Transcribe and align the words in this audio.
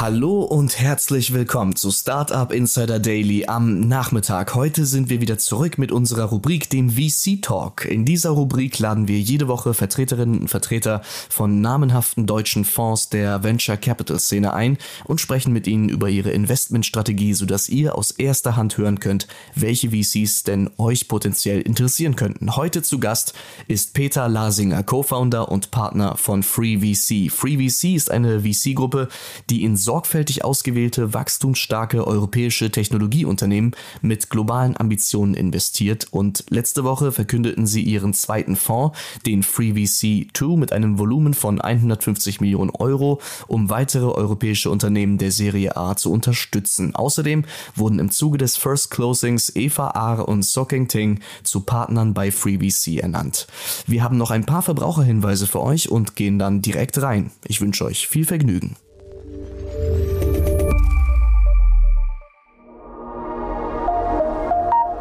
Hallo 0.00 0.40
und 0.40 0.78
herzlich 0.78 1.34
willkommen 1.34 1.76
zu 1.76 1.90
Startup 1.90 2.50
Insider 2.50 2.98
Daily 2.98 3.44
am 3.44 3.80
Nachmittag. 3.80 4.54
Heute 4.54 4.86
sind 4.86 5.10
wir 5.10 5.20
wieder 5.20 5.36
zurück 5.36 5.76
mit 5.76 5.92
unserer 5.92 6.24
Rubrik, 6.24 6.70
dem 6.70 6.88
VC 6.88 7.42
Talk. 7.42 7.84
In 7.84 8.06
dieser 8.06 8.30
Rubrik 8.30 8.78
laden 8.78 9.08
wir 9.08 9.20
jede 9.20 9.46
Woche 9.46 9.74
Vertreterinnen 9.74 10.40
und 10.40 10.48
Vertreter 10.48 11.02
von 11.28 11.60
namenhaften 11.60 12.24
deutschen 12.24 12.64
Fonds 12.64 13.10
der 13.10 13.42
Venture 13.44 13.76
Capital 13.76 14.18
Szene 14.18 14.54
ein 14.54 14.78
und 15.04 15.20
sprechen 15.20 15.52
mit 15.52 15.66
ihnen 15.66 15.90
über 15.90 16.08
ihre 16.08 16.30
Investmentstrategie, 16.30 17.34
sodass 17.34 17.68
ihr 17.68 17.94
aus 17.94 18.10
erster 18.10 18.56
Hand 18.56 18.78
hören 18.78 19.00
könnt, 19.00 19.28
welche 19.54 19.90
VCs 19.90 20.44
denn 20.44 20.70
euch 20.78 21.08
potenziell 21.08 21.60
interessieren 21.60 22.16
könnten. 22.16 22.56
Heute 22.56 22.80
zu 22.80 23.00
Gast 23.00 23.34
ist 23.68 23.92
Peter 23.92 24.30
Lasinger, 24.30 24.82
Co-Founder 24.82 25.52
und 25.52 25.70
Partner 25.70 26.16
von 26.16 26.42
FreeVC. 26.42 27.30
FreeVC 27.30 27.96
ist 27.96 28.10
eine 28.10 28.40
VC-Gruppe, 28.40 29.10
die 29.50 29.62
in 29.62 29.76
sorgfältig 29.90 30.44
ausgewählte, 30.44 31.14
wachstumsstarke 31.14 32.06
europäische 32.06 32.70
Technologieunternehmen 32.70 33.72
mit 34.02 34.30
globalen 34.30 34.76
Ambitionen 34.76 35.34
investiert 35.34 36.06
und 36.12 36.44
letzte 36.48 36.84
Woche 36.84 37.10
verkündeten 37.10 37.66
sie 37.66 37.82
ihren 37.82 38.14
zweiten 38.14 38.54
Fonds, 38.54 38.96
den 39.26 39.42
FreeVC2, 39.42 40.56
mit 40.56 40.72
einem 40.72 41.00
Volumen 41.00 41.34
von 41.34 41.60
150 41.60 42.40
Millionen 42.40 42.70
Euro, 42.70 43.20
um 43.48 43.68
weitere 43.68 44.06
europäische 44.06 44.70
Unternehmen 44.70 45.18
der 45.18 45.32
Serie 45.32 45.76
A 45.76 45.96
zu 45.96 46.12
unterstützen. 46.12 46.94
Außerdem 46.94 47.44
wurden 47.74 47.98
im 47.98 48.12
Zuge 48.12 48.38
des 48.38 48.56
First 48.56 48.92
Closings 48.92 49.50
Eva 49.56 49.88
Ahr 49.88 50.28
und 50.28 50.44
Soking 50.44 50.86
Ting 50.86 51.18
zu 51.42 51.62
Partnern 51.62 52.14
bei 52.14 52.30
FreeVC 52.30 53.00
ernannt. 53.02 53.48
Wir 53.88 54.04
haben 54.04 54.18
noch 54.18 54.30
ein 54.30 54.46
paar 54.46 54.62
Verbraucherhinweise 54.62 55.48
für 55.48 55.60
euch 55.60 55.90
und 55.90 56.14
gehen 56.14 56.38
dann 56.38 56.62
direkt 56.62 57.02
rein. 57.02 57.32
Ich 57.48 57.60
wünsche 57.60 57.84
euch 57.84 58.06
viel 58.06 58.24
Vergnügen. 58.24 58.76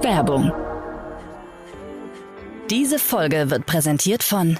Werbung. 0.02 0.52
Diese 2.69 2.99
Folge 2.99 3.49
wird 3.49 3.66
präsentiert 3.66 4.23
von 4.23 4.59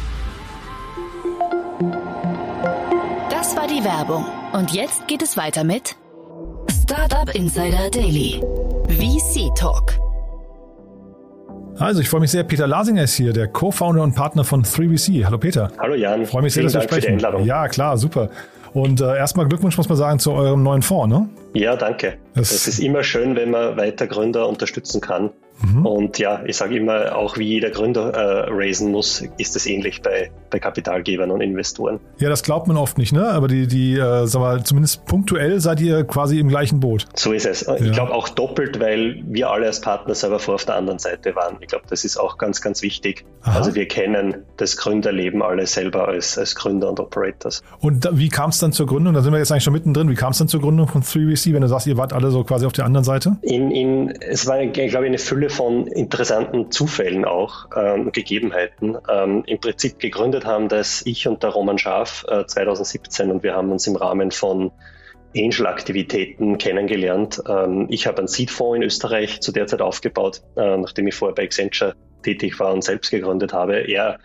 die 3.81 3.85
Werbung. 3.85 4.25
Und 4.53 4.71
jetzt 4.73 5.07
geht 5.07 5.21
es 5.21 5.37
weiter 5.37 5.63
mit 5.63 5.95
Startup 6.83 7.33
Insider 7.33 7.89
Daily. 7.91 8.41
VC 8.87 9.53
Talk. 9.55 9.93
Also, 11.79 12.01
ich 12.01 12.09
freue 12.09 12.21
mich 12.21 12.31
sehr. 12.31 12.43
Peter 12.43 12.67
Lasinger 12.67 13.03
ist 13.03 13.13
hier, 13.15 13.33
der 13.33 13.47
Co-Founder 13.47 14.03
und 14.03 14.13
Partner 14.13 14.43
von 14.43 14.63
3VC. 14.63 15.25
Hallo 15.25 15.37
Peter. 15.37 15.71
Hallo 15.79 15.95
Jan. 15.95 16.21
Ich 16.23 16.29
freue 16.29 16.43
mich 16.43 16.53
sehr, 16.53 16.61
Vielen 16.61 16.73
dass 16.73 16.75
wir 16.75 16.79
Dank 16.81 16.89
für 16.91 16.95
die 16.95 17.01
sprechen. 17.01 17.15
Einladung. 17.25 17.45
Ja, 17.45 17.67
klar, 17.69 17.97
super. 17.97 18.29
Und 18.73 19.01
äh, 19.01 19.17
erstmal 19.17 19.47
Glückwunsch, 19.47 19.77
muss 19.77 19.89
man 19.89 19.97
sagen, 19.97 20.19
zu 20.19 20.31
eurem 20.31 20.63
neuen 20.63 20.81
Fonds, 20.81 21.13
ne? 21.13 21.29
Ja, 21.53 21.75
danke. 21.75 22.17
Das- 22.35 22.51
Es 22.51 22.67
ist 22.67 22.79
immer 22.79 23.03
schön, 23.03 23.35
wenn 23.35 23.49
man 23.51 23.77
weiter 23.77 24.07
Gründer 24.07 24.47
unterstützen 24.47 25.01
kann. 25.01 25.31
Mhm. 25.61 25.85
Und 25.85 26.19
ja, 26.19 26.41
ich 26.45 26.55
sage 26.57 26.77
immer, 26.77 27.15
auch 27.15 27.37
wie 27.37 27.43
jeder 27.47 27.69
Gründer 27.71 28.11
äh, 28.13 28.49
raisen 28.51 28.91
muss, 28.91 29.23
ist 29.37 29.55
es 29.55 29.65
ähnlich 29.65 30.01
bei, 30.01 30.31
bei 30.51 30.59
Kapitalgebern 30.59 31.31
und 31.31 31.41
Investoren. 31.41 31.99
Ja, 32.19 32.29
das 32.29 32.43
glaubt 32.43 32.67
man 32.67 32.77
oft 32.77 32.97
nicht, 32.97 33.13
ne? 33.13 33.29
Aber 33.29 33.47
die, 33.47 33.67
die, 33.67 33.97
äh, 33.97 34.27
sag 34.27 34.39
mal, 34.39 34.63
zumindest 34.63 35.05
punktuell 35.05 35.59
seid 35.59 35.81
ihr 35.81 36.03
quasi 36.03 36.39
im 36.39 36.49
gleichen 36.49 36.79
Boot. 36.79 37.07
So 37.15 37.31
ist 37.31 37.45
es. 37.45 37.61
Ja. 37.61 37.75
Ich 37.75 37.91
glaube 37.91 38.13
auch 38.13 38.29
doppelt, 38.29 38.79
weil 38.79 39.23
wir 39.25 39.49
alle 39.49 39.65
als 39.65 39.81
Partner 39.81 40.13
selber 40.13 40.39
vor 40.39 40.55
auf 40.55 40.65
der 40.65 40.75
anderen 40.75 40.99
Seite 40.99 41.35
waren. 41.35 41.57
Ich 41.61 41.67
glaube, 41.67 41.85
das 41.89 42.05
ist 42.05 42.17
auch 42.17 42.37
ganz, 42.37 42.61
ganz 42.61 42.81
wichtig. 42.81 43.25
Aha. 43.41 43.57
Also 43.57 43.75
wir 43.75 43.87
kennen 43.87 44.45
das 44.57 44.77
Gründerleben 44.77 45.41
alle 45.41 45.65
selber 45.65 46.07
als, 46.07 46.37
als 46.37 46.55
Gründer 46.55 46.89
und 46.89 46.99
Operators. 46.99 47.63
Und 47.79 48.05
da, 48.05 48.17
wie 48.17 48.29
kam 48.29 48.49
es 48.49 48.59
dann 48.59 48.71
zur 48.71 48.85
Gründung? 48.85 49.13
Da 49.13 49.21
sind 49.21 49.31
wir 49.31 49.39
jetzt 49.39 49.51
eigentlich 49.51 49.63
schon 49.63 49.73
mittendrin. 49.73 50.09
Wie 50.09 50.15
kam 50.15 50.31
es 50.31 50.37
dann 50.37 50.47
zur 50.47 50.61
Gründung 50.61 50.87
von 50.87 51.01
3VC, 51.01 51.53
wenn 51.53 51.61
du 51.61 51.67
sagst, 51.67 51.87
ihr 51.87 51.97
wart 51.97 52.13
alle 52.13 52.31
so 52.31 52.43
quasi 52.43 52.65
auf 52.65 52.73
der 52.73 52.85
anderen 52.85 53.03
Seite? 53.03 53.37
In, 53.41 53.71
in, 53.71 54.09
es 54.21 54.47
war, 54.47 54.63
glaube 54.65 54.87
ich, 54.87 54.95
eine 54.95 55.17
Fülle 55.17 55.49
von 55.49 55.87
interessanten 55.87 56.71
Zufällen 56.71 57.25
auch, 57.25 57.67
ähm, 57.75 58.11
Gegebenheiten. 58.11 58.97
Ähm, 59.09 59.43
Im 59.45 59.59
Prinzip 59.59 59.99
gegründet 59.99 60.40
haben 60.45 60.69
das 60.69 61.05
ich 61.05 61.27
und 61.27 61.43
der 61.43 61.51
Roman 61.51 61.77
Schaaf 61.77 62.25
äh, 62.27 62.45
2017 62.45 63.31
und 63.31 63.43
wir 63.43 63.55
haben 63.55 63.71
uns 63.71 63.87
im 63.87 63.95
Rahmen 63.95 64.31
von 64.31 64.71
Angel-Aktivitäten 65.35 66.57
kennengelernt. 66.57 67.41
Ähm, 67.47 67.87
ich 67.89 68.07
habe 68.07 68.19
einen 68.19 68.27
Seed-Fonds 68.27 68.77
in 68.77 68.83
Österreich 68.83 69.41
zu 69.41 69.51
der 69.51 69.67
Zeit 69.67 69.81
aufgebaut, 69.81 70.41
äh, 70.55 70.77
nachdem 70.77 71.07
ich 71.07 71.15
vorher 71.15 71.35
bei 71.35 71.43
Accenture 71.43 71.95
tätig 72.23 72.59
war 72.59 72.73
und 72.73 72.83
selbst 72.83 73.11
gegründet 73.11 73.53
habe. 73.53 73.87
Er 73.89 74.19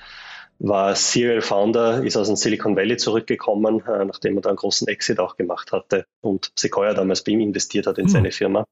war 0.59 0.95
Serial 0.95 1.43
Founder, 1.43 2.03
ist 2.03 2.17
aus 2.17 2.29
dem 2.29 2.37
Silicon 2.37 2.77
Valley 2.77 2.97
zurückgekommen, 2.97 3.83
äh, 3.87 4.05
nachdem 4.05 4.37
er 4.37 4.43
da 4.43 4.49
einen 4.51 4.57
großen 4.57 4.89
Exit 4.89 5.19
auch 5.21 5.37
gemacht 5.37 5.73
hatte 5.73 6.07
und 6.21 6.51
Sequoia 6.57 6.95
damals 6.95 7.23
bei 7.23 7.33
ihm 7.33 7.41
investiert 7.41 7.87
hat 7.87 7.99
in 7.99 8.05
Hm. 8.05 8.11
seine 8.11 8.33
Firma. 8.33 8.67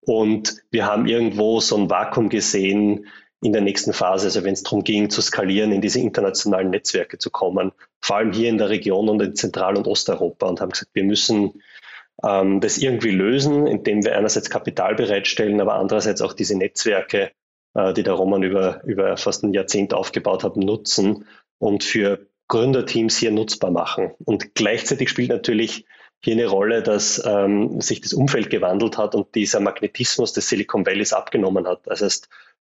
Und 0.00 0.56
wir 0.70 0.86
haben 0.86 1.06
irgendwo 1.06 1.60
so 1.60 1.76
ein 1.76 1.88
Vakuum 1.88 2.28
gesehen 2.28 3.06
in 3.42 3.52
der 3.52 3.60
nächsten 3.60 3.92
Phase, 3.92 4.26
also 4.26 4.44
wenn 4.44 4.52
es 4.52 4.62
darum 4.62 4.84
ging, 4.84 5.10
zu 5.10 5.20
skalieren, 5.20 5.72
in 5.72 5.80
diese 5.80 5.98
internationalen 5.98 6.70
Netzwerke 6.70 7.18
zu 7.18 7.30
kommen, 7.30 7.72
vor 8.00 8.16
allem 8.16 8.32
hier 8.32 8.48
in 8.48 8.58
der 8.58 8.70
Region 8.70 9.08
und 9.08 9.20
in 9.20 9.34
Zentral- 9.34 9.76
und 9.76 9.88
Osteuropa 9.88 10.46
und 10.46 10.60
haben 10.60 10.70
gesagt, 10.70 10.92
wir 10.94 11.04
müssen 11.04 11.60
ähm, 12.24 12.60
das 12.60 12.78
irgendwie 12.78 13.10
lösen, 13.10 13.66
indem 13.66 14.04
wir 14.04 14.16
einerseits 14.16 14.48
Kapital 14.48 14.94
bereitstellen, 14.94 15.60
aber 15.60 15.74
andererseits 15.74 16.22
auch 16.22 16.34
diese 16.34 16.56
Netzwerke, 16.56 17.32
äh, 17.74 17.92
die 17.92 18.04
der 18.04 18.14
Roman 18.14 18.44
über, 18.44 18.82
über 18.84 19.16
fast 19.16 19.42
ein 19.42 19.52
Jahrzehnt 19.52 19.92
aufgebaut 19.92 20.44
hat, 20.44 20.56
nutzen 20.56 21.26
und 21.58 21.82
für 21.82 22.26
Gründerteams 22.46 23.16
hier 23.16 23.32
nutzbar 23.32 23.72
machen. 23.72 24.12
Und 24.24 24.54
gleichzeitig 24.54 25.08
spielt 25.08 25.30
natürlich 25.30 25.84
hier 26.24 26.34
eine 26.34 26.46
Rolle, 26.46 26.84
dass 26.84 27.20
ähm, 27.26 27.80
sich 27.80 28.00
das 28.00 28.12
Umfeld 28.12 28.50
gewandelt 28.50 28.98
hat 28.98 29.16
und 29.16 29.34
dieser 29.34 29.58
Magnetismus 29.58 30.32
des 30.32 30.48
Silicon 30.48 30.86
Valleys 30.86 31.12
abgenommen 31.12 31.66
hat. 31.66 31.80
Das 31.86 32.02
heißt, 32.02 32.28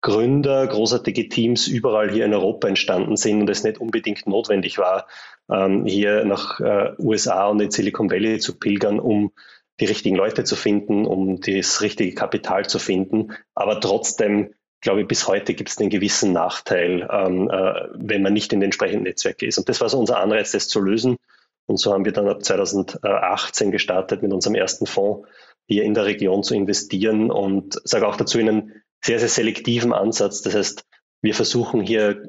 Gründer, 0.08 0.66
großartige 0.68 1.28
Teams 1.28 1.68
überall 1.68 2.10
hier 2.10 2.24
in 2.24 2.34
Europa 2.34 2.70
entstanden 2.70 3.18
sind 3.18 3.42
und 3.42 3.50
es 3.50 3.66
nicht 3.66 3.82
unbedingt 3.82 4.26
notwendig 4.26 4.78
war, 4.78 5.06
ähm, 5.52 5.86
hier 5.86 6.24
nach 6.24 6.62
äh, 6.62 6.94
USA 6.98 7.48
und 7.48 7.60
in 7.60 7.72
Silicon 7.72 8.10
Valley 8.10 8.40
zu 8.40 8.58
pilgern, 8.58 9.02
um 9.02 9.34
die 9.82 9.86
richtigen 9.86 10.16
Leute 10.16 10.46
zu 10.46 10.56
finden, 10.56 11.06
um 11.06 11.42
das 11.42 11.82
richtige 11.82 12.16
Kapital 12.16 12.68
zu 12.68 12.80
finden. 12.80 13.34
Aber 13.54 13.82
trotzdem, 13.82 14.54
glaube 14.80 15.02
ich, 15.02 15.10
bis 15.10 15.28
heute 15.28 15.54
gibt 15.56 15.72
es 15.72 15.78
einen 15.78 15.90
gewissen 15.90 16.32
Nachteil, 16.32 17.06
ähm, 17.12 17.50
äh, 17.50 17.74
wenn 17.96 18.22
man 18.22 18.32
nicht 18.32 18.54
in 18.54 18.62
den 18.62 18.68
entsprechenden 18.68 19.04
Netzwerken 19.04 19.44
ist. 19.44 19.58
Und 19.58 19.68
das 19.68 19.82
war 19.82 19.90
so 19.90 20.00
unser 20.00 20.22
Anreiz, 20.22 20.54
das 20.54 20.70
zu 20.70 20.80
lösen. 20.80 21.18
Und 21.66 21.82
so 21.82 21.92
haben 21.92 22.06
wir 22.06 22.14
dann 22.14 22.30
ab 22.30 22.46
2018 22.46 23.72
gestartet 23.72 24.22
mit 24.22 24.32
unserem 24.32 24.56
ersten 24.56 24.86
Fonds 24.86 25.28
hier 25.68 25.84
in 25.84 25.94
der 25.94 26.06
Region 26.06 26.44
zu 26.44 26.56
investieren 26.56 27.30
und 27.30 27.78
sage 27.84 28.08
auch 28.08 28.16
dazu 28.16 28.40
in 28.40 28.48
einen 28.48 28.84
sehr, 29.04 29.20
sehr 29.20 29.30
selektiven 29.30 29.94
Ansatz. 29.94 30.42
Das 30.42 30.56
heißt, 30.56 30.86
wir 31.22 31.34
versuchen 31.34 31.82
hier 31.82 32.24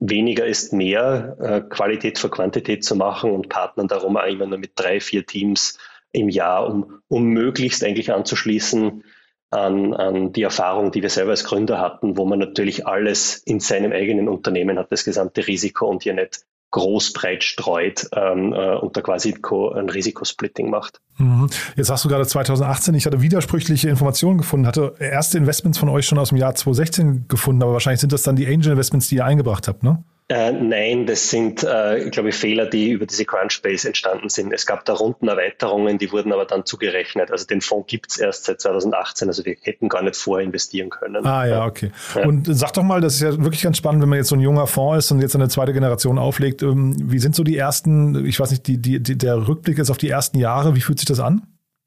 weniger 0.00 0.46
ist 0.46 0.72
mehr, 0.72 1.36
äh, 1.40 1.60
Qualität 1.60 2.18
für 2.18 2.30
Quantität 2.30 2.84
zu 2.84 2.96
machen 2.96 3.30
und 3.30 3.48
partnern 3.48 3.88
darum 3.88 4.16
immer 4.16 4.46
nur 4.46 4.58
mit 4.58 4.72
drei, 4.74 4.98
vier 5.00 5.26
Teams 5.26 5.78
im 6.12 6.28
Jahr, 6.28 6.66
um, 6.66 7.02
um 7.08 7.24
möglichst 7.24 7.84
eigentlich 7.84 8.12
anzuschließen 8.12 9.04
an, 9.50 9.94
an 9.94 10.32
die 10.32 10.42
Erfahrung, 10.42 10.90
die 10.90 11.02
wir 11.02 11.10
selber 11.10 11.32
als 11.32 11.44
Gründer 11.44 11.80
hatten, 11.80 12.16
wo 12.16 12.24
man 12.24 12.38
natürlich 12.38 12.86
alles 12.86 13.36
in 13.36 13.60
seinem 13.60 13.92
eigenen 13.92 14.28
Unternehmen 14.28 14.78
hat, 14.78 14.90
das 14.90 15.04
gesamte 15.04 15.46
Risiko 15.46 15.88
und 15.88 16.02
hier 16.02 16.14
nicht 16.14 16.44
groß 16.70 17.12
breit 17.12 17.42
streut 17.42 18.08
ähm, 18.14 18.52
äh, 18.52 18.76
und 18.76 18.96
da 18.96 19.02
quasi 19.02 19.34
ein 19.34 19.88
Risikosplitting 19.88 20.70
macht. 20.70 21.00
Mhm. 21.18 21.48
Jetzt 21.76 21.90
hast 21.90 22.04
du 22.04 22.08
gerade 22.08 22.26
2018, 22.26 22.94
ich 22.94 23.06
hatte 23.06 23.20
widersprüchliche 23.22 23.88
Informationen 23.88 24.38
gefunden, 24.38 24.66
hatte 24.66 24.94
erste 24.98 25.38
Investments 25.38 25.78
von 25.78 25.88
euch 25.88 26.06
schon 26.06 26.18
aus 26.18 26.28
dem 26.28 26.38
Jahr 26.38 26.54
2016 26.54 27.26
gefunden, 27.28 27.62
aber 27.62 27.72
wahrscheinlich 27.72 28.00
sind 28.00 28.12
das 28.12 28.22
dann 28.22 28.36
die 28.36 28.46
Angel 28.46 28.72
Investments, 28.72 29.08
die 29.08 29.16
ihr 29.16 29.24
eingebracht 29.24 29.68
habt, 29.68 29.82
ne? 29.82 30.02
Äh, 30.30 30.52
nein, 30.52 31.06
das 31.06 31.28
sind, 31.28 31.64
äh, 31.64 32.08
glaube 32.08 32.28
ich, 32.28 32.36
Fehler, 32.36 32.66
die 32.66 32.90
über 32.90 33.04
diese 33.04 33.24
Crunchbase 33.24 33.88
entstanden 33.88 34.28
sind. 34.28 34.52
Es 34.52 34.64
gab 34.64 34.84
da 34.84 34.92
Rundenerweiterungen, 34.92 35.98
die 35.98 36.12
wurden 36.12 36.32
aber 36.32 36.44
dann 36.44 36.64
zugerechnet. 36.64 37.32
Also 37.32 37.46
den 37.46 37.60
Fonds 37.60 37.88
gibt 37.88 38.12
es 38.12 38.16
erst 38.16 38.44
seit 38.44 38.60
2018, 38.60 39.26
also 39.26 39.44
wir 39.44 39.56
hätten 39.60 39.88
gar 39.88 40.02
nicht 40.02 40.14
vorinvestieren 40.14 40.88
können. 40.88 41.26
Ah 41.26 41.46
ja, 41.46 41.66
okay. 41.66 41.90
Ja. 42.14 42.28
Und 42.28 42.46
sag 42.48 42.72
doch 42.74 42.84
mal, 42.84 43.00
das 43.00 43.14
ist 43.14 43.22
ja 43.22 43.42
wirklich 43.42 43.62
ganz 43.62 43.76
spannend, 43.76 44.02
wenn 44.02 44.08
man 44.08 44.18
jetzt 44.18 44.28
so 44.28 44.36
ein 44.36 44.40
junger 44.40 44.68
Fonds 44.68 45.04
ist 45.04 45.10
und 45.10 45.20
jetzt 45.20 45.34
eine 45.34 45.48
zweite 45.48 45.72
Generation 45.72 46.16
auflegt. 46.16 46.62
Ähm, 46.62 46.94
wie 47.10 47.18
sind 47.18 47.34
so 47.34 47.42
die 47.42 47.56
ersten, 47.56 48.24
ich 48.24 48.38
weiß 48.38 48.52
nicht, 48.52 48.68
die, 48.68 48.78
die, 48.80 49.02
die, 49.02 49.18
der 49.18 49.48
Rückblick 49.48 49.80
ist 49.80 49.90
auf 49.90 49.98
die 49.98 50.10
ersten 50.10 50.38
Jahre, 50.38 50.76
wie 50.76 50.80
fühlt 50.80 51.00
sich 51.00 51.08
das 51.08 51.18
an? 51.18 51.42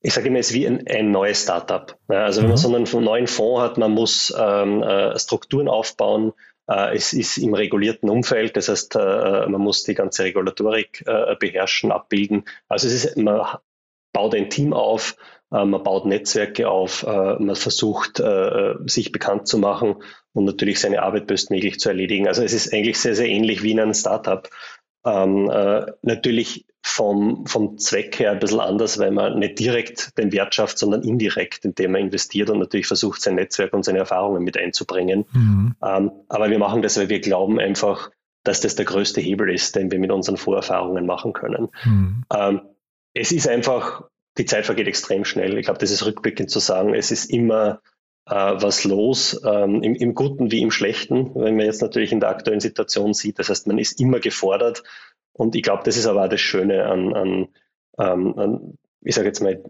ich 0.06 0.14
sage 0.14 0.28
immer, 0.28 0.40
es 0.40 0.50
ist 0.50 0.54
wie 0.54 0.68
ein, 0.68 0.86
ein 0.86 1.12
neues 1.12 1.44
Startup. 1.44 1.98
also 2.10 2.42
wenn 2.42 2.50
man 2.50 2.58
mhm. 2.58 2.86
so 2.86 2.98
einen 2.98 3.06
neuen 3.06 3.28
Fonds 3.28 3.62
hat, 3.62 3.78
man 3.78 3.92
muss 3.92 4.36
ähm, 4.38 4.84
äh, 4.84 5.18
Strukturen 5.18 5.70
aufbauen, 5.70 6.34
es 6.66 7.14
ist 7.14 7.38
im 7.38 7.54
regulierten 7.54 8.10
Umfeld, 8.10 8.56
das 8.56 8.70
heißt, 8.70 8.96
äh, 8.96 9.48
man 9.48 9.62
muss 9.62 9.84
die 9.84 9.96
ganze 9.96 10.24
Regulatorik 10.24 11.04
äh, 11.06 11.36
beherrschen, 11.36 11.92
abbilden. 11.92 12.46
Also 12.68 12.88
es 12.88 13.06
ist, 13.06 13.18
man 13.18 13.46
baut 14.14 14.36
ein 14.36 14.50
Team 14.50 14.74
auf, 14.74 15.18
man 15.50 15.84
baut 15.84 16.06
Netzwerke 16.08 16.68
auf, 16.68 17.04
man 17.04 17.56
versucht, 17.56 18.22
sich 18.86 19.12
bekannt 19.12 19.48
zu 19.48 19.60
machen 19.60 20.04
und 20.34 20.46
natürlich 20.46 20.80
seine 20.80 21.04
Arbeit 21.04 21.28
bestmöglich 21.28 21.80
zu 21.80 21.90
erledigen. 21.90 22.28
Also 22.28 22.42
es 22.42 22.54
ist 22.54 22.74
eigentlich 22.74 23.00
sehr, 23.00 23.14
sehr 23.14 23.28
ähnlich 23.28 23.62
wie 23.62 23.72
in 23.72 23.80
einem 23.80 23.94
Startup. 23.94 24.50
Ähm, 25.06 25.50
äh, 25.50 25.86
natürlich 26.02 26.66
vom, 26.86 27.46
vom 27.48 27.78
Zweck 27.78 28.20
her 28.20 28.32
ein 28.32 28.40
bisschen 28.40 28.60
anders, 28.60 29.00
weil 29.00 29.12
man 29.12 29.40
nicht 29.40 29.58
direkt 29.58 30.18
den 30.18 30.34
Wert 30.34 30.54
schafft, 30.54 30.78
sondern 30.78 31.02
indirekt, 31.02 31.64
indem 31.64 31.94
man 31.94 32.02
investiert 32.02 32.50
und 32.50 32.60
natürlich 32.60 32.88
versucht, 32.88 33.22
sein 33.22 33.36
Netzwerk 33.36 33.74
und 33.74 33.86
seine 33.86 34.00
Erfahrungen 34.00 34.44
mit 34.44 34.58
einzubringen. 34.58 35.26
Mhm. 35.32 35.76
Ähm, 35.82 36.12
aber 36.28 36.50
wir 36.50 36.60
machen 36.60 36.82
das, 36.82 36.98
weil 36.98 37.08
wir 37.08 37.22
glauben 37.22 37.58
einfach, 37.60 38.12
dass 38.44 38.60
das 38.60 38.76
der 38.76 38.86
größte 38.86 39.22
Hebel 39.22 39.50
ist, 39.50 39.78
den 39.78 39.92
wir 39.92 40.00
mit 40.00 40.12
unseren 40.12 40.36
Vorerfahrungen 40.36 41.06
machen 41.06 41.32
können. 41.32 41.70
Mhm. 41.86 42.26
Ähm, 42.36 42.62
es 43.14 43.32
ist 43.32 43.48
einfach, 43.48 44.04
die 44.38 44.46
Zeit 44.46 44.66
vergeht 44.66 44.88
extrem 44.88 45.24
schnell. 45.24 45.58
Ich 45.58 45.66
glaube, 45.66 45.80
das 45.80 45.90
ist 45.90 46.06
rückblickend 46.06 46.50
zu 46.50 46.60
sagen, 46.60 46.94
es 46.94 47.12
ist 47.12 47.32
immer 47.32 47.80
äh, 48.26 48.34
was 48.36 48.84
los, 48.84 49.42
ähm, 49.46 49.82
im, 49.84 49.96
im 49.96 50.16
Guten 50.16 50.52
wie 50.52 50.62
im 50.62 50.72
Schlechten, 50.72 51.34
wenn 51.36 51.56
man 51.56 51.66
jetzt 51.66 51.82
natürlich 51.82 52.12
in 52.12 52.20
der 52.20 52.30
aktuellen 52.30 52.60
Situation 52.60 53.14
sieht. 53.14 53.40
Das 53.40 53.50
heißt, 53.50 53.68
man 53.68 53.78
ist 53.78 54.02
immer 54.02 54.20
gefordert. 54.20 54.84
Und 55.34 55.56
ich 55.56 55.64
glaube, 55.64 55.84
das 55.84 55.98
ist 55.98 56.06
aber 56.06 56.24
auch 56.26 56.30
das 56.30 56.42
Schöne 56.42 56.86
an, 56.86 57.14
an, 57.14 57.48
ähm, 58.00 58.38
an 58.38 58.78
ich 59.02 59.16
sage 59.16 59.28
jetzt 59.28 59.42
mal, 59.42 59.62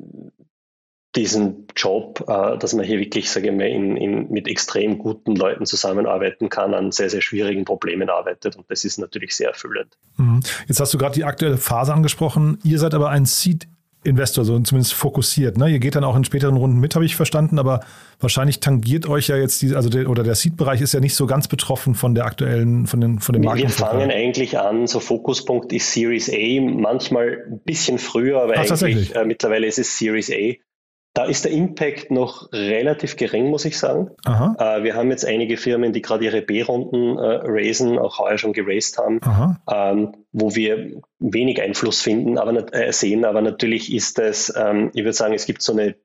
diesen 1.15 1.67
Job, 1.75 2.25
äh, 2.27 2.57
dass 2.57 2.73
man 2.73 2.85
hier 2.85 2.99
wirklich, 2.99 3.29
sage 3.29 3.49
ich 3.49 3.55
mal, 3.55 3.67
in, 3.67 3.95
in, 3.97 4.31
mit 4.31 4.47
extrem 4.47 4.97
guten 4.97 5.35
Leuten 5.35 5.65
zusammenarbeiten 5.65 6.49
kann, 6.49 6.73
an 6.73 6.91
sehr, 6.91 7.09
sehr 7.09 7.21
schwierigen 7.21 7.65
Problemen 7.65 8.09
arbeitet. 8.09 8.55
Und 8.55 8.65
das 8.69 8.83
ist 8.83 8.97
natürlich 8.97 9.35
sehr 9.35 9.49
erfüllend. 9.49 9.97
Mhm. 10.17 10.39
Jetzt 10.67 10.79
hast 10.79 10.93
du 10.93 10.97
gerade 10.97 11.13
die 11.13 11.23
aktuelle 11.23 11.57
Phase 11.57 11.93
angesprochen. 11.93 12.57
Ihr 12.63 12.79
seid 12.79 12.95
aber 12.95 13.09
ein 13.09 13.25
Seed 13.25 13.67
Investor, 14.03 14.45
so 14.45 14.59
zumindest 14.59 14.93
fokussiert. 14.93 15.57
Ne? 15.57 15.69
Ihr 15.69 15.79
geht 15.79 15.95
dann 15.95 16.03
auch 16.03 16.15
in 16.15 16.23
späteren 16.23 16.57
Runden 16.57 16.79
mit, 16.79 16.95
habe 16.95 17.05
ich 17.05 17.15
verstanden, 17.15 17.59
aber 17.59 17.81
wahrscheinlich 18.19 18.59
tangiert 18.59 19.07
euch 19.07 19.27
ja 19.27 19.37
jetzt 19.37 19.61
die, 19.61 19.75
also 19.75 19.89
der, 19.89 20.09
oder 20.09 20.23
der 20.23 20.35
Seed-Bereich 20.35 20.81
ist 20.81 20.93
ja 20.93 20.99
nicht 20.99 21.15
so 21.15 21.25
ganz 21.25 21.47
betroffen 21.47 21.95
von 21.95 22.15
der 22.15 22.25
aktuellen, 22.25 22.87
von 22.87 23.01
den, 23.01 23.19
von 23.19 23.33
dem 23.33 23.43
Markt. 23.43 23.61
Wir 23.61 23.69
fangen 23.69 24.11
eigentlich 24.11 24.59
an, 24.59 24.87
so 24.87 24.99
Fokuspunkt 24.99 25.71
ist 25.73 25.91
Series 25.91 26.29
A, 26.29 26.61
manchmal 26.61 27.43
ein 27.49 27.59
bisschen 27.65 27.97
früher, 27.97 28.41
aber 28.41 28.55
Ach, 28.57 28.81
eigentlich 28.81 29.15
äh, 29.15 29.25
mittlerweile 29.25 29.67
ist 29.67 29.79
es 29.79 29.97
Series 29.97 30.31
A. 30.31 30.55
Da 31.15 31.25
ist 31.25 31.45
der 31.45 31.51
Impact 31.51 32.09
noch 32.09 32.51
relativ 32.51 33.17
gering, 33.17 33.49
muss 33.49 33.65
ich 33.65 33.77
sagen. 33.77 34.09
Äh, 34.57 34.83
wir 34.83 34.95
haben 34.95 35.11
jetzt 35.11 35.25
einige 35.25 35.57
Firmen, 35.57 35.93
die 35.93 36.01
gerade 36.01 36.25
ihre 36.25 36.41
B-Runden 36.41 37.19
äh, 37.19 37.39
raisen, 37.43 37.99
auch 37.99 38.17
heuer 38.17 38.39
schon 38.39 38.53
geraced 38.53 38.97
haben, 38.97 39.19
ähm, 39.71 40.13
wo 40.31 40.55
wir 40.55 41.01
wenig 41.19 41.61
Einfluss 41.61 42.01
finden, 42.01 42.39
aber 42.39 42.73
äh, 42.73 42.91
sehen. 42.91 43.25
Aber 43.25 43.41
natürlich 43.41 43.93
ist 43.93 44.17
es, 44.17 44.51
ähm, 44.55 44.89
ich 44.95 45.03
würde 45.03 45.13
sagen, 45.13 45.35
es 45.35 45.45
gibt 45.45 45.61
so 45.61 45.73
eine 45.73 45.95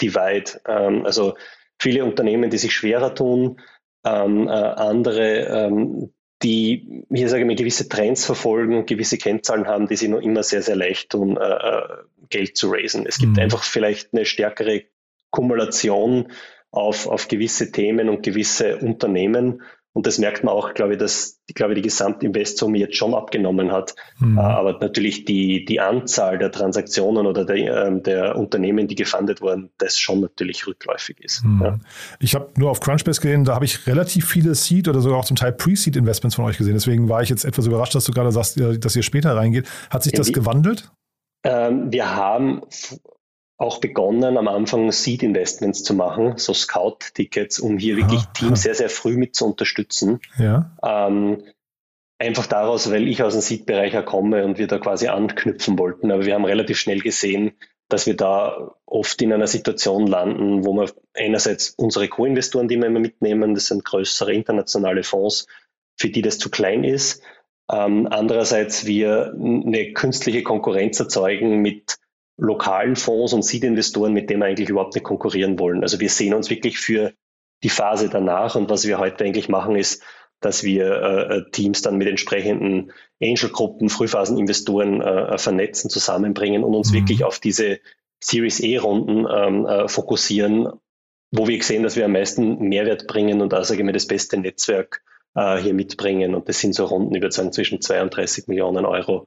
Divide. 0.00 0.60
Ähm, 0.66 1.06
also 1.06 1.34
viele 1.78 2.04
Unternehmen, 2.04 2.50
die 2.50 2.58
sich 2.58 2.74
schwerer 2.74 3.14
tun, 3.14 3.60
ähm, 4.04 4.48
äh, 4.48 4.50
andere, 4.50 5.46
ähm, 5.46 6.12
die 6.42 7.04
hier 7.12 7.28
sage 7.28 7.42
ich 7.42 7.46
mal 7.46 7.56
gewisse 7.56 7.88
Trends 7.88 8.24
verfolgen, 8.24 8.86
gewisse 8.86 9.18
Kennzahlen 9.18 9.66
haben, 9.66 9.88
die 9.88 9.96
sie 9.96 10.08
noch 10.08 10.20
immer 10.20 10.42
sehr, 10.42 10.62
sehr 10.62 10.76
leicht 10.76 11.10
tun, 11.10 11.36
äh, 11.36 11.42
äh 11.42 11.82
Geld 12.30 12.58
zu 12.58 12.70
raisen. 12.70 13.06
Es 13.06 13.18
gibt 13.18 13.36
mhm. 13.36 13.42
einfach 13.42 13.64
vielleicht 13.64 14.12
eine 14.12 14.26
stärkere 14.26 14.82
Kumulation 15.30 16.30
auf, 16.70 17.06
auf 17.06 17.28
gewisse 17.28 17.72
Themen 17.72 18.10
und 18.10 18.22
gewisse 18.22 18.76
Unternehmen. 18.76 19.62
Und 19.94 20.06
das 20.06 20.18
merkt 20.18 20.44
man 20.44 20.54
auch, 20.54 20.74
glaube 20.74 20.92
ich, 20.92 20.98
dass 20.98 21.38
glaube 21.54 21.72
ich, 21.72 21.76
die 21.76 21.82
Gesamtinvestsumme 21.82 22.78
jetzt 22.78 22.96
schon 22.96 23.14
abgenommen 23.14 23.72
hat. 23.72 23.94
Mhm. 24.18 24.38
Äh, 24.38 24.40
aber 24.40 24.78
natürlich 24.78 25.24
die, 25.24 25.64
die 25.64 25.80
Anzahl 25.80 26.38
der 26.38 26.52
Transaktionen 26.52 27.26
oder 27.26 27.44
der, 27.44 27.56
äh, 27.56 28.00
der 28.00 28.36
Unternehmen, 28.36 28.86
die 28.86 28.94
gefundet 28.94 29.40
wurden, 29.40 29.70
das 29.78 29.98
schon 29.98 30.20
natürlich 30.20 30.66
rückläufig 30.66 31.18
ist. 31.20 31.44
Mhm. 31.44 31.62
Ja. 31.62 31.78
Ich 32.20 32.34
habe 32.34 32.50
nur 32.56 32.70
auf 32.70 32.80
Crunchbase 32.80 33.20
gesehen, 33.20 33.44
da 33.44 33.54
habe 33.54 33.64
ich 33.64 33.86
relativ 33.86 34.26
viele 34.26 34.54
Seed 34.54 34.88
oder 34.88 35.00
sogar 35.00 35.18
auch 35.18 35.24
zum 35.24 35.36
Teil 35.36 35.52
Pre-Seed-Investments 35.52 36.36
von 36.36 36.44
euch 36.44 36.58
gesehen. 36.58 36.74
Deswegen 36.74 37.08
war 37.08 37.22
ich 37.22 37.30
jetzt 37.30 37.44
etwas 37.44 37.66
überrascht, 37.66 37.94
dass 37.94 38.04
du 38.04 38.12
gerade 38.12 38.30
sagst, 38.30 38.60
dass 38.60 38.94
ihr 38.94 39.02
später 39.02 39.34
reingeht. 39.34 39.66
Hat 39.90 40.02
sich 40.02 40.12
das 40.12 40.32
gewandelt? 40.32 40.90
Ähm, 41.44 41.90
wir 41.92 42.14
haben 42.14 42.62
auch 43.58 43.78
begonnen, 43.78 44.38
am 44.38 44.46
Anfang 44.46 44.90
Seed-Investments 44.90 45.82
zu 45.82 45.92
machen, 45.92 46.34
so 46.36 46.54
Scout-Tickets, 46.54 47.58
um 47.58 47.76
hier 47.76 47.96
wirklich 47.96 48.20
aha, 48.20 48.32
Teams 48.32 48.62
sehr, 48.62 48.74
sehr 48.74 48.88
früh 48.88 49.16
mit 49.16 49.34
zu 49.34 49.46
unterstützen. 49.46 50.20
Ja. 50.38 50.70
Ähm, 50.82 51.42
einfach 52.18 52.46
daraus, 52.46 52.90
weil 52.90 53.08
ich 53.08 53.22
aus 53.22 53.34
dem 53.34 53.42
Seed-Bereich 53.42 54.04
komme 54.04 54.44
und 54.44 54.58
wir 54.58 54.68
da 54.68 54.78
quasi 54.78 55.08
anknüpfen 55.08 55.76
wollten. 55.76 56.12
Aber 56.12 56.24
wir 56.24 56.34
haben 56.34 56.44
relativ 56.44 56.78
schnell 56.78 57.00
gesehen, 57.00 57.52
dass 57.88 58.06
wir 58.06 58.16
da 58.16 58.74
oft 58.86 59.20
in 59.22 59.32
einer 59.32 59.46
Situation 59.48 60.06
landen, 60.06 60.64
wo 60.64 60.74
wir 60.74 60.92
einerseits 61.14 61.70
unsere 61.70 62.06
Co-Investoren, 62.08 62.68
die 62.68 62.76
wir 62.76 62.86
immer 62.86 63.00
mitnehmen, 63.00 63.54
das 63.54 63.66
sind 63.66 63.84
größere 63.84 64.32
internationale 64.32 65.02
Fonds, 65.02 65.46
für 65.96 66.10
die 66.10 66.22
das 66.22 66.38
zu 66.38 66.48
klein 66.48 66.84
ist, 66.84 67.22
ähm, 67.72 68.06
andererseits 68.08 68.86
wir 68.86 69.34
eine 69.34 69.92
künstliche 69.94 70.42
Konkurrenz 70.42 71.00
erzeugen 71.00 71.60
mit 71.60 71.96
lokalen 72.38 72.96
Fonds 72.96 73.32
und 73.32 73.44
Seed-Investoren, 73.44 74.12
mit 74.12 74.30
denen 74.30 74.40
wir 74.40 74.46
eigentlich 74.46 74.68
überhaupt 74.68 74.94
nicht 74.94 75.04
konkurrieren 75.04 75.58
wollen. 75.58 75.82
Also 75.82 76.00
wir 76.00 76.08
sehen 76.08 76.34
uns 76.34 76.48
wirklich 76.50 76.78
für 76.78 77.12
die 77.62 77.68
Phase 77.68 78.08
danach 78.08 78.54
und 78.54 78.70
was 78.70 78.86
wir 78.86 78.98
heute 78.98 79.24
eigentlich 79.24 79.48
machen 79.48 79.76
ist, 79.76 80.02
dass 80.40 80.62
wir 80.62 80.84
äh, 80.84 81.36
äh 81.36 81.50
Teams 81.50 81.82
dann 81.82 81.98
mit 81.98 82.06
entsprechenden 82.06 82.92
Angel-Gruppen, 83.20 83.88
Frühphasen-Investoren 83.88 85.00
äh, 85.00 85.34
äh, 85.34 85.38
vernetzen, 85.38 85.90
zusammenbringen 85.90 86.62
und 86.62 86.74
uns 86.74 86.92
mhm. 86.92 86.98
wirklich 86.98 87.24
auf 87.24 87.40
diese 87.40 87.80
Series 88.20 88.60
E-Runden 88.60 89.26
ähm, 89.28 89.66
äh, 89.66 89.88
fokussieren, 89.88 90.68
wo 91.32 91.48
wir 91.48 91.60
sehen, 91.62 91.82
dass 91.82 91.96
wir 91.96 92.04
am 92.04 92.12
meisten 92.12 92.60
Mehrwert 92.60 93.08
bringen 93.08 93.40
und 93.40 93.52
da 93.52 93.64
sage 93.64 93.80
ich 93.80 93.84
mal 93.84 93.92
das 93.92 94.06
beste 94.06 94.38
Netzwerk 94.38 95.02
äh, 95.34 95.58
hier 95.58 95.74
mitbringen. 95.74 96.36
Und 96.36 96.48
das 96.48 96.60
sind 96.60 96.74
so 96.74 96.84
Runden, 96.84 97.14
ich 97.14 97.22
würde 97.22 97.34
sagen, 97.34 97.52
zwischen 97.52 97.80
32 97.80 98.46
Millionen 98.46 98.86
Euro 98.86 99.26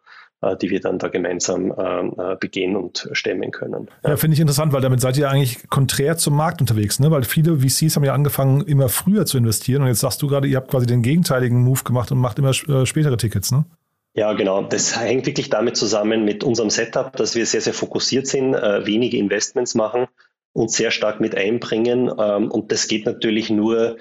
die 0.61 0.69
wir 0.69 0.79
dann 0.79 0.97
da 0.97 1.07
gemeinsam 1.07 1.73
ähm, 1.77 2.13
äh, 2.17 2.35
begehen 2.35 2.75
und 2.75 3.09
stemmen 3.11 3.51
können. 3.51 3.87
Ja, 4.03 4.11
ja 4.11 4.17
finde 4.17 4.33
ich 4.33 4.39
interessant, 4.39 4.73
weil 4.73 4.81
damit 4.81 4.99
seid 4.99 5.17
ihr 5.17 5.29
eigentlich 5.29 5.69
konträr 5.69 6.17
zum 6.17 6.35
Markt 6.35 6.61
unterwegs, 6.61 6.99
ne? 6.99 7.11
Weil 7.11 7.23
viele 7.23 7.59
VCs 7.59 7.95
haben 7.95 8.03
ja 8.03 8.13
angefangen, 8.13 8.61
immer 8.61 8.89
früher 8.89 9.25
zu 9.25 9.37
investieren 9.37 9.83
und 9.83 9.87
jetzt 9.87 9.99
sagst 9.99 10.21
du 10.21 10.27
gerade, 10.27 10.47
ihr 10.47 10.57
habt 10.57 10.71
quasi 10.71 10.85
den 10.85 11.03
gegenteiligen 11.03 11.61
Move 11.61 11.83
gemacht 11.83 12.11
und 12.11 12.17
macht 12.17 12.39
immer 12.39 12.51
äh, 12.51 12.85
spätere 12.85 13.17
Tickets, 13.17 13.51
ne? 13.51 13.65
Ja, 14.13 14.33
genau. 14.33 14.63
Das 14.63 14.99
hängt 14.99 15.25
wirklich 15.25 15.49
damit 15.49 15.77
zusammen 15.77 16.25
mit 16.25 16.43
unserem 16.43 16.69
Setup, 16.69 17.15
dass 17.15 17.35
wir 17.35 17.45
sehr, 17.45 17.61
sehr 17.61 17.73
fokussiert 17.73 18.27
sind, 18.27 18.53
äh, 18.53 18.85
wenige 18.85 19.17
Investments 19.17 19.73
machen 19.73 20.07
und 20.53 20.71
sehr 20.71 20.91
stark 20.91 21.21
mit 21.21 21.35
einbringen. 21.35 22.11
Ähm, 22.17 22.51
und 22.51 22.71
das 22.71 22.87
geht 22.87 23.05
natürlich 23.05 23.49
nur, 23.49 23.97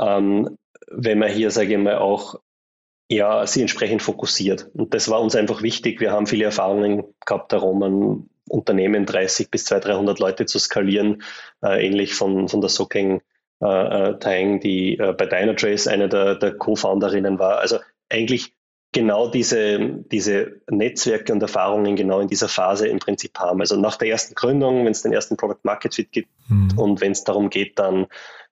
ähm, 0.00 0.56
wenn 0.90 1.18
man 1.18 1.30
hier, 1.30 1.50
sage 1.50 1.74
ich 1.74 1.78
mal, 1.78 1.98
auch 1.98 2.40
ja, 3.10 3.44
sie 3.46 3.60
entsprechend 3.60 4.02
fokussiert. 4.02 4.70
Und 4.72 4.94
das 4.94 5.08
war 5.08 5.20
uns 5.20 5.34
einfach 5.34 5.62
wichtig. 5.62 6.00
Wir 6.00 6.12
haben 6.12 6.26
viele 6.26 6.44
Erfahrungen 6.44 7.02
gehabt 7.26 7.52
darum, 7.52 7.82
ein 7.82 8.30
Unternehmen 8.48 9.04
30 9.04 9.50
bis 9.50 9.64
200, 9.64 9.88
300 9.88 10.18
Leute 10.20 10.46
zu 10.46 10.58
skalieren, 10.58 11.22
äh, 11.62 11.84
ähnlich 11.84 12.14
von, 12.14 12.48
von 12.48 12.60
der 12.60 12.70
Soking 12.70 13.20
äh, 13.62 13.66
äh, 13.66 14.18
Tang, 14.20 14.60
die 14.60 14.96
äh, 14.96 15.12
bei 15.12 15.26
Dynatrace 15.26 15.88
eine 15.88 16.08
der, 16.08 16.36
der 16.36 16.54
Co-Founderinnen 16.54 17.40
war. 17.40 17.58
Also 17.58 17.78
eigentlich 18.08 18.54
genau 18.92 19.28
diese, 19.28 19.78
diese 20.10 20.60
Netzwerke 20.70 21.32
und 21.32 21.42
Erfahrungen 21.42 21.96
genau 21.96 22.20
in 22.20 22.28
dieser 22.28 22.48
Phase 22.48 22.86
im 22.86 23.00
Prinzip 23.00 23.38
haben. 23.38 23.60
Also 23.60 23.76
nach 23.76 23.96
der 23.96 24.08
ersten 24.08 24.34
Gründung, 24.34 24.84
wenn 24.84 24.92
es 24.92 25.02
den 25.02 25.12
ersten 25.12 25.36
Product 25.36 25.64
Market 25.64 25.94
Fit 25.94 26.12
gibt 26.12 26.30
mhm. 26.48 26.78
und 26.78 27.00
wenn 27.00 27.12
es 27.12 27.24
darum 27.24 27.50
geht, 27.50 27.78
dann 27.78 28.06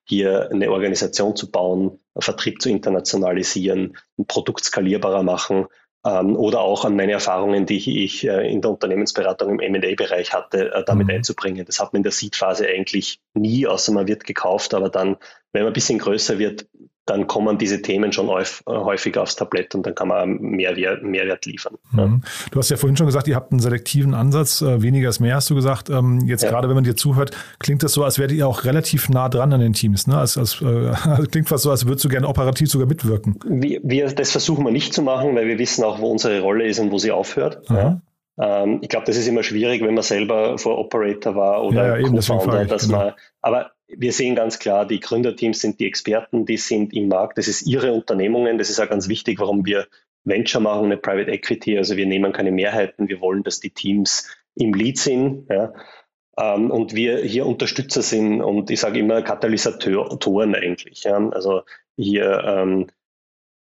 hier 0.09 0.49
eine 0.51 0.71
Organisation 0.71 1.35
zu 1.35 1.51
bauen, 1.51 1.99
Vertrieb 2.17 2.61
zu 2.61 2.69
internationalisieren, 2.69 3.97
ein 4.17 4.25
Produkt 4.25 4.65
skalierbarer 4.65 5.23
machen, 5.23 5.67
ähm, 6.05 6.35
oder 6.35 6.61
auch 6.61 6.85
an 6.85 6.95
meine 6.95 7.11
Erfahrungen, 7.11 7.65
die 7.65 8.03
ich 8.03 8.25
äh, 8.25 8.49
in 8.49 8.61
der 8.61 8.71
Unternehmensberatung 8.71 9.59
im 9.59 9.75
M&A-Bereich 9.75 10.33
hatte, 10.33 10.73
äh, 10.73 10.83
damit 10.85 11.07
mhm. 11.07 11.15
einzubringen. 11.15 11.65
Das 11.65 11.79
hat 11.79 11.93
man 11.93 11.99
in 11.99 12.03
der 12.03 12.11
Seed-Phase 12.11 12.67
eigentlich 12.67 13.19
nie, 13.33 13.67
außer 13.67 13.91
man 13.91 14.07
wird 14.07 14.23
gekauft, 14.23 14.73
aber 14.73 14.89
dann, 14.89 15.17
wenn 15.51 15.63
man 15.63 15.71
ein 15.71 15.73
bisschen 15.73 15.99
größer 15.99 16.39
wird, 16.39 16.67
dann 17.09 17.27
kommen 17.27 17.57
diese 17.57 17.81
Themen 17.81 18.11
schon 18.11 18.29
häufiger 18.29 19.23
aufs 19.23 19.35
Tablett 19.35 19.73
und 19.75 19.85
dann 19.85 19.95
kann 19.95 20.09
man 20.09 20.39
Mehrwert, 20.39 21.03
Mehrwert 21.03 21.45
liefern. 21.45 21.75
Mhm. 21.91 22.21
Du 22.51 22.59
hast 22.59 22.69
ja 22.69 22.77
vorhin 22.77 22.95
schon 22.97 23.07
gesagt, 23.07 23.27
ihr 23.27 23.35
habt 23.35 23.51
einen 23.51 23.59
selektiven 23.59 24.13
Ansatz, 24.13 24.61
äh, 24.61 24.81
weniger 24.81 25.09
ist 25.09 25.19
mehr, 25.19 25.35
hast 25.35 25.49
du 25.49 25.55
gesagt. 25.55 25.89
Ähm, 25.89 26.21
jetzt 26.25 26.43
ja. 26.43 26.49
gerade, 26.49 26.67
wenn 26.67 26.75
man 26.75 26.83
dir 26.83 26.95
zuhört, 26.95 27.31
klingt 27.59 27.83
das 27.83 27.93
so, 27.93 28.03
als 28.03 28.19
wärt 28.19 28.31
ihr 28.31 28.47
auch 28.47 28.63
relativ 28.63 29.09
nah 29.09 29.29
dran 29.29 29.51
an 29.53 29.59
den 29.59 29.73
Teams. 29.73 30.07
Ne? 30.07 30.17
Als, 30.17 30.37
als, 30.37 30.61
äh, 30.61 30.91
klingt 31.31 31.49
fast 31.49 31.63
so, 31.63 31.71
als 31.71 31.85
würdest 31.85 32.05
du 32.05 32.09
gerne 32.09 32.27
operativ 32.27 32.69
sogar 32.69 32.87
mitwirken. 32.87 33.39
Wir, 33.45 33.79
wir, 33.83 34.07
das 34.13 34.31
versuchen 34.31 34.63
wir 34.63 34.71
nicht 34.71 34.93
zu 34.93 35.01
machen, 35.01 35.35
weil 35.35 35.47
wir 35.47 35.57
wissen 35.57 35.83
auch, 35.83 35.99
wo 35.99 36.11
unsere 36.11 36.41
Rolle 36.41 36.67
ist 36.67 36.79
und 36.79 36.91
wo 36.91 36.97
sie 36.97 37.11
aufhört. 37.11 37.61
Ja. 37.69 38.01
Ähm, 38.39 38.79
ich 38.81 38.89
glaube, 38.89 39.05
das 39.05 39.17
ist 39.17 39.27
immer 39.27 39.43
schwierig, 39.43 39.81
wenn 39.81 39.93
man 39.93 40.03
selber 40.03 40.57
vor 40.57 40.77
Operator 40.77 41.35
war 41.35 41.63
oder 41.63 41.97
ja, 41.97 41.97
ja, 41.97 42.07
Co-Founder, 42.07 42.65
dass 42.65 42.85
genau. 42.85 42.97
man, 42.97 43.13
aber 43.41 43.71
wir 43.89 44.13
sehen 44.13 44.35
ganz 44.35 44.59
klar, 44.59 44.85
die 44.85 44.99
Gründerteams 44.99 45.59
sind 45.59 45.79
die 45.79 45.87
Experten, 45.87 46.45
die 46.45 46.57
sind 46.57 46.93
im 46.93 47.07
Markt, 47.07 47.37
das 47.37 47.47
ist 47.47 47.63
ihre 47.63 47.91
Unternehmungen, 47.93 48.57
das 48.57 48.69
ist 48.69 48.79
auch 48.79 48.89
ganz 48.89 49.09
wichtig, 49.09 49.39
warum 49.39 49.65
wir 49.65 49.87
Venture 50.23 50.61
machen, 50.61 50.85
eine 50.85 50.97
Private 50.97 51.31
Equity, 51.31 51.77
also 51.77 51.97
wir 51.97 52.05
nehmen 52.05 52.31
keine 52.31 52.51
Mehrheiten, 52.51 53.07
wir 53.07 53.21
wollen, 53.21 53.43
dass 53.43 53.59
die 53.59 53.71
Teams 53.71 54.29
im 54.55 54.73
Lead 54.73 54.97
sind, 54.97 55.47
ja, 55.49 55.73
ähm, 56.37 56.71
und 56.71 56.93
wir 56.93 57.17
hier 57.19 57.45
Unterstützer 57.45 58.01
sind 58.01 58.41
und 58.41 58.69
ich 58.69 58.79
sage 58.79 58.99
immer 58.99 59.21
Katalysatoren 59.21 60.55
eigentlich, 60.55 61.03
ja, 61.03 61.17
also 61.29 61.61
hier 61.95 62.43
ähm, 62.45 62.87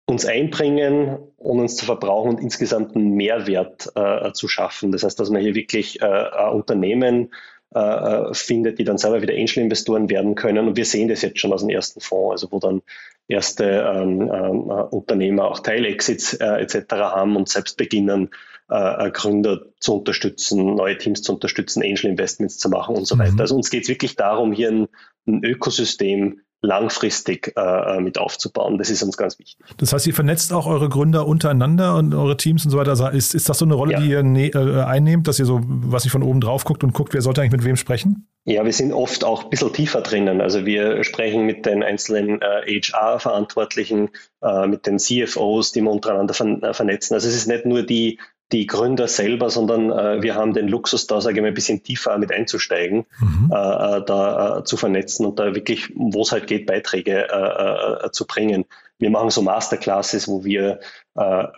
uns 0.05 0.25
einbringen 0.25 1.17
und 1.37 1.59
uns 1.59 1.75
zu 1.75 1.85
verbrauchen 1.85 2.31
und 2.31 2.41
insgesamt 2.41 2.95
einen 2.95 3.13
Mehrwert 3.13 3.91
äh, 3.95 4.33
zu 4.33 4.47
schaffen. 4.49 4.91
Das 4.91 5.03
heißt, 5.03 5.17
dass 5.17 5.29
man 5.29 5.41
hier 5.41 5.55
wirklich 5.55 6.01
äh, 6.01 6.49
Unternehmen 6.51 7.33
äh, 7.75 7.79
äh, 7.79 8.33
findet, 8.33 8.79
die 8.79 8.83
dann 8.83 8.97
selber 8.97 9.21
wieder 9.21 9.33
Angel-Investoren 9.33 10.09
werden 10.09 10.35
können. 10.35 10.67
Und 10.67 10.77
wir 10.77 10.85
sehen 10.85 11.07
das 11.07 11.21
jetzt 11.21 11.39
schon 11.39 11.53
aus 11.53 11.61
dem 11.61 11.69
ersten 11.69 12.01
Fonds, 12.01 12.31
also 12.31 12.51
wo 12.51 12.59
dann 12.59 12.81
erste 13.27 13.63
ähm, 13.63 14.21
ähm, 14.33 14.69
äh, 14.69 14.83
Unternehmer 14.91 15.45
auch 15.45 15.59
Teilexits 15.59 16.33
äh, 16.35 16.61
etc. 16.61 16.91
haben 16.91 17.35
und 17.35 17.49
selbst 17.49 17.77
beginnen, 17.77 18.29
äh, 18.69 19.11
Gründer 19.11 19.61
zu 19.79 19.97
unterstützen, 19.97 20.75
neue 20.75 20.97
Teams 20.97 21.21
zu 21.21 21.33
unterstützen, 21.33 21.83
Angel-Investments 21.83 22.57
zu 22.57 22.69
machen 22.69 22.95
und 22.95 23.07
so 23.07 23.17
weiter. 23.17 23.33
Mhm. 23.33 23.39
Also 23.41 23.55
uns 23.55 23.69
geht 23.69 23.83
es 23.83 23.89
wirklich 23.89 24.15
darum, 24.15 24.51
hier 24.51 24.69
ein, 24.69 24.87
ein 25.27 25.43
Ökosystem 25.43 26.41
langfristig 26.63 27.53
äh, 27.57 27.61
äh, 27.97 27.99
mit 27.99 28.17
aufzubauen. 28.17 28.77
Das 28.77 28.89
ist 28.89 29.03
uns 29.03 29.17
ganz 29.17 29.37
wichtig. 29.37 29.57
Das 29.77 29.91
heißt, 29.91 30.07
ihr 30.07 30.13
vernetzt 30.13 30.53
auch 30.53 30.65
eure 30.65 30.87
Gründer 30.87 31.27
untereinander 31.27 31.97
und 31.97 32.13
eure 32.15 32.37
Teams 32.37 32.63
und 32.63 32.71
so 32.71 32.77
weiter. 32.77 32.91
Also 32.91 33.07
ist, 33.09 33.35
ist 33.35 33.49
das 33.49 33.59
so 33.59 33.65
eine 33.65 33.73
Rolle, 33.73 33.93
ja. 33.93 33.99
die 33.99 34.09
ihr 34.09 34.23
ne 34.23 34.47
äh, 34.47 34.81
einnehmt, 34.81 35.27
dass 35.27 35.39
ihr 35.39 35.45
so, 35.45 35.59
was 35.63 36.05
ich 36.05 36.11
von 36.11 36.23
oben 36.23 36.39
drauf 36.39 36.63
guckt 36.63 36.83
und 36.83 36.93
guckt, 36.93 37.13
wer 37.13 37.21
sollte 37.21 37.41
eigentlich 37.41 37.51
mit 37.51 37.65
wem 37.65 37.75
sprechen? 37.75 38.27
Ja, 38.45 38.63
wir 38.63 38.73
sind 38.73 38.93
oft 38.93 39.25
auch 39.25 39.43
ein 39.43 39.49
bisschen 39.49 39.73
tiefer 39.73 40.01
drinnen. 40.01 40.39
Also 40.39 40.65
wir 40.65 41.03
sprechen 41.03 41.45
mit 41.45 41.65
den 41.65 41.83
einzelnen 41.83 42.41
äh, 42.41 42.79
HR-Verantwortlichen, 42.81 44.09
äh, 44.41 44.65
mit 44.65 44.87
den 44.87 44.99
CFOs, 44.99 45.73
die 45.73 45.81
wir 45.81 45.91
untereinander 45.91 46.33
ver 46.33 46.73
vernetzen. 46.73 47.13
Also 47.13 47.27
es 47.27 47.35
ist 47.35 47.47
nicht 47.47 47.65
nur 47.65 47.83
die 47.83 48.19
die 48.51 48.67
Gründer 48.67 49.07
selber, 49.07 49.49
sondern 49.49 49.91
äh, 49.91 50.21
wir 50.21 50.35
haben 50.35 50.53
den 50.53 50.67
Luxus, 50.67 51.07
da 51.07 51.21
sage 51.21 51.37
ich 51.37 51.41
mal 51.41 51.47
ein 51.47 51.53
bisschen 51.53 51.83
tiefer 51.83 52.17
mit 52.17 52.31
einzusteigen, 52.31 53.05
mhm. 53.19 53.51
äh, 53.51 53.55
äh 53.55 54.05
da 54.05 54.59
äh, 54.59 54.63
zu 54.63 54.77
vernetzen 54.77 55.25
und 55.25 55.39
da 55.39 55.55
wirklich, 55.55 55.91
wo 55.95 56.21
es 56.21 56.31
halt 56.31 56.47
geht, 56.47 56.67
Beiträge 56.67 57.27
äh, 57.29 58.05
äh, 58.05 58.11
zu 58.11 58.27
bringen. 58.27 58.65
Wir 58.99 59.09
machen 59.09 59.31
so 59.31 59.41
Masterclasses, 59.41 60.27
wo 60.27 60.45
wir 60.45 60.79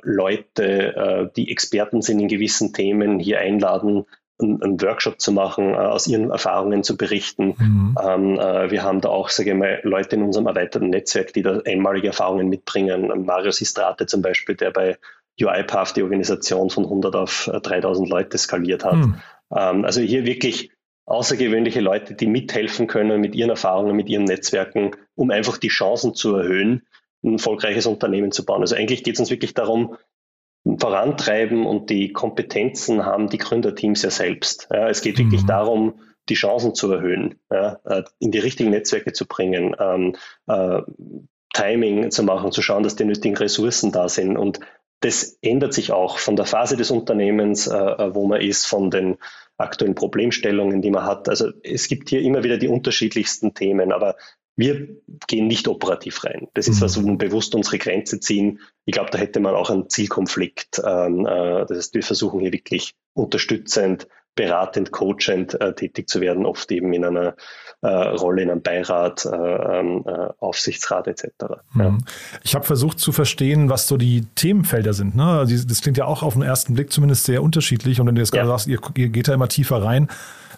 Leute, 0.02 1.32
die 1.36 1.52
Experten 1.52 2.02
sind 2.02 2.20
in 2.20 2.28
gewissen 2.28 2.74
Themen, 2.74 3.20
hier 3.20 3.40
einladen, 3.40 4.06
einen, 4.42 4.82
Workshop 4.82 5.22
zu 5.22 5.32
machen, 5.32 5.76
aus 5.76 6.08
ihren 6.08 6.32
Erfahrungen 6.32 6.84
zu 6.84 6.98
berichten. 6.98 7.56
Mhm. 7.58 7.98
Ähm, 8.02 8.38
wir 8.38 8.84
haben 8.84 9.00
da 9.00 9.10
auch, 9.10 9.30
sage 9.30 9.52
ich 9.52 9.56
mal, 9.56 9.80
Leute 9.84 10.16
in 10.16 10.24
unserem 10.24 10.48
erweiterten 10.48 10.90
Netzwerk, 10.90 11.34
die 11.34 11.44
da 11.44 11.62
einmalige 11.66 12.08
Erfahrungen 12.08 12.50
mitbringen. 12.50 13.26
Marius 13.26 13.62
Istrate 13.62 14.08
zum 14.08 14.22
Beispiel, 14.22 14.56
der 14.56 14.72
bei 14.72 14.98
UiPath 15.42 15.96
die 15.96 16.04
Organisation 16.04 16.70
von 16.70 16.86
100 16.86 17.16
auf 17.16 17.50
3000 17.52 18.08
äh, 18.08 18.12
Leute 18.12 18.38
skaliert 18.38 18.86
hat. 18.86 18.94
Hm. 18.94 19.16
Ähm, 19.56 19.86
also 19.86 20.02
hier 20.02 20.26
wirklich 20.26 20.72
außergewöhnliche 21.06 21.82
Leute, 21.82 22.16
die 22.16 22.28
mithelfen 22.28 22.88
können 22.88 23.22
mit 23.22 23.36
ihren 23.36 23.50
Erfahrungen, 23.50 23.96
mit 23.96 24.10
ihren 24.10 24.24
Netzwerken, 24.24 24.92
um 25.14 25.30
einfach 25.30 25.58
die 25.58 25.68
Chancen 25.68 26.16
zu 26.16 26.36
erhöhen, 26.36 26.84
ein 27.24 27.34
erfolgreiches 27.34 27.86
Unternehmen 27.86 28.32
zu 28.32 28.46
bauen. 28.46 28.62
Also 28.62 28.76
eigentlich 28.76 29.04
geht 29.04 29.16
es 29.16 29.20
uns 29.20 29.30
wirklich 29.30 29.54
darum, 29.54 29.98
vorantreiben 30.80 31.66
und 31.66 31.90
die 31.90 32.12
Kompetenzen 32.12 33.06
haben 33.06 33.30
die 33.30 33.38
Gründerteams 33.38 34.02
ja 34.02 34.10
selbst. 34.10 34.68
Ja, 34.72 34.90
es 34.90 35.02
geht 35.02 35.20
wirklich 35.20 35.44
mhm. 35.44 35.48
darum, 35.48 36.00
die 36.28 36.34
Chancen 36.34 36.74
zu 36.74 36.92
erhöhen, 36.92 37.36
ja, 37.52 37.80
äh, 37.86 38.04
in 38.20 38.32
die 38.32 38.40
richtigen 38.40 38.72
Netzwerke 38.72 39.14
zu 39.14 39.28
bringen, 39.28 39.76
ähm, 39.80 40.16
äh, 40.48 40.82
Timing 41.54 42.10
zu 42.10 42.24
machen, 42.24 42.52
zu 42.52 42.64
schauen, 42.64 42.84
dass 42.84 42.96
die 42.96 43.06
nötigen 43.06 43.38
Ressourcen 43.38 43.92
da 43.92 44.10
sind. 44.10 44.38
Und 44.38 44.60
das 45.06 45.38
ändert 45.44 45.74
sich 45.74 45.92
auch 45.92 46.18
von 46.18 46.36
der 46.36 46.46
Phase 46.46 46.78
des 46.78 46.90
Unternehmens, 46.90 47.68
äh, 47.68 47.78
äh, 47.78 48.16
wo 48.16 48.26
man 48.26 48.42
ist, 48.42 48.66
von 48.66 48.90
den 48.90 49.18
aktuellen 49.56 49.94
Problemstellungen, 49.94 50.82
die 50.82 50.90
man 50.90 51.06
hat. 51.06 51.30
Also 51.30 51.52
es 51.62 51.88
gibt 51.88 52.10
hier 52.10 52.22
immer 52.22 52.44
wieder 52.44 52.58
die 52.58 52.68
unterschiedlichsten 52.68 53.54
Themen, 53.54 53.92
aber 53.92 54.16
wir 54.58 54.88
gehen 55.28 55.48
nicht 55.48 55.68
operativ 55.68 56.24
rein. 56.24 56.48
Das 56.56 56.68
ist 56.68 56.82
was, 56.82 57.02
wo 57.02 57.06
wir 57.06 57.18
bewusst 57.18 57.54
unsere 57.56 57.78
Grenze 57.78 58.20
ziehen. 58.20 58.62
Ich 58.86 58.94
glaube, 58.94 59.12
da 59.12 59.18
hätte 59.18 59.42
man 59.42 59.54
auch 59.54 59.70
einen 59.70 59.90
Zielkonflikt. 59.90 60.82
Ähm, 60.84 61.26
äh, 61.26 61.66
das 61.68 61.78
heißt, 61.78 61.94
wir 61.94 62.04
versuchen 62.04 62.40
hier 62.40 62.52
wirklich 62.52 62.96
unterstützend 63.14 64.08
beratend, 64.36 64.92
coachend 64.92 65.60
äh, 65.60 65.74
tätig 65.74 66.10
zu 66.10 66.22
werden, 66.22 66.46
oft 66.46 66.72
eben 66.72 66.94
in 66.94 67.06
einer 67.06 67.36
äh, 67.82 67.88
Rolle 67.88 68.42
in 68.42 68.52
einem 68.52 68.62
Beirat, 68.62 69.26
äh, 69.26 69.30
ähm, 69.30 70.04
äh 70.06 70.30
Aufsichtsrat 70.40 71.08
etc. 71.08 71.28
Ja. 71.78 71.90
Mhm. 71.90 72.04
Ich 72.44 72.56
habe 72.56 72.66
versucht 72.66 73.00
zu 73.00 73.12
verstehen, 73.12 73.70
was 73.70 73.88
so 73.88 73.98
die 73.98 74.26
Themenfelder 74.36 74.94
sind. 74.94 75.16
Ne? 75.16 75.26
Also 75.26 75.56
das 75.68 75.82
klingt 75.82 75.98
ja 75.98 76.06
auch 76.06 76.24
auf 76.24 76.34
den 76.34 76.42
ersten 76.42 76.74
Blick 76.74 76.92
zumindest 76.92 77.26
sehr 77.26 77.42
unterschiedlich. 77.44 78.00
Und 78.00 78.08
wenn 78.08 78.16
du 78.16 78.22
jetzt 78.22 78.32
gerade 78.32 78.48
sagst, 78.48 78.68
ihr, 78.68 78.80
ihr, 78.96 79.10
geht 79.10 79.28
da 79.28 79.34
immer 79.34 79.48
tiefer 79.48 79.82
rein, 79.82 80.10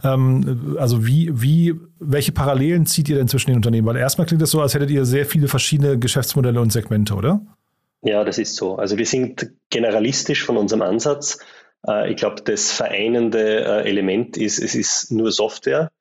ähm, 0.03 0.77
also 0.79 1.05
wie, 1.05 1.29
wie, 1.33 1.75
welche 1.99 2.31
Parallelen 2.31 2.85
zieht 2.85 3.09
ihr 3.09 3.15
denn 3.15 3.27
zwischen 3.27 3.51
den 3.51 3.57
Unternehmen? 3.57 3.87
Weil 3.87 3.97
erstmal 3.97 4.27
klingt 4.27 4.41
das 4.41 4.51
so, 4.51 4.61
als 4.61 4.73
hättet 4.73 4.89
ihr 4.89 5.05
sehr 5.05 5.25
viele 5.25 5.47
verschiedene 5.47 5.99
Geschäftsmodelle 5.99 6.61
und 6.61 6.71
Segmente, 6.71 7.13
oder? 7.13 7.41
Ja, 8.03 8.23
das 8.23 8.37
ist 8.37 8.55
so. 8.55 8.75
Also 8.75 8.97
wir 8.97 9.05
sind 9.05 9.51
generalistisch 9.69 10.45
von 10.45 10.55
unserem 10.57 10.81
Ansatz. 10.81 11.39
Äh, 11.87 12.11
ich 12.11 12.17
glaube, 12.17 12.41
das 12.43 12.71
vereinende 12.71 13.65
äh, 13.65 13.89
Element 13.89 14.37
ist, 14.37 14.59
es 14.59 14.75
ist 14.75 15.11
nur 15.11 15.31
Software. 15.31 15.91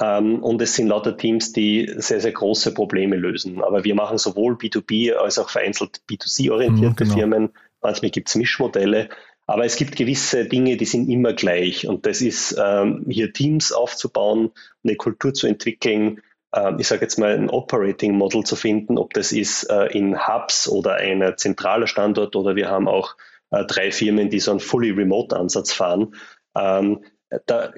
Ähm, 0.00 0.42
und 0.42 0.62
es 0.62 0.74
sind 0.74 0.88
lauter 0.88 1.16
Teams, 1.16 1.52
die 1.52 1.92
sehr, 1.96 2.20
sehr 2.20 2.32
große 2.32 2.72
Probleme 2.72 3.16
lösen. 3.16 3.62
Aber 3.62 3.84
wir 3.84 3.94
machen 3.94 4.18
sowohl 4.18 4.54
B2B 4.54 5.12
als 5.12 5.38
auch 5.38 5.50
vereinzelt 5.50 6.02
B2C-orientierte 6.08 7.04
mhm, 7.04 7.08
genau. 7.08 7.14
Firmen. 7.14 7.50
Manchmal 7.82 8.10
gibt 8.10 8.28
es 8.28 8.36
Mischmodelle. 8.36 9.08
Aber 9.46 9.64
es 9.64 9.76
gibt 9.76 9.96
gewisse 9.96 10.44
Dinge, 10.44 10.76
die 10.76 10.84
sind 10.84 11.08
immer 11.08 11.32
gleich. 11.32 11.88
Und 11.88 12.06
das 12.06 12.20
ist, 12.20 12.56
ähm, 12.62 13.06
hier 13.08 13.32
Teams 13.32 13.72
aufzubauen, 13.72 14.50
eine 14.84 14.96
Kultur 14.96 15.32
zu 15.32 15.46
entwickeln, 15.46 16.20
äh, 16.52 16.72
ich 16.78 16.86
sage 16.86 17.02
jetzt 17.02 17.18
mal 17.18 17.34
ein 17.34 17.50
Operating 17.50 18.12
Model 18.12 18.44
zu 18.44 18.56
finden, 18.56 18.98
ob 18.98 19.14
das 19.14 19.32
ist 19.32 19.64
äh, 19.64 19.86
in 19.86 20.26
Hubs 20.26 20.68
oder 20.68 20.96
ein 20.96 21.34
zentraler 21.36 21.86
Standort 21.86 22.36
oder 22.36 22.56
wir 22.56 22.68
haben 22.68 22.88
auch 22.88 23.16
äh, 23.50 23.64
drei 23.64 23.90
Firmen, 23.90 24.30
die 24.30 24.40
so 24.40 24.50
einen 24.50 24.60
Fully 24.60 24.90
Remote 24.90 25.36
Ansatz 25.36 25.72
fahren. 25.72 26.14
Ähm, 26.56 27.04
da 27.46 27.72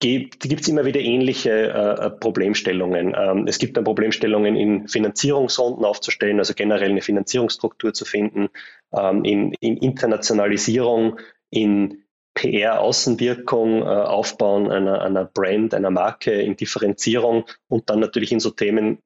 gibt 0.00 0.44
es 0.60 0.68
immer 0.68 0.84
wieder 0.84 1.00
ähnliche 1.00 1.50
äh, 1.50 2.06
äh, 2.06 2.10
Problemstellungen. 2.10 3.14
Ähm, 3.16 3.46
es 3.48 3.58
gibt 3.58 3.76
dann 3.76 3.84
Problemstellungen 3.84 4.54
in 4.56 4.86
Finanzierungsrunden 4.86 5.84
aufzustellen, 5.84 6.38
also 6.38 6.54
generell 6.54 6.90
eine 6.90 7.02
Finanzierungsstruktur 7.02 7.92
zu 7.92 8.04
finden, 8.04 8.48
ähm, 8.96 9.24
in, 9.24 9.52
in, 9.54 9.76
Internationalisierung, 9.76 11.18
in 11.50 12.04
PR-Außenwirkung, 12.34 13.82
äh, 13.82 13.86
Aufbauen 13.86 14.70
einer, 14.70 15.02
einer 15.02 15.24
Brand, 15.24 15.74
einer 15.74 15.90
Marke, 15.90 16.30
in 16.30 16.56
Differenzierung 16.56 17.46
und 17.66 17.90
dann 17.90 17.98
natürlich 17.98 18.30
in 18.30 18.40
so 18.40 18.50
Themen, 18.50 18.98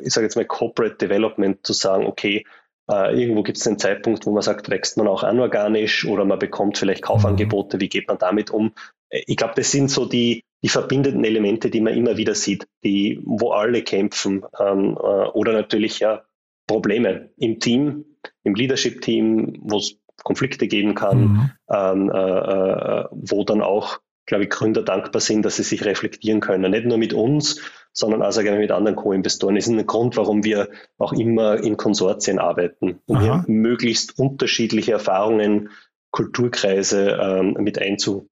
ich 0.00 0.12
sage 0.12 0.26
jetzt 0.26 0.34
mal 0.34 0.44
Corporate 0.44 0.96
Development, 0.96 1.64
zu 1.64 1.72
sagen, 1.72 2.06
okay, 2.06 2.44
äh, 2.90 3.20
irgendwo 3.20 3.42
gibt 3.42 3.58
es 3.58 3.66
einen 3.66 3.78
Zeitpunkt, 3.78 4.26
wo 4.26 4.32
man 4.32 4.42
sagt, 4.42 4.68
wächst 4.68 4.96
man 4.96 5.08
auch 5.08 5.22
anorganisch 5.22 6.04
oder 6.06 6.24
man 6.24 6.38
bekommt 6.38 6.78
vielleicht 6.78 7.02
Kaufangebote. 7.02 7.80
Wie 7.80 7.88
geht 7.88 8.08
man 8.08 8.18
damit 8.18 8.50
um? 8.50 8.72
Äh, 9.08 9.22
ich 9.26 9.36
glaube, 9.36 9.54
das 9.56 9.70
sind 9.70 9.90
so 9.90 10.06
die, 10.06 10.44
die 10.62 10.68
verbindenden 10.68 11.24
Elemente, 11.24 11.70
die 11.70 11.80
man 11.80 11.94
immer 11.94 12.16
wieder 12.16 12.34
sieht, 12.34 12.66
die, 12.84 13.20
wo 13.24 13.50
alle 13.50 13.82
kämpfen. 13.82 14.44
Ähm, 14.58 14.96
äh, 14.96 15.00
oder 15.00 15.52
natürlich 15.52 16.00
ja 16.00 16.22
Probleme 16.66 17.30
im 17.36 17.60
Team, 17.60 18.04
im 18.44 18.54
Leadership-Team, 18.54 19.58
wo 19.62 19.78
es 19.78 19.98
Konflikte 20.22 20.68
geben 20.68 20.94
kann, 20.94 21.20
mhm. 21.20 21.50
ähm, 21.70 22.10
äh, 22.10 22.18
äh, 22.18 23.04
wo 23.10 23.44
dann 23.44 23.62
auch, 23.62 24.00
glaube 24.26 24.44
ich, 24.44 24.50
Gründer 24.50 24.82
dankbar 24.82 25.20
sind, 25.20 25.44
dass 25.44 25.56
sie 25.56 25.64
sich 25.64 25.84
reflektieren 25.84 26.40
können. 26.40 26.70
Nicht 26.70 26.86
nur 26.86 26.98
mit 26.98 27.12
uns, 27.12 27.60
sondern 27.92 28.22
auch 28.22 28.32
sagen 28.32 28.48
wir, 28.52 28.58
mit 28.58 28.70
anderen 28.70 28.96
Co-Investoren. 28.96 29.54
Das 29.54 29.66
ist 29.66 29.72
ein 29.72 29.86
Grund, 29.86 30.16
warum 30.16 30.44
wir 30.44 30.70
auch 30.98 31.12
immer 31.12 31.62
in 31.62 31.76
Konsortien 31.76 32.38
arbeiten, 32.38 33.00
um 33.06 33.16
Aha. 33.16 33.22
hier 33.22 33.44
möglichst 33.54 34.18
unterschiedliche 34.18 34.92
Erfahrungen, 34.92 35.70
Kulturkreise 36.10 37.18
ähm, 37.20 37.56
mit 37.58 37.78
einzu, 37.78 38.28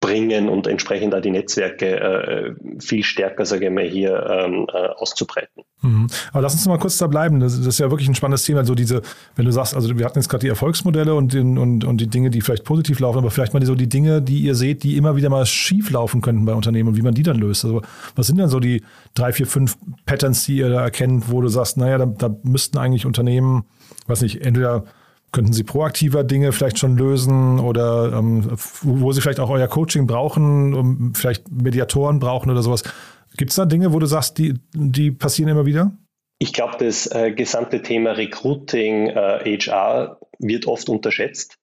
bringen 0.00 0.48
und 0.48 0.66
entsprechend 0.66 1.14
auch 1.14 1.20
die 1.20 1.30
Netzwerke 1.30 2.00
äh, 2.00 2.80
viel 2.80 3.04
stärker, 3.04 3.44
sage 3.44 3.66
ich 3.66 3.72
mal, 3.72 3.86
hier 3.86 4.26
ähm, 4.28 4.66
äh, 4.72 4.88
auszubreiten. 4.88 5.59
Mhm. 5.82 6.08
Aber 6.32 6.42
lass 6.42 6.52
uns 6.52 6.66
mal 6.66 6.78
kurz 6.78 6.98
da 6.98 7.06
bleiben. 7.06 7.40
Das, 7.40 7.54
ist 7.54 7.78
ja 7.78 7.90
wirklich 7.90 8.08
ein 8.08 8.14
spannendes 8.14 8.44
Thema. 8.44 8.64
So 8.64 8.74
diese, 8.74 9.02
wenn 9.36 9.46
du 9.46 9.52
sagst, 9.52 9.74
also 9.74 9.96
wir 9.98 10.04
hatten 10.04 10.18
jetzt 10.18 10.28
gerade 10.28 10.42
die 10.42 10.48
Erfolgsmodelle 10.48 11.14
und, 11.14 11.32
den, 11.32 11.58
und, 11.58 11.84
und 11.84 12.00
die 12.00 12.06
Dinge, 12.06 12.30
die 12.30 12.40
vielleicht 12.40 12.64
positiv 12.64 13.00
laufen, 13.00 13.18
aber 13.18 13.30
vielleicht 13.30 13.54
mal 13.54 13.64
so 13.64 13.74
die 13.74 13.88
Dinge, 13.88 14.20
die 14.20 14.40
ihr 14.40 14.54
seht, 14.54 14.82
die 14.82 14.96
immer 14.96 15.16
wieder 15.16 15.30
mal 15.30 15.46
schief 15.46 15.90
laufen 15.90 16.20
könnten 16.20 16.44
bei 16.44 16.54
Unternehmen 16.54 16.90
und 16.90 16.96
wie 16.96 17.02
man 17.02 17.14
die 17.14 17.22
dann 17.22 17.38
löst. 17.38 17.64
Also 17.64 17.82
was 18.14 18.26
sind 18.26 18.38
denn 18.38 18.48
so 18.48 18.60
die 18.60 18.82
drei, 19.14 19.32
vier, 19.32 19.46
fünf 19.46 19.78
Patterns, 20.04 20.44
die 20.44 20.58
ihr 20.58 20.68
da 20.68 20.82
erkennt, 20.82 21.30
wo 21.30 21.40
du 21.40 21.48
sagst, 21.48 21.76
naja, 21.76 21.98
da, 21.98 22.06
da 22.06 22.34
müssten 22.42 22.78
eigentlich 22.78 23.06
Unternehmen, 23.06 23.64
weiß 24.06 24.22
nicht, 24.22 24.42
entweder 24.42 24.84
Könnten 25.32 25.52
Sie 25.52 25.62
proaktiver 25.62 26.24
Dinge 26.24 26.50
vielleicht 26.50 26.80
schon 26.80 26.96
lösen 26.96 27.60
oder 27.60 28.12
ähm, 28.14 28.50
wo 28.82 29.12
Sie 29.12 29.20
vielleicht 29.20 29.38
auch 29.38 29.48
euer 29.48 29.68
Coaching 29.68 30.08
brauchen, 30.08 30.74
um 30.74 31.14
vielleicht 31.14 31.48
Mediatoren 31.48 32.18
brauchen 32.18 32.50
oder 32.50 32.64
sowas? 32.64 32.82
Gibt 33.36 33.50
es 33.50 33.56
da 33.56 33.64
Dinge, 33.64 33.92
wo 33.92 33.98
du 33.98 34.06
sagst, 34.06 34.38
die, 34.38 34.54
die 34.74 35.10
passieren 35.10 35.50
immer 35.50 35.66
wieder? 35.66 35.92
Ich 36.38 36.52
glaube, 36.52 36.76
das 36.78 37.06
äh, 37.06 37.32
gesamte 37.32 37.82
Thema 37.82 38.12
Recruiting, 38.12 39.08
äh, 39.08 39.58
HR 39.58 40.18
wird 40.38 40.66
oft 40.66 40.88
unterschätzt. 40.88 41.58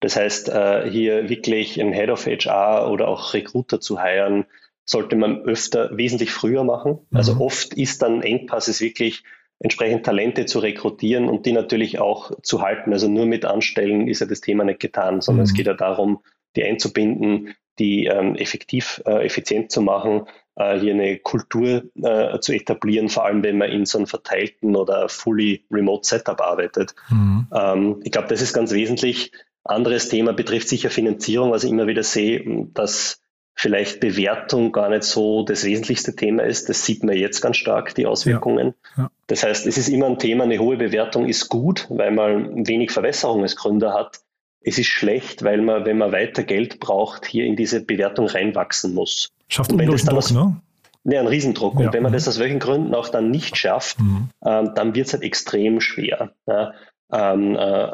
Das 0.00 0.16
heißt, 0.16 0.48
äh, 0.50 0.88
hier 0.88 1.28
wirklich 1.28 1.80
ein 1.80 1.92
Head 1.92 2.10
of 2.10 2.26
HR 2.26 2.90
oder 2.90 3.08
auch 3.08 3.34
Recruiter 3.34 3.80
zu 3.80 4.00
heiren, 4.00 4.44
sollte 4.84 5.16
man 5.16 5.42
öfter 5.42 5.96
wesentlich 5.96 6.30
früher 6.30 6.64
machen. 6.64 6.98
Also 7.12 7.34
mhm. 7.34 7.38
Also 7.38 7.44
oft 7.44 7.74
ist 7.74 8.02
dann 8.02 8.22
Engpass 8.22 8.68
ist 8.68 8.80
wirklich 8.80 9.24
entsprechend 9.60 10.06
Talente 10.06 10.46
zu 10.46 10.60
rekrutieren 10.60 11.28
und 11.28 11.46
die 11.46 11.52
natürlich 11.52 11.98
auch 11.98 12.30
zu 12.42 12.62
halten. 12.62 12.92
Also 12.92 13.08
nur 13.08 13.26
mit 13.26 13.44
Anstellen 13.44 14.06
ist 14.06 14.20
ja 14.20 14.26
das 14.26 14.40
Thema 14.40 14.64
nicht 14.64 14.80
getan, 14.80 15.20
sondern 15.20 15.44
mhm. 15.44 15.50
es 15.50 15.54
geht 15.54 15.66
ja 15.66 15.74
darum, 15.74 16.20
die 16.54 16.64
einzubinden, 16.64 17.54
die 17.78 18.06
ähm, 18.06 18.34
effektiv, 18.36 19.02
äh, 19.06 19.24
effizient 19.24 19.70
zu 19.70 19.82
machen, 19.82 20.26
äh, 20.58 20.78
hier 20.78 20.92
eine 20.92 21.18
Kultur 21.18 21.84
äh, 22.02 22.38
zu 22.40 22.52
etablieren, 22.52 23.08
vor 23.08 23.24
allem 23.24 23.42
wenn 23.42 23.58
man 23.58 23.70
in 23.70 23.86
so 23.86 23.98
einem 23.98 24.06
verteilten 24.06 24.76
oder 24.76 25.08
fully 25.08 25.64
remote 25.70 26.06
Setup 26.06 26.40
arbeitet. 26.40 26.94
Mhm. 27.10 27.46
Ähm, 27.54 28.00
ich 28.04 28.12
glaube, 28.12 28.28
das 28.28 28.42
ist 28.42 28.52
ganz 28.52 28.72
wesentlich. 28.72 29.32
Anderes 29.64 30.08
Thema 30.08 30.32
betrifft 30.32 30.68
sicher 30.68 30.90
Finanzierung, 30.90 31.50
was 31.50 31.62
ich 31.62 31.70
immer 31.70 31.86
wieder 31.86 32.02
sehe, 32.02 32.68
dass 32.72 33.20
vielleicht 33.54 34.00
Bewertung 34.00 34.72
gar 34.72 34.88
nicht 34.88 35.02
so 35.02 35.44
das 35.44 35.64
wesentlichste 35.64 36.14
Thema 36.14 36.44
ist. 36.44 36.68
Das 36.68 36.84
sieht 36.84 37.02
man 37.02 37.16
jetzt 37.16 37.40
ganz 37.40 37.56
stark, 37.56 37.94
die 37.94 38.06
Auswirkungen. 38.06 38.74
Ja, 38.96 39.02
ja. 39.02 39.10
Das 39.26 39.42
heißt, 39.42 39.66
es 39.66 39.76
ist 39.76 39.88
immer 39.88 40.06
ein 40.06 40.18
Thema, 40.18 40.44
eine 40.44 40.58
hohe 40.58 40.76
Bewertung 40.76 41.26
ist 41.26 41.48
gut, 41.48 41.86
weil 41.90 42.12
man 42.12 42.66
wenig 42.66 42.92
Verwässerungsgründe 42.92 43.92
hat. 43.92 44.20
Es 44.68 44.78
ist 44.78 44.88
schlecht, 44.88 45.42
weil 45.44 45.62
man, 45.62 45.86
wenn 45.86 45.96
man 45.96 46.12
weiter 46.12 46.42
Geld 46.42 46.78
braucht, 46.78 47.24
hier 47.24 47.46
in 47.46 47.56
diese 47.56 47.80
Bewertung 47.82 48.26
reinwachsen 48.26 48.94
muss. 48.94 49.32
Schafft 49.48 49.72
unglaublichen 49.72 50.08
Druck, 50.08 50.18
aus, 50.18 50.30
ne? 50.30 50.60
Ne, 51.04 51.18
einen 51.18 51.28
Riesendruck. 51.28 51.80
Ja. 51.80 51.86
Und 51.86 51.94
wenn 51.94 52.02
man 52.02 52.12
das 52.12 52.28
aus 52.28 52.38
welchen 52.38 52.58
Gründen 52.58 52.94
auch 52.94 53.08
dann 53.08 53.30
nicht 53.30 53.56
schafft, 53.56 53.98
mhm. 53.98 54.28
ähm, 54.44 54.72
dann 54.74 54.94
wird 54.94 55.06
es 55.06 55.14
halt 55.14 55.22
extrem 55.22 55.80
schwer. 55.80 56.32
Ja? 56.46 56.74
Ähm, 57.10 57.56
äh, 57.56 57.92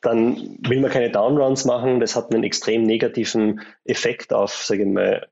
dann 0.00 0.56
will 0.66 0.80
man 0.80 0.90
keine 0.90 1.10
Downruns 1.10 1.66
machen. 1.66 2.00
Das 2.00 2.16
hat 2.16 2.32
einen 2.32 2.42
extrem 2.44 2.84
negativen 2.84 3.60
Effekt 3.84 4.32
auf, 4.32 4.54
sage 4.54 4.84
ich 4.84 4.88
mal, 4.88 5.26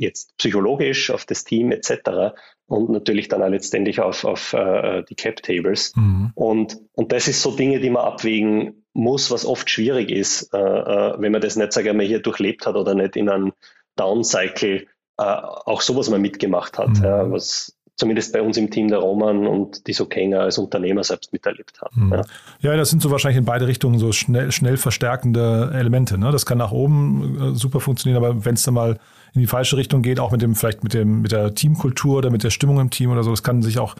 jetzt 0.00 0.36
psychologisch, 0.38 1.10
auf 1.10 1.26
das 1.26 1.44
Team 1.44 1.70
etc. 1.72 2.34
Und 2.66 2.90
natürlich 2.90 3.28
dann 3.28 3.42
auch 3.42 3.48
letztendlich 3.48 4.00
auf, 4.00 4.24
auf 4.24 4.54
uh, 4.54 5.02
die 5.08 5.14
Cap-Tables. 5.14 5.92
Mhm. 5.94 6.32
Und, 6.34 6.78
und 6.92 7.12
das 7.12 7.28
ist 7.28 7.42
so 7.42 7.54
Dinge, 7.54 7.80
die 7.80 7.90
man 7.90 8.04
abwägen 8.04 8.86
muss, 8.92 9.30
was 9.30 9.44
oft 9.44 9.68
schwierig 9.68 10.10
ist, 10.10 10.52
uh, 10.54 10.56
uh, 10.56 11.14
wenn 11.18 11.32
man 11.32 11.40
das 11.40 11.56
nicht, 11.56 11.72
sage 11.72 11.90
ich 11.90 11.94
mal, 11.94 12.06
hier 12.06 12.20
durchlebt 12.20 12.66
hat 12.66 12.76
oder 12.76 12.94
nicht 12.94 13.16
in 13.16 13.28
einem 13.28 13.52
Down-Cycle 13.96 14.86
auch 15.16 15.82
sowas 15.82 16.08
mal 16.08 16.18
mitgemacht 16.18 16.78
hat, 16.78 16.96
mhm. 16.96 17.04
ja, 17.04 17.30
was 17.30 17.76
zumindest 17.96 18.32
bei 18.32 18.42
uns 18.42 18.56
im 18.56 18.70
Team 18.70 18.88
der 18.88 18.98
Roman 18.98 19.46
und 19.46 19.86
die 19.86 19.92
Sokenga 19.92 20.40
als 20.40 20.58
Unternehmer 20.58 21.04
selbst 21.04 21.32
miterlebt 21.32 21.80
haben. 21.80 22.06
Mhm. 22.06 22.12
Ja. 22.12 22.22
ja. 22.60 22.76
das 22.76 22.90
sind 22.90 23.02
so 23.02 23.10
wahrscheinlich 23.10 23.38
in 23.38 23.44
beide 23.44 23.66
Richtungen 23.66 23.98
so 23.98 24.12
schnell, 24.12 24.52
schnell 24.52 24.76
verstärkende 24.76 25.70
Elemente. 25.74 26.18
Ne? 26.18 26.32
Das 26.32 26.46
kann 26.46 26.58
nach 26.58 26.72
oben 26.72 27.52
äh, 27.52 27.54
super 27.54 27.80
funktionieren, 27.80 28.22
aber 28.22 28.44
wenn 28.44 28.54
es 28.54 28.62
dann 28.62 28.74
mal 28.74 28.98
in 29.34 29.40
die 29.40 29.46
falsche 29.46 29.76
Richtung 29.76 30.02
geht, 30.02 30.18
auch 30.18 30.32
mit 30.32 30.42
dem, 30.42 30.54
vielleicht 30.54 30.82
mit 30.82 30.94
dem, 30.94 31.22
mit 31.22 31.32
der 31.32 31.54
Teamkultur 31.54 32.18
oder 32.18 32.30
mit 32.30 32.42
der 32.42 32.50
Stimmung 32.50 32.80
im 32.80 32.90
Team 32.90 33.10
oder 33.10 33.22
so, 33.22 33.30
das 33.30 33.42
kann 33.42 33.62
sich 33.62 33.78
auch, 33.78 33.94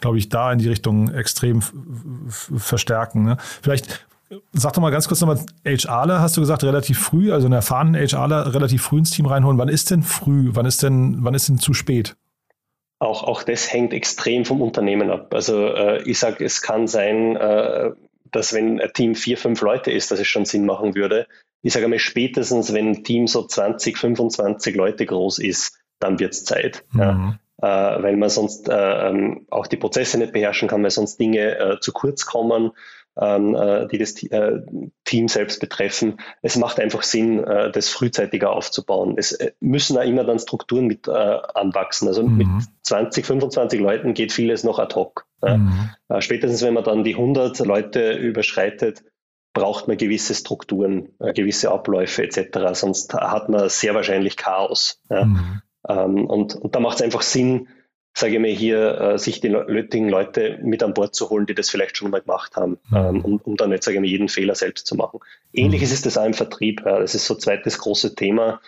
glaube 0.00 0.18
ich, 0.18 0.28
da 0.28 0.52
in 0.52 0.58
die 0.58 0.68
Richtung 0.68 1.12
extrem 1.12 1.62
verstärken. 2.28 3.24
Ne? 3.24 3.36
Vielleicht 3.62 4.06
Sag 4.52 4.72
doch 4.72 4.80
mal 4.80 4.90
ganz 4.90 5.08
kurz 5.08 5.20
nochmal, 5.20 5.40
HRler 5.64 6.20
hast 6.20 6.36
du 6.36 6.40
gesagt, 6.40 6.64
relativ 6.64 6.98
früh, 6.98 7.32
also 7.32 7.46
einen 7.46 7.54
erfahrenen 7.54 7.94
HRler 8.08 8.54
relativ 8.54 8.82
früh 8.82 8.98
ins 8.98 9.10
Team 9.10 9.26
reinholen. 9.26 9.58
Wann 9.58 9.68
ist 9.68 9.90
denn 9.90 10.02
früh? 10.02 10.50
Wann 10.54 10.64
ist 10.64 10.82
denn, 10.82 11.18
wann 11.20 11.34
ist 11.34 11.48
denn 11.48 11.58
zu 11.58 11.74
spät? 11.74 12.16
Auch, 13.02 13.24
auch 13.24 13.42
das 13.42 13.72
hängt 13.72 13.92
extrem 13.92 14.44
vom 14.44 14.62
Unternehmen 14.62 15.10
ab. 15.10 15.34
Also 15.34 15.66
äh, 15.66 16.02
ich 16.04 16.18
sage, 16.18 16.44
es 16.44 16.62
kann 16.62 16.86
sein, 16.86 17.36
äh, 17.36 17.90
dass 18.30 18.54
wenn 18.54 18.80
ein 18.80 18.92
Team 18.92 19.14
vier, 19.14 19.36
fünf 19.36 19.60
Leute 19.60 19.90
ist, 19.90 20.10
dass 20.10 20.20
es 20.20 20.28
schon 20.28 20.44
Sinn 20.44 20.64
machen 20.64 20.94
würde. 20.94 21.26
Ich 21.62 21.72
sage 21.72 21.84
einmal, 21.84 21.98
spätestens 21.98 22.72
wenn 22.72 22.88
ein 22.88 23.04
Team 23.04 23.26
so 23.26 23.44
20, 23.44 23.98
25 23.98 24.76
Leute 24.76 25.04
groß 25.04 25.40
ist, 25.40 25.78
dann 25.98 26.20
wird 26.20 26.32
es 26.32 26.44
Zeit. 26.44 26.84
Mhm. 26.92 27.00
Ja. 27.00 27.38
Äh, 27.96 28.02
weil 28.02 28.16
man 28.16 28.28
sonst 28.28 28.68
äh, 28.68 29.08
ähm, 29.08 29.46
auch 29.50 29.66
die 29.66 29.76
Prozesse 29.76 30.18
nicht 30.18 30.32
beherrschen 30.32 30.68
kann, 30.68 30.82
weil 30.82 30.90
sonst 30.90 31.18
Dinge 31.18 31.58
äh, 31.58 31.80
zu 31.80 31.92
kurz 31.92 32.24
kommen 32.24 32.70
die 33.14 33.98
das 33.98 34.22
äh, 34.22 34.60
Team 35.04 35.28
selbst 35.28 35.60
betreffen. 35.60 36.18
Es 36.40 36.56
macht 36.56 36.80
einfach 36.80 37.02
Sinn, 37.02 37.44
äh, 37.44 37.70
das 37.70 37.90
frühzeitiger 37.90 38.52
aufzubauen. 38.52 39.16
Es 39.18 39.32
äh, 39.32 39.52
müssen 39.60 39.98
auch 39.98 40.04
immer 40.04 40.24
dann 40.24 40.38
Strukturen 40.38 40.86
mit 40.86 41.08
äh, 41.08 41.10
anwachsen. 41.10 42.08
Also 42.08 42.22
mhm. 42.22 42.36
mit 42.38 42.48
20, 42.82 43.26
25 43.26 43.80
Leuten 43.80 44.14
geht 44.14 44.32
vieles 44.32 44.64
noch 44.64 44.78
ad 44.78 44.94
hoc. 44.94 45.26
Mhm. 45.42 45.90
Äh, 46.08 46.22
spätestens 46.22 46.62
wenn 46.62 46.72
man 46.72 46.84
dann 46.84 47.04
die 47.04 47.14
100 47.14 47.58
Leute 47.60 48.12
überschreitet, 48.12 49.04
braucht 49.52 49.88
man 49.88 49.98
gewisse 49.98 50.34
Strukturen, 50.34 51.10
gewisse 51.18 51.70
Abläufe 51.70 52.22
etc. 52.22 52.72
Sonst 52.72 53.12
hat 53.12 53.50
man 53.50 53.68
sehr 53.68 53.94
wahrscheinlich 53.94 54.38
Chaos. 54.38 55.02
Mhm. 55.10 55.60
Ähm, 55.86 56.26
und, 56.26 56.54
und 56.54 56.74
da 56.74 56.80
macht 56.80 56.96
es 56.96 57.02
einfach 57.02 57.20
Sinn, 57.20 57.68
sage 58.14 58.34
ich 58.34 58.40
mal 58.40 58.50
hier, 58.50 59.00
äh, 59.00 59.18
sich 59.18 59.40
die 59.40 59.48
nötigen 59.48 60.08
Leute 60.08 60.58
mit 60.62 60.82
an 60.82 60.94
Bord 60.94 61.14
zu 61.14 61.30
holen, 61.30 61.46
die 61.46 61.54
das 61.54 61.70
vielleicht 61.70 61.96
schon 61.96 62.10
mal 62.10 62.20
gemacht 62.20 62.56
haben, 62.56 62.78
mhm. 62.90 62.96
ähm, 62.96 63.24
um, 63.24 63.36
um 63.38 63.56
dann 63.56 63.70
nicht, 63.70 63.82
sage 63.82 63.96
ich 63.96 64.00
mal, 64.00 64.08
jeden 64.08 64.28
Fehler 64.28 64.54
selbst 64.54 64.86
zu 64.86 64.96
machen. 64.96 65.20
Ähnliches 65.52 65.90
mhm. 65.90 65.94
ist 65.94 66.06
das 66.06 66.18
auch 66.18 66.26
im 66.26 66.34
Vertrieb. 66.34 66.82
Ja. 66.84 66.98
Das 66.98 67.14
ist 67.14 67.26
so 67.26 67.34
zweites 67.34 67.78
große 67.78 68.14
Thema, 68.14 68.60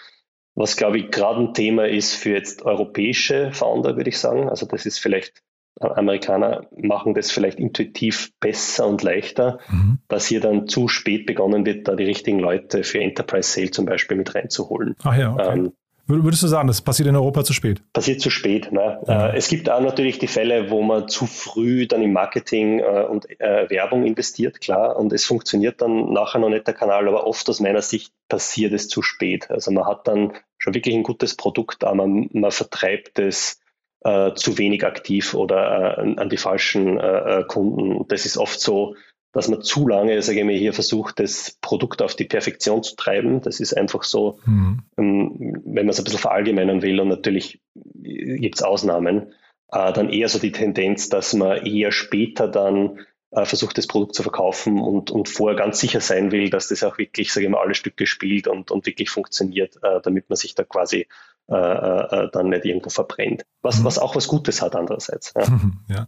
was, 0.54 0.76
glaube 0.76 0.98
ich, 0.98 1.10
gerade 1.10 1.40
ein 1.40 1.54
Thema 1.54 1.88
ist 1.88 2.14
für 2.14 2.30
jetzt 2.30 2.62
europäische 2.62 3.52
Founder, 3.52 3.96
würde 3.96 4.10
ich 4.10 4.18
sagen. 4.18 4.48
Also 4.48 4.66
das 4.66 4.86
ist 4.86 4.98
vielleicht, 4.98 5.42
äh, 5.80 5.88
Amerikaner 5.88 6.68
machen 6.76 7.14
das 7.14 7.30
vielleicht 7.30 7.58
intuitiv 7.58 8.32
besser 8.38 8.86
und 8.86 9.02
leichter, 9.02 9.58
mhm. 9.68 9.98
dass 10.08 10.26
hier 10.26 10.40
dann 10.40 10.68
zu 10.68 10.88
spät 10.88 11.26
begonnen 11.26 11.66
wird, 11.66 11.88
da 11.88 11.96
die 11.96 12.04
richtigen 12.04 12.38
Leute 12.38 12.84
für 12.84 13.00
Enterprise 13.00 13.50
Sale 13.50 13.72
zum 13.72 13.84
Beispiel 13.84 14.16
mit 14.16 14.34
reinzuholen. 14.34 14.94
Ach 15.02 15.16
ja, 15.16 15.32
okay. 15.32 15.58
Ähm, 15.58 15.72
Würdest 16.06 16.42
du 16.42 16.48
sagen, 16.48 16.68
das 16.68 16.82
passiert 16.82 17.08
in 17.08 17.16
Europa 17.16 17.44
zu 17.44 17.54
spät? 17.54 17.80
Passiert 17.94 18.20
zu 18.20 18.28
spät. 18.28 18.70
Ne? 18.72 19.00
Ja. 19.06 19.28
Äh, 19.28 19.36
es 19.36 19.48
gibt 19.48 19.70
auch 19.70 19.80
natürlich 19.80 20.18
die 20.18 20.26
Fälle, 20.26 20.70
wo 20.70 20.82
man 20.82 21.08
zu 21.08 21.24
früh 21.26 21.86
dann 21.86 22.02
in 22.02 22.12
Marketing 22.12 22.80
äh, 22.80 23.06
und 23.08 23.28
äh, 23.40 23.70
Werbung 23.70 24.04
investiert, 24.04 24.60
klar, 24.60 24.96
und 24.96 25.14
es 25.14 25.24
funktioniert 25.24 25.80
dann 25.80 26.12
nachher 26.12 26.40
noch 26.40 26.50
nicht 26.50 26.66
der 26.66 26.74
Kanal, 26.74 27.08
aber 27.08 27.26
oft 27.26 27.48
aus 27.48 27.60
meiner 27.60 27.80
Sicht 27.80 28.12
passiert 28.28 28.74
es 28.74 28.88
zu 28.88 29.00
spät. 29.00 29.50
Also 29.50 29.70
man 29.70 29.86
hat 29.86 30.06
dann 30.06 30.34
schon 30.58 30.74
wirklich 30.74 30.94
ein 30.94 31.04
gutes 31.04 31.36
Produkt, 31.36 31.84
aber 31.84 31.94
man, 31.94 32.28
man 32.32 32.50
vertreibt 32.50 33.18
es 33.18 33.60
zu 34.34 34.58
wenig 34.58 34.84
aktiv 34.84 35.32
oder 35.32 35.96
an 35.96 36.28
die 36.28 36.36
falschen 36.36 37.00
Kunden. 37.48 38.06
Das 38.08 38.26
ist 38.26 38.36
oft 38.36 38.60
so, 38.60 38.96
dass 39.34 39.48
man 39.48 39.62
zu 39.62 39.88
lange, 39.88 40.22
sage 40.22 40.38
ich 40.38 40.44
mal, 40.44 40.54
hier 40.54 40.72
versucht, 40.72 41.18
das 41.18 41.58
Produkt 41.60 42.00
auf 42.00 42.14
die 42.14 42.24
Perfektion 42.24 42.82
zu 42.82 42.94
treiben. 42.94 43.40
Das 43.40 43.60
ist 43.60 43.76
einfach 43.76 44.04
so, 44.04 44.38
mhm. 44.46 44.82
ähm, 44.96 45.62
wenn 45.64 45.86
man 45.86 45.90
es 45.90 45.98
ein 45.98 46.04
bisschen 46.04 46.20
verallgemeinern 46.20 46.82
will, 46.82 47.00
und 47.00 47.08
natürlich 47.08 47.60
gibt 47.74 48.54
es 48.54 48.62
Ausnahmen, 48.62 49.32
äh, 49.72 49.92
dann 49.92 50.08
eher 50.08 50.28
so 50.28 50.38
die 50.38 50.52
Tendenz, 50.52 51.08
dass 51.08 51.34
man 51.34 51.66
eher 51.66 51.90
später 51.90 52.46
dann 52.46 53.00
äh, 53.32 53.44
versucht, 53.44 53.76
das 53.76 53.88
Produkt 53.88 54.14
zu 54.14 54.22
verkaufen 54.22 54.80
und, 54.80 55.10
und 55.10 55.28
vorher 55.28 55.58
ganz 55.58 55.80
sicher 55.80 56.00
sein 56.00 56.30
will, 56.30 56.48
dass 56.48 56.68
das 56.68 56.84
auch 56.84 56.98
wirklich, 56.98 57.32
sage 57.32 57.46
ich 57.46 57.50
mal, 57.50 57.60
alle 57.60 57.74
Stücke 57.74 58.06
spielt 58.06 58.46
und, 58.46 58.70
und 58.70 58.86
wirklich 58.86 59.10
funktioniert, 59.10 59.76
äh, 59.82 60.00
damit 60.00 60.30
man 60.30 60.36
sich 60.36 60.54
da 60.54 60.62
quasi 60.62 61.08
äh, 61.48 61.54
äh, 61.54 62.30
dann 62.32 62.50
nicht 62.50 62.64
irgendwo 62.64 62.90
verbrennt. 62.90 63.44
Was, 63.62 63.80
mhm. 63.80 63.84
was 63.84 63.98
auch 63.98 64.14
was 64.14 64.28
Gutes 64.28 64.62
hat 64.62 64.76
andererseits. 64.76 65.34
Ja. 65.36 65.60
ja. 65.88 66.06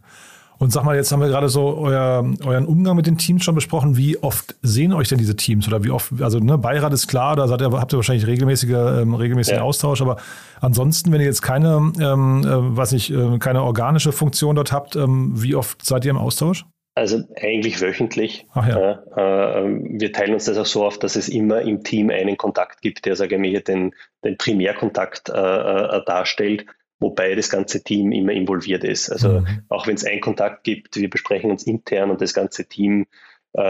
Und 0.59 0.71
sag 0.71 0.83
mal, 0.83 0.95
jetzt 0.95 1.11
haben 1.11 1.21
wir 1.21 1.27
gerade 1.27 1.49
so 1.49 1.77
euer, 1.77 2.23
euren 2.43 2.65
Umgang 2.65 2.95
mit 2.95 3.05
den 3.05 3.17
Teams 3.17 3.43
schon 3.43 3.55
besprochen. 3.55 3.95
Wie 3.95 4.17
oft 4.17 4.55
sehen 4.61 4.93
euch 4.93 5.07
denn 5.07 5.17
diese 5.17 5.35
Teams 5.35 5.67
oder 5.67 5.83
wie 5.83 5.91
oft, 5.91 6.13
also 6.21 6.39
ne, 6.39 6.57
Beirat 6.57 6.93
ist 6.93 7.07
klar, 7.07 7.35
da 7.35 7.47
seid 7.47 7.61
ihr, 7.61 7.71
habt 7.71 7.93
ihr 7.93 7.97
wahrscheinlich 7.97 8.25
regelmäßige, 8.25 8.69
ähm, 8.69 9.13
regelmäßigen 9.13 9.59
ja. 9.59 9.63
Austausch, 9.63 10.01
aber 10.01 10.17
ansonsten, 10.59 11.11
wenn 11.11 11.21
ihr 11.21 11.27
jetzt 11.27 11.41
keine, 11.41 11.91
ähm, 11.99 12.43
äh, 12.43 12.77
weiß 12.77 12.93
nicht, 12.93 13.11
äh, 13.11 13.37
keine 13.37 13.63
organische 13.63 14.11
Funktion 14.11 14.55
dort 14.55 14.71
habt, 14.71 14.95
ähm, 14.95 15.31
wie 15.35 15.55
oft 15.55 15.85
seid 15.85 16.05
ihr 16.05 16.11
im 16.11 16.17
Austausch? 16.17 16.65
Also 16.95 17.21
eigentlich 17.39 17.79
wöchentlich. 17.79 18.47
Ja. 18.55 18.99
Äh, 19.15 19.61
äh, 19.61 19.99
wir 19.99 20.11
teilen 20.11 20.33
uns 20.33 20.45
das 20.45 20.57
auch 20.57 20.65
so 20.65 20.83
auf, 20.83 20.97
dass 20.97 21.15
es 21.15 21.29
immer 21.29 21.61
im 21.61 21.83
Team 21.83 22.09
einen 22.09 22.37
Kontakt 22.37 22.81
gibt, 22.81 23.05
der, 23.05 23.15
sage 23.15 23.35
ich 23.35 23.41
mal, 23.41 23.61
den, 23.61 23.93
den 24.23 24.35
Primärkontakt 24.37 25.29
äh, 25.29 25.33
äh, 25.33 26.01
darstellt 26.07 26.65
wobei 26.99 27.35
das 27.35 27.49
ganze 27.49 27.83
Team 27.83 28.11
immer 28.11 28.31
involviert 28.31 28.83
ist. 28.83 29.09
Also 29.09 29.41
mhm. 29.41 29.63
auch 29.69 29.87
wenn 29.87 29.95
es 29.95 30.05
einen 30.05 30.21
Kontakt 30.21 30.63
gibt, 30.63 30.95
wir 30.95 31.09
besprechen 31.09 31.51
uns 31.51 31.65
intern 31.65 32.09
und 32.09 32.21
das 32.21 32.33
ganze 32.33 32.65
Team 32.65 33.05
äh, 33.53 33.61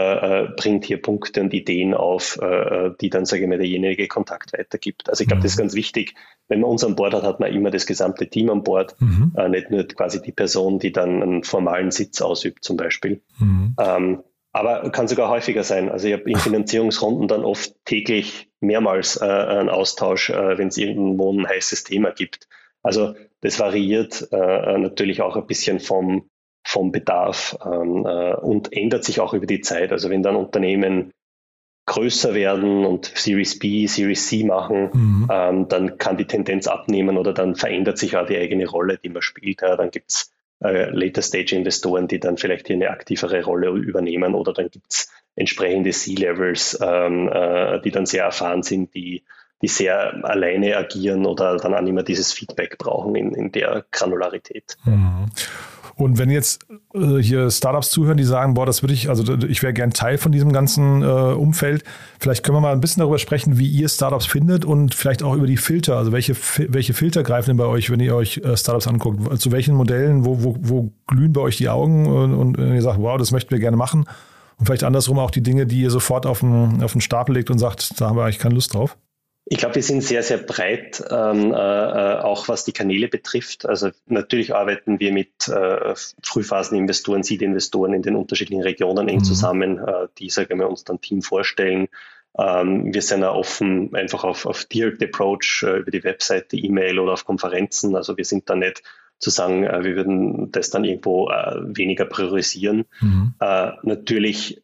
äh 0.44 0.48
bringt 0.56 0.84
hier 0.84 1.00
Punkte 1.00 1.40
und 1.40 1.52
Ideen 1.54 1.94
auf, 1.94 2.38
äh, 2.40 2.90
die 3.00 3.10
dann, 3.10 3.24
sage 3.24 3.42
ich 3.42 3.48
mal, 3.48 3.58
derjenige 3.58 4.08
Kontakt 4.08 4.52
weitergibt. 4.52 5.08
Also 5.08 5.22
ich 5.22 5.28
glaube, 5.28 5.40
mhm. 5.40 5.42
das 5.42 5.52
ist 5.52 5.58
mhm. 5.58 5.62
ganz 5.62 5.74
wichtig. 5.74 6.14
Wenn 6.48 6.60
man 6.60 6.70
uns 6.70 6.84
an 6.84 6.96
Bord 6.96 7.14
hat, 7.14 7.22
hat 7.22 7.40
man 7.40 7.52
immer 7.52 7.70
das 7.70 7.86
gesamte 7.86 8.28
Team 8.28 8.50
an 8.50 8.62
Bord, 8.62 8.96
mhm. 9.00 9.32
äh, 9.36 9.48
nicht 9.48 9.70
nur 9.70 9.86
quasi 9.86 10.22
die 10.22 10.32
Person, 10.32 10.78
die 10.78 10.92
dann 10.92 11.22
einen 11.22 11.44
formalen 11.44 11.90
Sitz 11.90 12.20
ausübt 12.22 12.64
zum 12.64 12.76
Beispiel. 12.76 13.22
Mhm. 13.38 13.76
Ähm, 13.78 14.22
aber 14.52 14.90
kann 14.90 15.08
sogar 15.08 15.28
häufiger 15.28 15.62
sein. 15.62 15.90
Also 15.90 16.08
ich 16.08 16.14
habe 16.14 16.28
in 16.30 16.38
Finanzierungsrunden 16.38 17.28
dann 17.28 17.44
oft 17.44 17.74
täglich 17.84 18.50
mehrmals 18.60 19.20
äh, 19.20 19.24
einen 19.24 19.68
Austausch, 19.68 20.30
äh, 20.30 20.58
wenn 20.58 20.68
es 20.68 20.78
irgendwo 20.78 21.32
ein 21.32 21.46
heißes 21.46 21.84
Thema 21.84 22.10
gibt. 22.10 22.48
Also 22.88 23.14
das 23.42 23.60
variiert 23.60 24.28
äh, 24.32 24.78
natürlich 24.78 25.20
auch 25.20 25.36
ein 25.36 25.46
bisschen 25.46 25.78
vom, 25.78 26.30
vom 26.64 26.90
Bedarf 26.90 27.54
ähm, 27.62 28.06
äh, 28.06 28.32
und 28.34 28.72
ändert 28.72 29.04
sich 29.04 29.20
auch 29.20 29.34
über 29.34 29.44
die 29.44 29.60
Zeit. 29.60 29.92
Also 29.92 30.08
wenn 30.08 30.22
dann 30.22 30.36
Unternehmen 30.36 31.12
größer 31.84 32.32
werden 32.32 32.86
und 32.86 33.12
Series 33.14 33.58
B, 33.58 33.86
Series 33.86 34.26
C 34.26 34.42
machen, 34.42 34.88
mhm. 34.94 35.28
ähm, 35.30 35.68
dann 35.68 35.98
kann 35.98 36.16
die 36.16 36.24
Tendenz 36.24 36.66
abnehmen 36.66 37.18
oder 37.18 37.34
dann 37.34 37.56
verändert 37.56 37.98
sich 37.98 38.16
auch 38.16 38.24
die 38.24 38.38
eigene 38.38 38.66
Rolle, 38.66 38.96
die 38.96 39.10
man 39.10 39.20
spielt. 39.20 39.60
Ja, 39.60 39.76
dann 39.76 39.90
gibt 39.90 40.10
es 40.10 40.32
äh, 40.64 40.88
Later-Stage-Investoren, 40.88 42.08
die 42.08 42.20
dann 42.20 42.38
vielleicht 42.38 42.68
hier 42.68 42.76
eine 42.76 42.88
aktivere 42.88 43.44
Rolle 43.44 43.68
übernehmen 43.68 44.34
oder 44.34 44.54
dann 44.54 44.70
gibt 44.70 44.86
es 44.92 45.12
entsprechende 45.36 45.90
C-Levels, 45.90 46.78
ähm, 46.80 47.28
äh, 47.30 47.82
die 47.82 47.90
dann 47.90 48.06
sehr 48.06 48.24
erfahren 48.24 48.62
sind, 48.62 48.94
die 48.94 49.24
die 49.62 49.68
sehr 49.68 50.24
alleine 50.24 50.76
agieren 50.76 51.26
oder 51.26 51.56
dann 51.56 51.74
auch 51.74 51.80
nicht 51.80 51.92
mehr 51.92 52.04
dieses 52.04 52.32
Feedback 52.32 52.78
brauchen 52.78 53.14
in, 53.14 53.34
in 53.34 53.52
der 53.52 53.84
Granularität. 53.90 54.76
Mhm. 54.84 55.26
Und 55.98 56.16
wenn 56.16 56.30
jetzt 56.30 56.64
äh, 56.94 57.18
hier 57.18 57.50
Startups 57.50 57.90
zuhören, 57.90 58.16
die 58.16 58.24
sagen, 58.24 58.54
boah, 58.54 58.64
das 58.64 58.84
würde 58.84 58.94
ich, 58.94 59.08
also 59.08 59.34
ich 59.34 59.64
wäre 59.64 59.72
gern 59.72 59.90
Teil 59.90 60.16
von 60.16 60.30
diesem 60.30 60.52
ganzen 60.52 61.02
äh, 61.02 61.06
Umfeld, 61.06 61.82
vielleicht 62.20 62.44
können 62.44 62.56
wir 62.56 62.60
mal 62.60 62.72
ein 62.72 62.80
bisschen 62.80 63.00
darüber 63.00 63.18
sprechen, 63.18 63.58
wie 63.58 63.66
ihr 63.66 63.88
Startups 63.88 64.24
findet 64.24 64.64
und 64.64 64.94
vielleicht 64.94 65.24
auch 65.24 65.34
über 65.34 65.48
die 65.48 65.56
Filter. 65.56 65.96
Also 65.96 66.12
welche, 66.12 66.36
welche 66.68 66.94
Filter 66.94 67.24
greifen 67.24 67.50
denn 67.50 67.56
bei 67.56 67.66
euch, 67.66 67.90
wenn 67.90 67.98
ihr 67.98 68.14
euch 68.14 68.36
äh, 68.38 68.56
Startups 68.56 68.86
anguckt? 68.86 69.40
Zu 69.40 69.50
welchen 69.50 69.74
Modellen, 69.74 70.24
wo, 70.24 70.44
wo, 70.44 70.56
wo 70.60 70.92
glühen 71.08 71.32
bei 71.32 71.40
euch 71.40 71.56
die 71.56 71.68
Augen 71.68 72.06
und, 72.06 72.32
und 72.32 72.58
ihr 72.58 72.82
sagt, 72.82 73.02
wow, 73.02 73.18
das 73.18 73.32
möchten 73.32 73.50
wir 73.50 73.58
gerne 73.58 73.76
machen? 73.76 74.04
Und 74.58 74.66
vielleicht 74.66 74.84
andersrum 74.84 75.18
auch 75.18 75.32
die 75.32 75.42
Dinge, 75.42 75.66
die 75.66 75.80
ihr 75.80 75.90
sofort 75.90 76.26
auf 76.26 76.40
den, 76.40 76.80
auf 76.84 76.92
den 76.92 77.00
Stapel 77.00 77.34
legt 77.34 77.50
und 77.50 77.58
sagt, 77.58 78.00
da 78.00 78.08
haben 78.08 78.16
wir 78.16 78.22
eigentlich 78.22 78.38
keine 78.38 78.54
Lust 78.54 78.72
drauf? 78.72 78.96
Ich 79.50 79.56
glaube, 79.56 79.76
wir 79.76 79.82
sind 79.82 80.02
sehr, 80.02 80.22
sehr 80.22 80.36
breit, 80.36 81.02
ähm, 81.10 81.52
äh, 81.52 81.56
äh, 81.56 82.18
auch 82.20 82.48
was 82.48 82.64
die 82.64 82.72
Kanäle 82.72 83.08
betrifft. 83.08 83.64
Also 83.66 83.90
natürlich 84.06 84.54
arbeiten 84.54 85.00
wir 85.00 85.10
mit 85.10 85.48
äh, 85.48 85.94
Frühphaseninvestoren, 86.22 87.22
Seed-Investoren 87.22 87.94
in 87.94 88.02
den 88.02 88.14
unterschiedlichen 88.14 88.62
Regionen 88.62 89.08
eng 89.08 89.20
mhm. 89.20 89.24
zusammen, 89.24 89.78
äh, 89.78 90.08
die, 90.18 90.28
sagen 90.28 90.58
wir, 90.58 90.68
uns 90.68 90.84
dann 90.84 91.00
Team 91.00 91.22
vorstellen. 91.22 91.88
Ähm, 92.38 92.92
wir 92.92 93.00
sind 93.00 93.24
auch 93.24 93.36
offen 93.36 93.94
einfach 93.94 94.22
auf, 94.24 94.44
auf 94.44 94.66
Direct 94.66 95.02
Approach 95.02 95.64
äh, 95.66 95.78
über 95.78 95.90
die 95.90 96.04
Webseite, 96.04 96.56
E-Mail 96.56 96.98
oder 96.98 97.14
auf 97.14 97.24
Konferenzen. 97.24 97.96
Also 97.96 98.18
wir 98.18 98.26
sind 98.26 98.50
da 98.50 98.54
nicht 98.54 98.82
zu 99.18 99.30
sagen, 99.30 99.64
äh, 99.64 99.82
wir 99.82 99.96
würden 99.96 100.52
das 100.52 100.68
dann 100.68 100.84
irgendwo 100.84 101.30
äh, 101.30 101.54
weniger 101.62 102.04
priorisieren. 102.04 102.84
Mhm. 103.00 103.34
Natürlich 103.82 104.60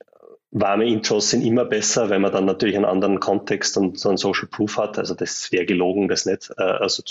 warme 0.54 0.86
Intros 0.86 1.30
sind 1.30 1.42
immer 1.42 1.64
besser, 1.64 2.10
weil 2.10 2.20
man 2.20 2.32
dann 2.32 2.44
natürlich 2.44 2.76
einen 2.76 2.84
anderen 2.84 3.18
Kontext 3.18 3.76
und 3.76 3.98
so 3.98 4.08
einen 4.08 4.18
Social 4.18 4.46
Proof 4.46 4.78
hat. 4.78 4.98
Also 4.98 5.14
das 5.14 5.50
wäre 5.50 5.66
gelogen, 5.66 6.08
das 6.08 6.26
nicht 6.26 6.50
äh, 6.56 6.62
also. 6.62 7.02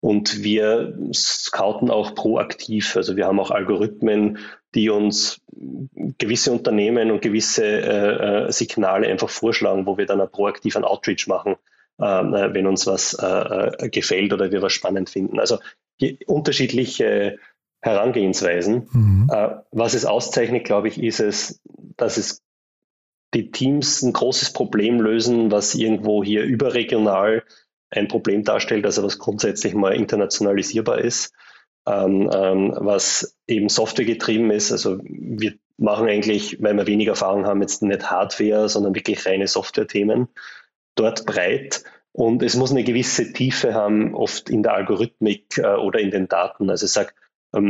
Und 0.00 0.42
wir 0.42 0.98
scouten 1.14 1.90
auch 1.90 2.16
proaktiv. 2.16 2.96
Also 2.96 3.16
wir 3.16 3.26
haben 3.26 3.38
auch 3.38 3.52
Algorithmen, 3.52 4.38
die 4.74 4.90
uns 4.90 5.40
gewisse 6.18 6.50
Unternehmen 6.50 7.12
und 7.12 7.22
gewisse 7.22 7.64
äh, 7.64 8.46
äh 8.48 8.52
Signale 8.52 9.06
einfach 9.06 9.30
vorschlagen, 9.30 9.86
wo 9.86 9.96
wir 9.96 10.06
dann 10.06 10.28
proaktiv 10.28 10.74
einen 10.74 10.84
Outreach 10.84 11.28
machen, 11.28 11.54
ähm, 12.00 12.34
äh, 12.34 12.52
wenn 12.52 12.66
uns 12.66 12.88
was 12.88 13.14
äh, 13.14 13.26
äh, 13.26 13.88
gefällt 13.88 14.32
oder 14.32 14.50
wir 14.50 14.62
was 14.62 14.72
spannend 14.72 15.10
finden. 15.10 15.38
Also 15.38 15.58
unterschiedliche 16.26 17.38
Herangehensweisen. 17.82 18.88
Mhm. 18.92 19.28
Äh, 19.30 19.56
was 19.72 19.94
es 19.94 20.06
auszeichnet, 20.06 20.64
glaube 20.64 20.88
ich, 20.88 21.02
ist 21.02 21.20
es, 21.20 21.60
dass 21.96 22.16
es 22.16 22.42
die 23.34 23.50
Teams 23.50 24.02
ein 24.02 24.12
großes 24.12 24.52
Problem 24.52 25.00
lösen, 25.00 25.50
was 25.50 25.74
irgendwo 25.74 26.22
hier 26.22 26.44
überregional 26.44 27.42
ein 27.90 28.08
Problem 28.08 28.44
darstellt, 28.44 28.86
also 28.86 29.02
was 29.02 29.18
grundsätzlich 29.18 29.74
mal 29.74 29.94
internationalisierbar 29.94 30.98
ist, 30.98 31.34
ähm, 31.86 32.30
ähm, 32.32 32.74
was 32.76 33.36
eben 33.46 33.68
Software 33.68 34.04
getrieben 34.04 34.50
ist. 34.50 34.72
Also 34.72 34.98
wir 35.02 35.54
machen 35.76 36.08
eigentlich, 36.08 36.62
weil 36.62 36.74
wir 36.74 36.86
wenig 36.86 37.08
Erfahrung 37.08 37.46
haben, 37.46 37.60
jetzt 37.60 37.82
nicht 37.82 38.10
Hardware, 38.10 38.68
sondern 38.68 38.94
wirklich 38.94 39.26
reine 39.26 39.48
Software-Themen 39.48 40.28
dort 40.94 41.26
breit. 41.26 41.84
Und 42.12 42.42
es 42.42 42.56
muss 42.56 42.70
eine 42.70 42.84
gewisse 42.84 43.32
Tiefe 43.32 43.74
haben, 43.74 44.14
oft 44.14 44.50
in 44.50 44.62
der 44.62 44.74
Algorithmik 44.74 45.58
äh, 45.58 45.74
oder 45.74 45.98
in 45.98 46.10
den 46.10 46.28
Daten. 46.28 46.70
Also 46.70 46.86
ich 46.86 46.92
sage, 46.92 47.12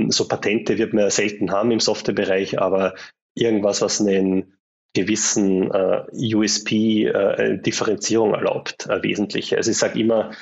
so 0.09 0.29
Patente 0.29 0.79
wird 0.79 0.93
man 0.93 1.11
selten 1.11 1.51
haben 1.51 1.71
im 1.71 1.81
Softwarebereich, 1.81 2.61
aber 2.61 2.95
irgendwas, 3.35 3.83
was 3.83 4.01
einen 4.01 4.55
gewissen 4.95 5.71
äh, 5.71 6.05
USP, 6.35 7.07
äh, 7.07 7.59
Differenzierung 7.59 8.35
erlaubt, 8.35 8.87
äh, 8.89 9.03
wesentliche. 9.03 9.57
Also 9.57 9.71
ich 9.71 9.79
sage 9.79 9.99
immer, 9.99 10.33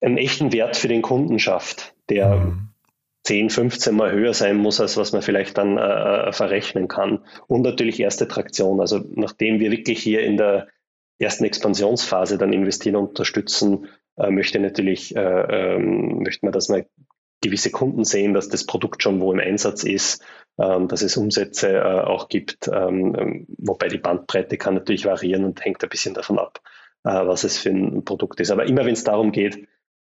einen 0.00 0.16
echten 0.16 0.52
Wert 0.52 0.76
für 0.76 0.88
den 0.88 1.02
Kunden 1.02 1.38
schafft, 1.38 1.94
der 2.08 2.36
mhm. 2.36 2.68
10, 3.24 3.50
15 3.50 3.94
Mal 3.94 4.12
höher 4.12 4.32
sein 4.32 4.56
muss, 4.56 4.80
als 4.80 4.96
was 4.96 5.12
man 5.12 5.22
vielleicht 5.22 5.58
dann 5.58 5.76
äh, 5.76 6.28
äh, 6.28 6.32
verrechnen 6.32 6.88
kann. 6.88 7.24
Und 7.46 7.62
natürlich 7.62 8.00
erste 8.00 8.26
Traktion. 8.26 8.80
Also 8.80 9.00
nachdem 9.14 9.60
wir 9.60 9.70
wirklich 9.70 10.02
hier 10.02 10.22
in 10.22 10.38
der 10.38 10.68
ersten 11.18 11.44
Expansionsphase 11.44 12.38
dann 12.38 12.54
investieren 12.54 12.96
und 12.96 13.08
unterstützen, 13.08 13.88
äh, 14.16 14.30
möchte 14.30 14.58
natürlich, 14.58 15.14
äh, 15.14 15.20
ähm, 15.20 16.22
möchte 16.22 16.46
man, 16.46 16.52
dass 16.52 16.70
man 16.70 16.86
gewisse 17.40 17.70
Kunden 17.70 18.04
sehen, 18.04 18.34
dass 18.34 18.48
das 18.48 18.66
Produkt 18.66 19.02
schon 19.02 19.20
wo 19.20 19.32
im 19.32 19.40
Einsatz 19.40 19.82
ist, 19.84 20.22
ähm, 20.58 20.88
dass 20.88 21.02
es 21.02 21.16
Umsätze 21.16 21.72
äh, 21.72 22.00
auch 22.00 22.28
gibt, 22.28 22.68
ähm, 22.68 23.16
ähm, 23.18 23.46
wobei 23.58 23.88
die 23.88 23.98
Bandbreite 23.98 24.58
kann 24.58 24.74
natürlich 24.74 25.04
variieren 25.04 25.44
und 25.44 25.64
hängt 25.64 25.82
ein 25.82 25.88
bisschen 25.88 26.14
davon 26.14 26.38
ab, 26.38 26.60
äh, 27.04 27.10
was 27.10 27.44
es 27.44 27.58
für 27.58 27.70
ein 27.70 28.04
Produkt 28.04 28.40
ist. 28.40 28.50
Aber 28.50 28.66
immer 28.66 28.84
wenn 28.84 28.92
es 28.92 29.04
darum 29.04 29.32
geht, 29.32 29.66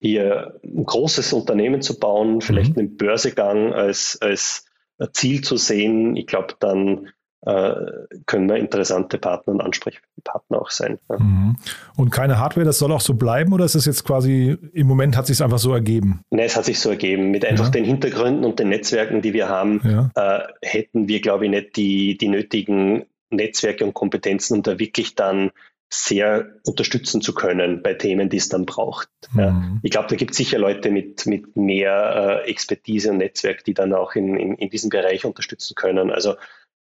hier 0.01 0.61
ein 0.63 0.85
großes 0.85 1.33
Unternehmen 1.33 1.81
zu 1.81 1.99
bauen, 1.99 2.43
vielleicht 2.43 2.75
mhm. 2.75 2.81
einen 2.81 2.97
Börsegang 2.97 3.73
als, 3.73 4.19
als 4.21 4.67
Ziel 5.13 5.43
zu 5.43 5.57
sehen, 5.57 6.15
ich 6.17 6.27
glaube, 6.27 6.55
dann 6.61 7.09
können 7.45 8.49
wir 8.49 8.57
interessante 8.57 9.19
Partner 9.19 9.53
und 9.53 9.61
Ansprechpartner 9.61 10.61
auch 10.61 10.71
sein. 10.71 10.99
Ja. 11.11 11.19
Mhm. 11.19 11.57
Und 11.97 12.11
keine 12.11 12.39
Hardware, 12.39 12.65
das 12.65 12.79
soll 12.79 12.93
auch 12.93 13.01
so 13.03 13.15
bleiben 13.15 13.53
oder 13.53 13.65
ist 13.65 13.75
es 13.75 13.85
jetzt 13.85 14.05
quasi, 14.05 14.57
im 14.73 14.87
Moment 14.87 15.17
hat 15.17 15.27
sich 15.27 15.43
einfach 15.43 15.59
so 15.59 15.73
ergeben? 15.73 16.23
Nein, 16.31 16.47
es 16.47 16.57
hat 16.57 16.65
sich 16.65 16.81
so 16.81 16.91
ergeben. 16.91 17.31
Mit 17.31 17.45
einfach 17.45 17.67
ja. 17.67 17.71
den 17.73 17.85
Hintergründen 17.85 18.45
und 18.45 18.59
den 18.59 18.71
Netzwerken, 18.71 19.21
die 19.21 19.35
wir 19.35 19.49
haben, 19.49 19.81
ja. 19.85 20.11
äh, 20.15 20.43
hätten 20.63 21.07
wir, 21.09 21.21
glaube 21.21 21.45
ich, 21.45 21.51
nicht 21.51 21.77
die, 21.77 22.17
die 22.17 22.29
nötigen 22.29 23.05
Netzwerke 23.31 23.85
und 23.85 23.95
Kompetenzen, 23.95 24.59
um 24.59 24.63
da 24.63 24.79
wirklich 24.79 25.15
dann 25.15 25.51
sehr 25.91 26.47
unterstützen 26.67 27.21
zu 27.21 27.35
können 27.35 27.83
bei 27.83 27.95
Themen, 27.95 28.29
die 28.29 28.39
es 28.39 28.49
dann 28.49 28.67
braucht. 28.67 29.09
Mhm. 29.33 29.81
Ich 29.83 29.91
glaube, 29.91 30.09
da 30.09 30.17
gibt 30.17 30.33
es 30.33 30.37
sicher 30.37 30.59
Leute 30.59 30.91
mit, 30.91 31.27
mit 31.27 31.57
mehr 31.57 32.43
äh, 32.45 32.51
Expertise 32.51 33.11
und 33.11 33.19
Netzwerk, 33.19 33.65
die 33.65 33.75
dann 33.75 33.93
auch 33.93 34.15
in, 34.15 34.37
in, 34.37 34.55
in 34.55 34.71
diesem 34.71 34.91
Bereich 34.91 35.25
unterstützen 35.25 35.75
können. 35.75 36.11
Also 36.11 36.35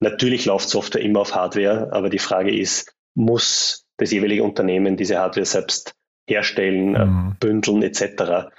Natürlich 0.00 0.44
läuft 0.44 0.68
Software 0.68 1.02
immer 1.02 1.20
auf 1.20 1.35
Hardware, 1.35 1.88
aber 1.92 2.11
die 2.11 2.18
Frage 2.18 2.54
ist, 2.54 2.94
muss 3.14 3.87
das 3.96 4.12
jeweilige 4.12 4.42
Unternehmen 4.42 4.96
diese 4.96 5.18
Hardware 5.18 5.46
selbst 5.46 5.94
herstellen, 6.28 6.94
äh, 6.94 7.04
mhm. 7.06 7.37
bündeln 7.40 7.82
etc. 7.82 8.50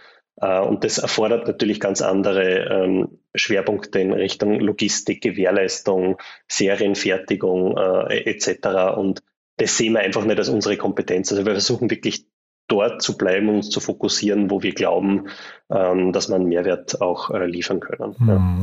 Äh, 0.41 0.59
und 0.59 0.83
das 0.83 0.97
erfordert 0.97 1.47
natürlich 1.47 1.79
ganz 1.79 2.01
andere 2.01 2.65
ähm, 2.69 3.19
Schwerpunkte 3.35 3.99
in 3.99 4.13
Richtung 4.13 4.59
Logistik, 4.59 5.21
Gewährleistung, 5.21 6.17
Serienfertigung 6.47 7.77
äh, 7.77 8.29
etc. 8.29 8.97
Und 8.97 9.21
das 9.57 9.77
sehen 9.77 9.93
wir 9.93 9.99
einfach 9.99 10.25
nicht 10.25 10.37
als 10.37 10.49
unsere 10.49 10.77
Kompetenz. 10.77 11.31
Also 11.31 11.45
wir 11.45 11.53
versuchen 11.53 11.89
wirklich 11.89 12.25
dort 12.67 13.01
zu 13.01 13.17
bleiben 13.17 13.49
und 13.49 13.55
uns 13.57 13.69
zu 13.69 13.79
fokussieren, 13.79 14.51
wo 14.51 14.61
wir 14.61 14.73
glauben, 14.73 15.27
ähm, 15.69 16.11
dass 16.11 16.27
man 16.27 16.45
Mehrwert 16.45 17.01
auch 17.01 17.29
liefern 17.29 17.79
können. 17.79 18.15
Mhm. 18.19 18.27
Ja. 18.27 18.61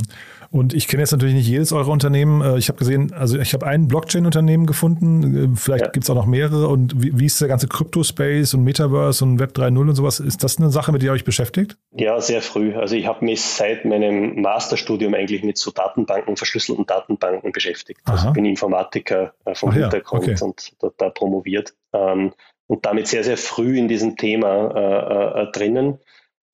Und 0.54 0.72
ich 0.72 0.86
kenne 0.86 1.02
jetzt 1.02 1.10
natürlich 1.10 1.34
nicht 1.34 1.48
jedes 1.48 1.72
eurer 1.72 1.88
Unternehmen. 1.88 2.40
Äh, 2.40 2.58
ich 2.58 2.68
habe 2.68 2.78
gesehen, 2.78 3.12
also 3.12 3.36
ich 3.40 3.54
habe 3.54 3.66
ein 3.66 3.88
Blockchain-Unternehmen 3.88 4.66
gefunden. 4.66 5.54
Äh, 5.54 5.56
vielleicht 5.56 5.86
ja. 5.86 5.90
gibt 5.90 6.04
es 6.04 6.10
auch 6.10 6.14
noch 6.14 6.26
mehrere. 6.26 6.68
Und 6.68 7.02
wie, 7.02 7.18
wie 7.18 7.26
ist 7.26 7.40
der 7.40 7.48
ganze 7.48 7.66
Crypto-Space 7.66 8.54
und 8.54 8.62
Metaverse 8.62 9.24
und 9.24 9.40
Web 9.40 9.50
3.0 9.56 9.80
und 9.80 9.94
sowas? 9.96 10.20
Ist 10.20 10.44
das 10.44 10.58
eine 10.58 10.70
Sache, 10.70 10.92
mit 10.92 11.02
der 11.02 11.08
ihr 11.08 11.12
euch 11.12 11.24
beschäftigt? 11.24 11.76
Ja, 11.90 12.20
sehr 12.20 12.40
früh. 12.40 12.72
Also 12.76 12.94
ich 12.94 13.08
habe 13.08 13.24
mich 13.24 13.42
seit 13.42 13.84
meinem 13.84 14.40
Masterstudium 14.42 15.14
eigentlich 15.14 15.42
mit 15.42 15.58
so 15.58 15.72
Datenbanken, 15.72 16.36
verschlüsselten 16.36 16.86
Datenbanken 16.86 17.50
beschäftigt. 17.50 18.00
Also 18.04 18.12
Aha. 18.12 18.18
Also 18.18 18.28
ich 18.28 18.34
bin 18.34 18.44
Informatiker 18.44 19.34
äh, 19.46 19.56
vom 19.56 19.70
Ach 19.70 19.74
Hintergrund 19.74 20.28
ja, 20.28 20.34
okay. 20.34 20.44
und 20.44 20.72
da, 20.78 20.88
da 20.96 21.10
promoviert. 21.10 21.74
Ähm, 21.92 22.32
und 22.68 22.86
damit 22.86 23.08
sehr, 23.08 23.24
sehr 23.24 23.38
früh 23.38 23.76
in 23.76 23.88
diesem 23.88 24.16
Thema 24.16 24.70
äh, 24.70 25.42
äh, 25.42 25.50
drinnen 25.50 25.98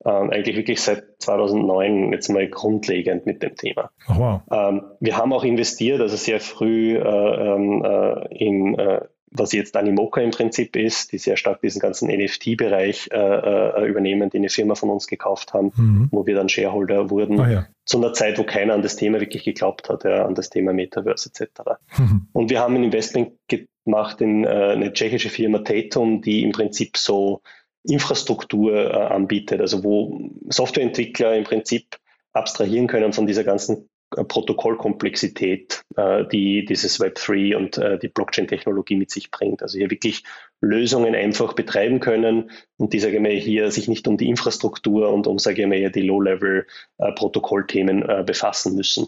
ähm, 0.05 0.29
eigentlich 0.29 0.57
wirklich 0.57 0.81
seit 0.81 1.03
2009 1.19 2.11
jetzt 2.13 2.29
mal 2.29 2.47
grundlegend 2.47 3.25
mit 3.25 3.43
dem 3.43 3.55
Thema. 3.55 3.91
Oh, 4.09 4.15
wow. 4.17 4.41
ähm, 4.51 4.83
wir 4.99 5.17
haben 5.17 5.33
auch 5.33 5.43
investiert, 5.43 6.01
also 6.01 6.15
sehr 6.15 6.39
früh 6.39 6.97
äh, 6.97 7.01
ähm, 7.01 7.83
äh, 7.83 8.35
in 8.35 8.79
äh, 8.79 9.01
was 9.31 9.53
jetzt 9.53 9.77
Animoca 9.77 10.21
im 10.21 10.31
Prinzip 10.31 10.75
ist, 10.75 11.13
die 11.13 11.17
sehr 11.17 11.37
stark 11.37 11.61
diesen 11.61 11.79
ganzen 11.79 12.09
NFT-Bereich 12.09 13.09
äh, 13.11 13.17
äh, 13.17 13.87
übernehmen, 13.87 14.29
die 14.29 14.37
eine 14.37 14.49
Firma 14.49 14.75
von 14.75 14.89
uns 14.89 15.07
gekauft 15.07 15.53
haben, 15.53 15.71
mhm. 15.75 16.09
wo 16.11 16.25
wir 16.25 16.35
dann 16.35 16.49
Shareholder 16.49 17.09
wurden, 17.09 17.39
ah, 17.39 17.49
ja. 17.49 17.67
zu 17.85 17.97
einer 17.97 18.11
Zeit, 18.11 18.37
wo 18.37 18.43
keiner 18.43 18.73
an 18.73 18.81
das 18.81 18.97
Thema 18.97 19.21
wirklich 19.21 19.45
geglaubt 19.45 19.89
hat, 19.89 20.03
ja, 20.03 20.25
an 20.25 20.35
das 20.35 20.49
Thema 20.49 20.73
Metaverse 20.73 21.29
etc. 21.29 21.61
Mhm. 21.97 22.27
Und 22.33 22.49
wir 22.49 22.59
haben 22.59 22.75
ein 22.75 22.83
Investment 22.83 23.33
gemacht 23.47 24.19
in 24.19 24.43
äh, 24.43 24.47
eine 24.47 24.91
tschechische 24.91 25.29
Firma 25.29 25.59
Tatum, 25.59 26.21
die 26.21 26.43
im 26.43 26.51
Prinzip 26.51 26.97
so 26.97 27.41
Infrastruktur 27.83 28.73
äh, 28.73 28.93
anbietet, 28.93 29.61
also 29.61 29.83
wo 29.83 30.31
Softwareentwickler 30.49 31.35
im 31.35 31.43
Prinzip 31.43 31.97
abstrahieren 32.33 32.87
können 32.87 33.13
von 33.13 33.27
dieser 33.27 33.43
ganzen 33.43 33.89
äh, 34.15 34.23
Protokollkomplexität, 34.23 35.83
äh, 35.95 36.25
die 36.27 36.65
dieses 36.65 36.99
Web3 36.99 37.55
und 37.55 37.77
äh, 37.77 37.97
die 37.97 38.09
Blockchain-Technologie 38.09 38.95
mit 38.95 39.09
sich 39.09 39.31
bringt. 39.31 39.63
Also 39.63 39.77
hier 39.77 39.89
wirklich 39.89 40.23
Lösungen 40.61 41.15
einfach 41.15 41.53
betreiben 41.53 41.99
können 41.99 42.51
und 42.77 42.93
die, 42.93 42.99
sage 42.99 43.15
ich 43.15 43.21
mal, 43.21 43.31
hier 43.31 43.71
sich 43.71 43.87
nicht 43.87 44.07
um 44.07 44.17
die 44.17 44.29
Infrastruktur 44.29 45.11
und 45.11 45.27
um, 45.27 45.39
sage 45.39 45.63
ich 45.63 45.67
mal, 45.67 45.91
die 45.91 46.01
Low-Level-Protokollthemen 46.01 48.07
äh, 48.07 48.23
befassen 48.25 48.75
müssen. 48.75 49.07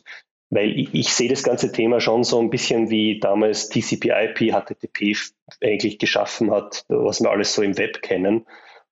Weil 0.54 0.78
ich, 0.78 0.94
ich, 0.94 1.13
sehe 1.13 1.30
das 1.30 1.44
ganze 1.44 1.72
Thema 1.72 2.00
schon 2.00 2.24
so 2.24 2.39
ein 2.39 2.50
bisschen 2.50 2.89
wie 2.89 3.20
damals 3.20 3.70
TCP/IP, 3.70 4.52
HTTP 4.52 5.16
eigentlich 5.62 6.00
geschaffen 6.00 6.52
hat, 6.52 6.86
was 6.89 7.22
wir 7.22 7.32
alles 7.32 7.54
so 7.54 7.62
im 7.62 7.78
Web 7.78 8.02
kennen 8.02 8.46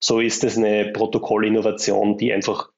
so 0.04 0.20
ist 0.20 0.44
es 0.44 0.58
eine 0.58 0.92
Protokollinnovation, 0.92 2.18
die 2.18 2.34
einfach, 2.34 2.70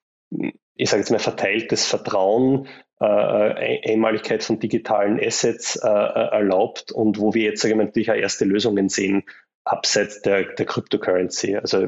ich 0.75 0.89
sage 0.89 1.01
jetzt 1.01 1.11
mal, 1.11 1.19
verteiltes 1.19 1.85
Vertrauen, 1.85 2.67
äh, 3.01 3.05
äh 3.05 3.93
Einmaligkeit 3.93 4.43
von 4.43 4.59
digitalen 4.59 5.19
Assets 5.19 5.77
äh, 5.77 5.87
äh, 5.87 6.29
erlaubt 6.31 6.91
und 6.91 7.19
wo 7.19 7.33
wir 7.33 7.43
jetzt 7.43 7.61
sagen 7.61 7.77
wir, 7.77 7.85
natürlich 7.85 8.11
auch 8.11 8.15
erste 8.15 8.45
Lösungen 8.45 8.89
sehen, 8.89 9.23
abseits 9.63 10.21
der, 10.21 10.43
der 10.53 10.65
Cryptocurrency. 10.65 11.55
Also 11.55 11.87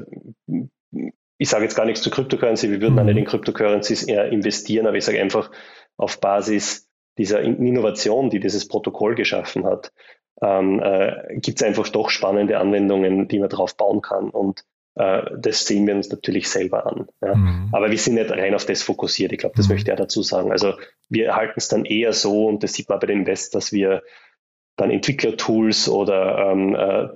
ich 1.38 1.49
sage 1.49 1.65
jetzt 1.65 1.75
gar 1.75 1.86
nichts 1.86 2.01
zu 2.01 2.10
Cryptocurrency, 2.10 2.71
wir 2.71 2.79
würden 2.79 2.95
mhm. 2.95 3.05
nicht 3.05 3.17
in 3.17 3.25
Cryptocurrencies 3.25 4.03
eher 4.03 4.29
investieren, 4.29 4.88
aber 4.88 4.95
ich 4.95 5.03
sage 5.03 5.21
einfach 5.21 5.51
auf 5.97 6.19
Basis 6.19 6.89
dieser 7.17 7.41
Innovation, 7.41 8.29
die 8.29 8.39
dieses 8.39 8.67
Protokoll 8.67 9.15
geschaffen 9.15 9.65
hat, 9.65 9.91
ähm, 10.41 10.81
äh, 10.84 11.38
gibt 11.39 11.62
es 11.62 11.67
einfach 11.67 11.88
doch 11.89 12.10
spannende 12.10 12.58
Anwendungen, 12.58 13.27
die 13.27 13.39
man 13.39 13.49
darauf 13.49 13.77
bauen 13.77 14.01
kann. 14.01 14.29
Und 14.29 14.65
äh, 14.95 15.23
das 15.38 15.65
sehen 15.65 15.88
wir 15.88 15.95
uns 15.95 16.10
natürlich 16.10 16.49
selber 16.49 16.86
an. 16.86 17.08
Ja. 17.21 17.36
Mhm. 17.36 17.69
Aber 17.71 17.89
wir 17.89 17.97
sind 17.97 18.15
nicht 18.15 18.31
rein 18.31 18.55
auf 18.55 18.65
das 18.65 18.84
fokussiert. 18.84 19.31
Ich 19.31 19.39
glaube, 19.39 19.55
das 19.55 19.67
mhm. 19.67 19.75
möchte 19.75 19.91
er 19.91 19.97
dazu 19.97 20.23
sagen. 20.23 20.51
Also 20.51 20.73
wir 21.10 21.36
halten 21.36 21.55
es 21.58 21.69
dann 21.69 21.86
eher 21.86 22.12
so, 22.13 22.47
und 22.47 22.63
das 22.63 22.73
sieht 22.73 22.89
man 22.89 22.99
bei 22.99 23.08
den 23.08 23.19
Invest, 23.19 23.55
dass 23.55 23.71
wir 23.71 24.03
dann 24.75 24.91
Entwicklertools 24.91 25.88
oder 25.88 26.51
ähm, 26.51 26.75
äh, 26.75 27.08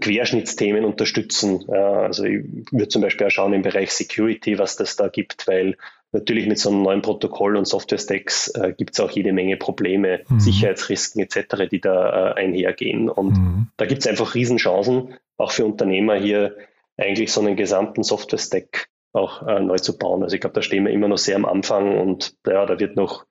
Querschnittsthemen 0.00 0.84
unterstützen. 0.84 1.64
Ja, 1.68 2.02
also 2.02 2.24
ich 2.24 2.44
würde 2.70 2.88
zum 2.88 3.02
Beispiel 3.02 3.26
auch 3.26 3.30
schauen 3.30 3.52
im 3.52 3.62
Bereich 3.62 3.92
Security, 3.92 4.58
was 4.58 4.76
das 4.76 4.96
da 4.96 5.08
gibt, 5.08 5.46
weil 5.46 5.76
natürlich 6.12 6.46
mit 6.46 6.58
so 6.58 6.70
einem 6.70 6.82
neuen 6.82 7.02
Protokoll 7.02 7.56
und 7.56 7.66
Software-Stacks 7.66 8.48
äh, 8.48 8.72
gibt 8.76 8.94
es 8.94 9.00
auch 9.00 9.10
jede 9.10 9.32
Menge 9.32 9.56
Probleme, 9.56 10.22
mhm. 10.28 10.40
Sicherheitsrisiken 10.40 11.22
etc., 11.22 11.68
die 11.70 11.80
da 11.80 12.30
äh, 12.30 12.34
einhergehen. 12.34 13.08
Und 13.08 13.36
mhm. 13.36 13.68
da 13.76 13.86
gibt 13.86 14.02
es 14.02 14.06
einfach 14.06 14.34
Riesenchancen, 14.34 15.14
auch 15.36 15.52
für 15.52 15.64
Unternehmer 15.64 16.16
hier 16.16 16.56
eigentlich 16.96 17.32
so 17.32 17.40
einen 17.40 17.56
gesamten 17.56 18.02
Software-Stack 18.02 18.88
auch 19.12 19.46
äh, 19.46 19.60
neu 19.60 19.76
zu 19.76 19.98
bauen. 19.98 20.22
Also 20.22 20.34
ich 20.34 20.40
glaube, 20.40 20.54
da 20.54 20.62
stehen 20.62 20.84
wir 20.84 20.92
immer 20.92 21.08
noch 21.08 21.18
sehr 21.18 21.36
am 21.36 21.44
Anfang 21.44 21.98
und 21.98 22.34
ja, 22.46 22.66
da 22.66 22.78
wird 22.78 22.96
noch 22.96 23.24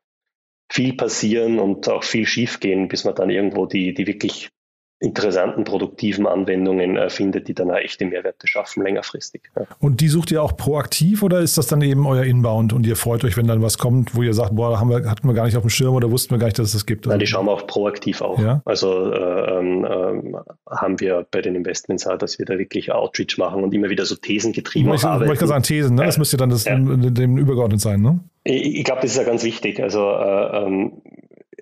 viel 0.71 0.93
passieren 0.93 1.59
und 1.59 1.87
auch 1.89 2.03
viel 2.03 2.25
schiefgehen, 2.25 2.87
bis 2.87 3.03
man 3.03 3.15
dann 3.15 3.29
irgendwo 3.29 3.65
die, 3.65 3.93
die 3.93 4.07
wirklich 4.07 4.49
interessanten, 4.99 5.65
produktiven 5.65 6.25
Anwendungen 6.25 6.95
äh, 6.95 7.09
findet, 7.09 7.49
die 7.49 7.53
dann 7.53 7.69
auch 7.69 7.75
echte 7.75 8.05
Mehrwerte 8.05 8.47
schaffen, 8.47 8.81
längerfristig. 8.83 9.41
Ja. 9.55 9.65
Und 9.79 9.99
die 9.99 10.07
sucht 10.07 10.31
ihr 10.31 10.41
auch 10.41 10.55
proaktiv 10.55 11.21
oder 11.21 11.39
ist 11.39 11.57
das 11.57 11.67
dann 11.67 11.81
eben 11.81 12.07
euer 12.07 12.23
Inbound 12.23 12.71
und 12.71 12.87
ihr 12.87 12.95
freut 12.95 13.25
euch, 13.25 13.35
wenn 13.35 13.45
dann 13.45 13.61
was 13.61 13.77
kommt, 13.77 14.15
wo 14.15 14.23
ihr 14.23 14.33
sagt, 14.33 14.55
boah, 14.55 14.79
haben 14.79 14.89
wir, 14.89 15.09
hatten 15.09 15.27
wir 15.27 15.33
gar 15.33 15.45
nicht 15.45 15.57
auf 15.57 15.63
dem 15.63 15.69
Schirm 15.69 15.95
oder 15.95 16.11
wussten 16.11 16.31
wir 16.31 16.37
gar 16.37 16.47
nicht, 16.47 16.57
dass 16.59 16.67
es 16.67 16.73
das 16.73 16.85
gibt? 16.85 17.07
Nein, 17.07 17.19
die 17.19 17.27
schauen 17.27 17.45
wir 17.45 17.51
auch 17.51 17.67
proaktiv 17.67 18.21
auch. 18.21 18.39
Ja? 18.39 18.61
Also 18.63 19.11
äh, 19.11 19.59
ähm, 19.59 19.85
äh, 19.85 20.73
haben 20.73 20.99
wir 21.01 21.25
bei 21.29 21.41
den 21.41 21.55
Investments 21.55 22.07
auch, 22.07 22.17
dass 22.17 22.39
wir 22.39 22.45
da 22.45 22.57
wirklich 22.57 22.93
Outreach 22.93 23.37
machen 23.37 23.63
und 23.63 23.73
immer 23.73 23.89
wieder 23.89 24.05
so 24.05 24.15
Thesen 24.15 24.53
getrieben 24.53 24.93
ich, 24.93 25.03
arbeiten. 25.03 25.31
Ich 25.31 25.39
sagen, 25.39 25.63
Thesen, 25.63 25.95
ne? 25.95 26.05
das 26.05 26.17
müsste 26.17 26.37
dann 26.37 26.49
das, 26.49 26.63
dem, 26.63 27.13
dem 27.13 27.37
übergeordnet 27.37 27.81
sein, 27.81 28.01
ne? 28.01 28.21
Ich, 28.45 28.77
ich 28.77 28.83
glaube, 28.85 29.01
das 29.01 29.11
ist 29.11 29.17
ja 29.17 29.23
ganz 29.23 29.43
wichtig. 29.43 29.81
Also 29.81 30.09
äh, 30.09 30.63
ähm, 30.63 30.93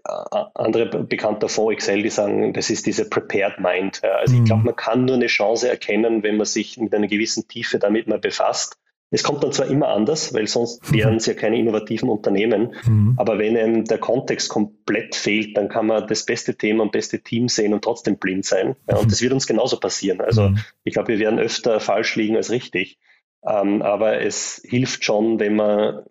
andere 0.04 1.04
bekannter 1.04 1.48
Fonds 1.48 1.74
Excel, 1.74 2.04
die 2.04 2.10
sagen, 2.10 2.54
das 2.54 2.70
ist 2.70 2.86
diese 2.86 3.10
Prepared 3.10 3.60
Mind. 3.60 4.02
Also 4.04 4.36
mhm. 4.36 4.42
ich 4.42 4.46
glaube, 4.48 4.64
man 4.64 4.76
kann 4.76 5.06
nur 5.06 5.16
eine 5.16 5.28
Chance 5.28 5.70
erkennen, 5.70 6.24
wenn 6.24 6.38
man 6.38 6.46
sich 6.46 6.78
mit 6.78 6.94
einer 6.94 7.08
gewissen 7.08 7.48
Tiefe 7.48 7.80
damit 7.80 8.08
mal 8.08 8.20
befasst. 8.20 8.78
Es 9.12 9.22
kommt 9.22 9.44
dann 9.44 9.52
zwar 9.52 9.68
immer 9.68 9.90
anders, 9.90 10.34
weil 10.34 10.48
sonst 10.48 10.90
mhm. 10.90 10.96
wären 10.96 11.16
es 11.18 11.28
ja 11.28 11.36
keine 11.36 11.58
innovativen 11.58 12.10
Unternehmen, 12.10 12.74
mhm. 12.84 13.14
aber 13.18 13.38
wenn 13.38 13.56
einem 13.56 13.86
der 13.86 14.00
Kontext 14.00 14.50
komplett 14.50 15.16
fehlt, 15.16 15.56
dann 15.56 15.70
kann 15.70 15.86
man 15.86 16.08
das 16.08 16.26
beste 16.26 16.56
Thema 16.56 16.82
und 16.84 16.92
beste 16.92 17.20
Team 17.22 17.48
sehen 17.48 17.76
und 17.76 17.84
trotzdem 17.84 18.18
blind 18.18 18.44
sein. 18.44 18.76
Ja, 18.90 18.98
und 18.98 19.06
mhm. 19.06 19.10
das 19.10 19.22
wird 19.22 19.34
uns 19.34 19.46
genauso 19.46 19.80
passieren. 19.80 20.20
Also 20.20 20.50
mhm. 20.50 20.60
ich 20.84 20.94
glaube, 20.94 21.10
wir 21.10 21.20
werden 21.20 21.38
öfter 21.38 21.80
falsch 21.80 22.16
liegen 22.16 22.36
als 22.36 22.50
richtig. 22.50 22.98
Ähm, 23.46 23.82
aber 23.84 24.22
es 24.22 24.62
hilft 24.66 25.06
schon, 25.06 25.40
wenn 25.40 25.56
man 25.56 26.04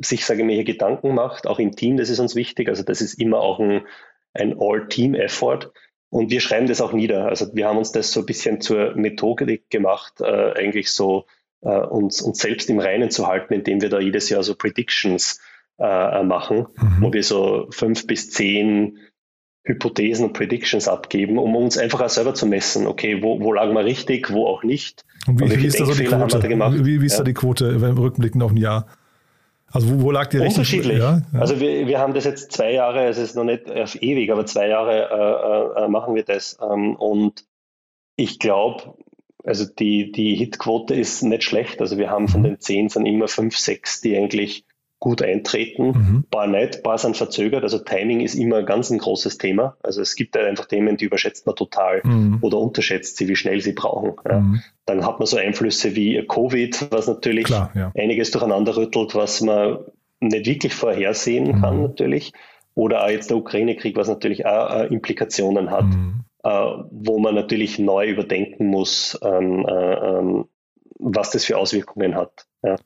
sich, 0.00 0.24
sage 0.24 0.40
ich 0.40 0.46
mal, 0.46 0.54
hier 0.54 0.64
Gedanken 0.64 1.14
macht, 1.14 1.46
auch 1.46 1.58
im 1.58 1.76
Team, 1.76 1.96
das 1.96 2.10
ist 2.10 2.18
uns 2.18 2.34
wichtig. 2.34 2.68
Also 2.68 2.82
das 2.82 3.00
ist 3.00 3.14
immer 3.14 3.40
auch 3.40 3.60
ein, 3.60 3.82
ein 4.32 4.56
All-Team-Effort. 4.58 5.72
Und 6.10 6.30
wir 6.30 6.40
schreiben 6.40 6.66
das 6.66 6.80
auch 6.80 6.92
nieder. 6.92 7.26
Also 7.26 7.54
wir 7.54 7.66
haben 7.66 7.78
uns 7.78 7.92
das 7.92 8.12
so 8.12 8.20
ein 8.20 8.26
bisschen 8.26 8.60
zur 8.60 8.94
Methodik 8.94 9.70
gemacht, 9.70 10.20
äh, 10.20 10.52
eigentlich 10.52 10.90
so 10.90 11.26
äh, 11.62 11.68
uns, 11.68 12.20
uns 12.20 12.38
selbst 12.38 12.68
im 12.70 12.80
Reinen 12.80 13.10
zu 13.10 13.26
halten, 13.26 13.54
indem 13.54 13.80
wir 13.80 13.88
da 13.88 13.98
jedes 13.98 14.28
Jahr 14.28 14.42
so 14.42 14.54
Predictions 14.54 15.40
äh, 15.78 16.22
machen, 16.22 16.66
mhm. 16.76 16.96
wo 17.00 17.12
wir 17.12 17.22
so 17.22 17.66
fünf 17.70 18.06
bis 18.06 18.30
zehn 18.30 18.98
Hypothesen 19.64 20.26
und 20.26 20.32
Predictions 20.32 20.88
abgeben, 20.88 21.38
um 21.38 21.54
uns 21.54 21.78
einfach 21.78 22.00
auch 22.00 22.08
selber 22.08 22.34
zu 22.34 22.46
messen, 22.46 22.86
okay, 22.86 23.22
wo, 23.22 23.40
wo 23.40 23.52
lagen 23.52 23.72
wir 23.74 23.84
richtig, 23.84 24.32
wo 24.32 24.46
auch 24.46 24.64
nicht. 24.64 25.04
Und 25.26 25.40
wie, 25.40 25.62
wie 25.62 25.66
ist 25.66 25.78
da 25.78 25.86
so 25.86 25.94
die 25.94 26.04
Quote? 26.04 26.42
Wie, 26.84 27.00
wie, 27.00 27.06
ist 27.06 27.12
ja. 27.12 27.18
da 27.18 27.24
die 27.24 27.34
Quote, 27.34 27.80
wenn 27.80 27.96
wir 27.96 28.02
rückblicken 28.02 28.42
auf 28.42 28.50
ein 28.50 28.56
Jahr? 28.56 28.86
Also 29.72 29.88
wo, 29.88 30.02
wo 30.02 30.10
lag 30.10 30.26
die 30.28 30.38
Unterschiedlich. 30.38 30.98
Ja, 30.98 31.22
ja. 31.32 31.40
Also 31.40 31.58
wir, 31.58 31.86
wir 31.86 31.98
haben 31.98 32.14
das 32.14 32.24
jetzt 32.24 32.52
zwei 32.52 32.72
Jahre, 32.72 33.06
es 33.06 33.18
ist 33.18 33.34
noch 33.34 33.44
nicht 33.44 33.70
auf 33.70 34.00
ewig, 34.00 34.30
aber 34.30 34.46
zwei 34.46 34.68
Jahre 34.68 35.74
äh, 35.76 35.84
äh, 35.84 35.88
machen 35.88 36.14
wir 36.14 36.24
das. 36.24 36.58
Ähm, 36.62 36.94
und 36.96 37.44
ich 38.16 38.38
glaube, 38.38 38.94
also 39.44 39.64
die, 39.64 40.12
die 40.12 40.34
Hitquote 40.36 40.94
ist 40.94 41.22
nicht 41.22 41.44
schlecht. 41.44 41.80
Also 41.80 41.98
wir 41.98 42.10
haben 42.10 42.28
von 42.28 42.40
mhm. 42.40 42.44
den 42.44 42.60
zehn 42.60 42.88
sind 42.88 43.06
immer 43.06 43.28
fünf, 43.28 43.56
sechs, 43.56 44.00
die 44.00 44.16
eigentlich 44.16 44.64
gut 45.02 45.20
eintreten, 45.20 45.86
mhm. 45.88 46.24
paar 46.30 46.46
nicht, 46.46 46.84
paar 46.84 46.96
sind 46.96 47.16
verzögert. 47.16 47.64
Also 47.64 47.80
Timing 47.80 48.20
ist 48.20 48.36
immer 48.36 48.58
ein 48.58 48.66
ganz 48.66 48.88
ein 48.88 48.98
großes 48.98 49.36
Thema. 49.36 49.76
Also 49.82 50.00
es 50.00 50.14
gibt 50.14 50.36
einfach 50.36 50.66
Themen, 50.66 50.96
die 50.96 51.06
überschätzt 51.06 51.44
man 51.44 51.56
total 51.56 52.02
mhm. 52.04 52.38
oder 52.40 52.58
unterschätzt 52.58 53.16
sie, 53.16 53.26
wie 53.26 53.34
schnell 53.34 53.60
sie 53.60 53.72
brauchen. 53.72 54.12
Ja. 54.24 54.38
Mhm. 54.38 54.62
Dann 54.86 55.04
hat 55.04 55.18
man 55.18 55.26
so 55.26 55.38
Einflüsse 55.38 55.96
wie 55.96 56.24
Covid, 56.24 56.92
was 56.92 57.08
natürlich 57.08 57.46
Klar, 57.46 57.72
ja. 57.74 57.90
einiges 57.98 58.30
durcheinander 58.30 58.76
rüttelt, 58.76 59.16
was 59.16 59.40
man 59.40 59.78
nicht 60.20 60.46
wirklich 60.46 60.72
vorhersehen 60.72 61.48
mhm. 61.48 61.60
kann 61.60 61.82
natürlich. 61.82 62.32
Oder 62.76 63.02
auch 63.02 63.10
jetzt 63.10 63.28
der 63.28 63.38
Ukraine-Krieg, 63.38 63.96
was 63.96 64.06
natürlich 64.06 64.46
auch 64.46 64.70
äh, 64.70 64.86
Implikationen 64.86 65.72
hat, 65.72 65.86
mhm. 65.86 66.20
äh, 66.44 66.48
wo 66.92 67.18
man 67.18 67.34
natürlich 67.34 67.80
neu 67.80 68.08
überdenken 68.08 68.66
muss, 68.66 69.18
ähm, 69.24 69.66
äh, 69.66 69.94
ähm, 69.94 70.44
was 71.00 71.32
das 71.32 71.44
für 71.44 71.58
Auswirkungen 71.58 72.14
hat. 72.14 72.46
Ja. 72.62 72.76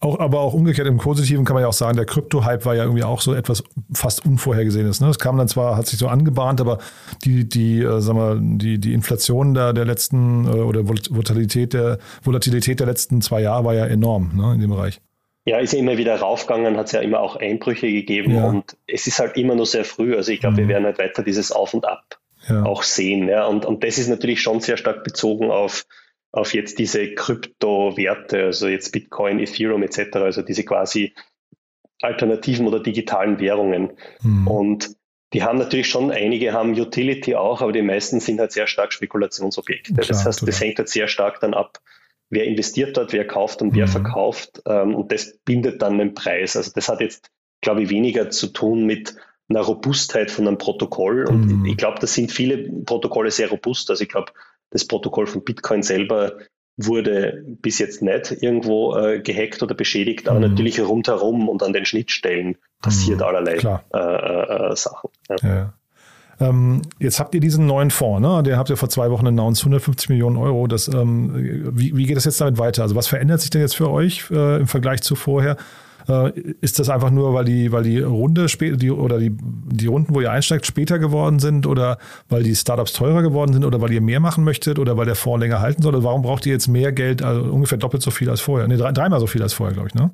Auch, 0.00 0.18
aber 0.18 0.40
auch 0.40 0.54
umgekehrt 0.54 0.86
im 0.86 0.98
Positiven 0.98 1.44
kann 1.44 1.54
man 1.54 1.62
ja 1.62 1.68
auch 1.68 1.74
sagen, 1.74 1.96
der 1.96 2.06
Krypto-Hype 2.06 2.64
war 2.64 2.74
ja 2.74 2.84
irgendwie 2.84 3.04
auch 3.04 3.20
so 3.20 3.34
etwas 3.34 3.62
fast 3.92 4.24
Unvorhergesehenes. 4.24 5.00
Ne? 5.00 5.08
Es 5.08 5.18
kam 5.18 5.36
dann 5.36 5.48
zwar, 5.48 5.76
hat 5.76 5.86
sich 5.86 5.98
so 5.98 6.08
angebahnt, 6.08 6.60
aber 6.60 6.78
die, 7.24 7.48
die, 7.48 7.80
äh, 7.80 8.00
sag 8.00 8.14
mal, 8.14 8.38
die, 8.40 8.78
die 8.78 8.92
Inflation 8.92 9.54
der, 9.54 9.72
der 9.72 9.84
letzten 9.84 10.46
äh, 10.46 10.60
oder 10.60 10.88
Volatilität 10.88 11.74
der, 11.74 11.98
Volatilität 12.22 12.80
der 12.80 12.86
letzten 12.86 13.20
zwei 13.20 13.42
Jahre 13.42 13.64
war 13.64 13.74
ja 13.74 13.86
enorm 13.86 14.32
ne, 14.34 14.54
in 14.54 14.60
dem 14.60 14.70
Bereich. 14.70 15.00
Ja, 15.44 15.58
ist 15.58 15.72
ja 15.72 15.78
immer 15.78 15.96
wieder 15.96 16.16
raufgegangen, 16.16 16.76
hat 16.76 16.86
es 16.86 16.92
ja 16.92 17.00
immer 17.00 17.20
auch 17.20 17.36
Einbrüche 17.36 17.90
gegeben 17.90 18.34
ja. 18.34 18.46
und 18.46 18.76
es 18.86 19.06
ist 19.06 19.18
halt 19.18 19.36
immer 19.36 19.54
nur 19.54 19.66
sehr 19.66 19.84
früh. 19.84 20.14
Also 20.14 20.32
ich 20.32 20.40
glaube, 20.40 20.54
mhm. 20.54 20.58
wir 20.58 20.68
werden 20.68 20.84
halt 20.84 20.98
weiter 20.98 21.22
dieses 21.22 21.50
Auf 21.50 21.74
und 21.74 21.86
Ab 21.86 22.18
ja. 22.48 22.64
auch 22.64 22.82
sehen. 22.82 23.28
Ja. 23.28 23.46
Und, 23.46 23.64
und 23.64 23.82
das 23.84 23.98
ist 23.98 24.08
natürlich 24.08 24.42
schon 24.42 24.60
sehr 24.60 24.76
stark 24.76 25.04
bezogen 25.04 25.50
auf 25.50 25.86
auf 26.32 26.54
jetzt 26.54 26.78
diese 26.78 27.14
Kryptowerte, 27.14 28.44
also 28.44 28.68
jetzt 28.68 28.92
Bitcoin, 28.92 29.40
Ethereum 29.40 29.82
etc., 29.82 30.16
also 30.16 30.42
diese 30.42 30.64
quasi 30.64 31.14
alternativen 32.02 32.66
oder 32.66 32.80
digitalen 32.80 33.40
Währungen. 33.40 33.92
Mhm. 34.22 34.46
Und 34.46 34.96
die 35.32 35.42
haben 35.42 35.58
natürlich 35.58 35.88
schon, 35.88 36.10
einige 36.10 36.52
haben 36.52 36.78
Utility 36.78 37.36
auch, 37.36 37.62
aber 37.62 37.72
die 37.72 37.82
meisten 37.82 38.20
sind 38.20 38.40
halt 38.40 38.52
sehr 38.52 38.66
stark 38.66 38.92
Spekulationsobjekte. 38.92 39.92
Klar, 39.92 40.06
das 40.06 40.24
heißt, 40.24 40.46
das 40.46 40.60
hängt 40.60 40.78
halt 40.78 40.88
sehr 40.88 41.08
stark 41.08 41.40
dann 41.40 41.54
ab, 41.54 41.78
wer 42.30 42.44
investiert 42.44 42.96
dort, 42.96 43.12
wer 43.12 43.26
kauft 43.26 43.62
und 43.62 43.74
wer 43.74 43.86
mhm. 43.86 43.90
verkauft. 43.90 44.62
Ähm, 44.66 44.94
und 44.94 45.12
das 45.12 45.38
bindet 45.44 45.82
dann 45.82 45.98
den 45.98 46.14
Preis. 46.14 46.56
Also 46.56 46.72
das 46.74 46.88
hat 46.88 47.00
jetzt, 47.00 47.30
glaube 47.60 47.82
ich, 47.82 47.90
weniger 47.90 48.30
zu 48.30 48.48
tun 48.48 48.86
mit 48.86 49.14
einer 49.48 49.60
Robustheit 49.60 50.30
von 50.30 50.46
einem 50.46 50.58
Protokoll. 50.58 51.28
Und 51.28 51.46
mhm. 51.46 51.66
ich 51.66 51.76
glaube, 51.76 51.98
da 52.00 52.06
sind 52.06 52.32
viele 52.32 52.68
Protokolle 52.84 53.30
sehr 53.30 53.50
robust. 53.50 53.90
Also 53.90 54.02
ich 54.02 54.08
glaube, 54.08 54.32
das 54.70 54.84
Protokoll 54.86 55.26
von 55.26 55.44
Bitcoin 55.44 55.82
selber 55.82 56.34
wurde 56.76 57.44
bis 57.46 57.78
jetzt 57.78 58.02
nicht 58.02 58.36
irgendwo 58.40 58.96
äh, 58.96 59.20
gehackt 59.20 59.62
oder 59.62 59.74
beschädigt, 59.74 60.28
aber 60.28 60.40
mhm. 60.40 60.48
natürlich 60.48 60.80
rundherum 60.80 61.48
und 61.48 61.62
an 61.62 61.72
den 61.72 61.84
Schnittstellen 61.84 62.56
passiert 62.80 63.18
mhm, 63.18 63.24
allerlei 63.24 63.54
äh, 63.54 64.70
äh, 64.70 64.76
Sachen. 64.76 65.10
Ja. 65.28 65.36
Ja. 65.42 65.74
Ähm, 66.40 66.82
jetzt 66.98 67.20
habt 67.20 67.34
ihr 67.34 67.40
diesen 67.40 67.66
neuen 67.66 67.90
Fonds, 67.90 68.26
ne? 68.26 68.42
den 68.42 68.56
habt 68.56 68.70
ihr 68.70 68.78
vor 68.78 68.88
zwei 68.88 69.10
Wochen 69.10 69.26
announced, 69.26 69.62
150 69.62 70.08
Millionen 70.08 70.38
Euro. 70.38 70.66
Das, 70.66 70.88
ähm, 70.88 71.70
wie, 71.74 71.94
wie, 71.94 72.06
geht 72.06 72.16
es 72.16 72.24
jetzt 72.24 72.40
damit 72.40 72.58
weiter? 72.58 72.82
Also 72.82 72.94
was 72.96 73.08
verändert 73.08 73.42
sich 73.42 73.50
denn 73.50 73.60
jetzt 73.60 73.76
für 73.76 73.90
euch 73.90 74.30
äh, 74.30 74.60
im 74.60 74.66
Vergleich 74.66 75.02
zu 75.02 75.16
vorher? 75.16 75.58
Äh, 76.10 76.32
ist 76.60 76.78
das 76.78 76.88
einfach 76.88 77.10
nur, 77.10 77.34
weil 77.34 77.44
die, 77.44 77.70
weil 77.70 77.84
die 77.84 78.00
Runde 78.00 78.46
die, 78.46 78.90
oder 78.90 79.18
die, 79.18 79.30
die 79.32 79.86
Runden, 79.86 80.14
wo 80.14 80.20
ihr 80.20 80.32
einsteigt, 80.32 80.66
später 80.66 80.98
geworden 80.98 81.38
sind 81.38 81.66
oder 81.66 81.98
weil 82.28 82.42
die 82.42 82.56
Startups 82.56 82.92
teurer 82.92 83.22
geworden 83.22 83.52
sind 83.52 83.64
oder 83.64 83.80
weil 83.80 83.92
ihr 83.92 84.00
mehr 84.00 84.18
machen 84.18 84.42
möchtet 84.42 84.78
oder 84.78 84.96
weil 84.96 85.06
der 85.06 85.14
Fonds 85.14 85.40
länger 85.40 85.60
halten 85.60 85.82
soll? 85.82 85.94
Oder 85.94 86.04
warum 86.04 86.22
braucht 86.22 86.46
ihr 86.46 86.52
jetzt 86.52 86.66
mehr 86.66 86.92
Geld, 86.92 87.22
also 87.22 87.42
ungefähr 87.42 87.78
doppelt 87.78 88.02
so 88.02 88.10
viel 88.10 88.28
als 88.28 88.40
vorher? 88.40 88.66
Nee, 88.66 88.76
dreimal 88.76 89.20
so 89.20 89.26
viel 89.26 89.42
als 89.42 89.52
vorher, 89.52 89.74
glaube 89.74 89.88
ich, 89.88 89.94
ne? 89.94 90.10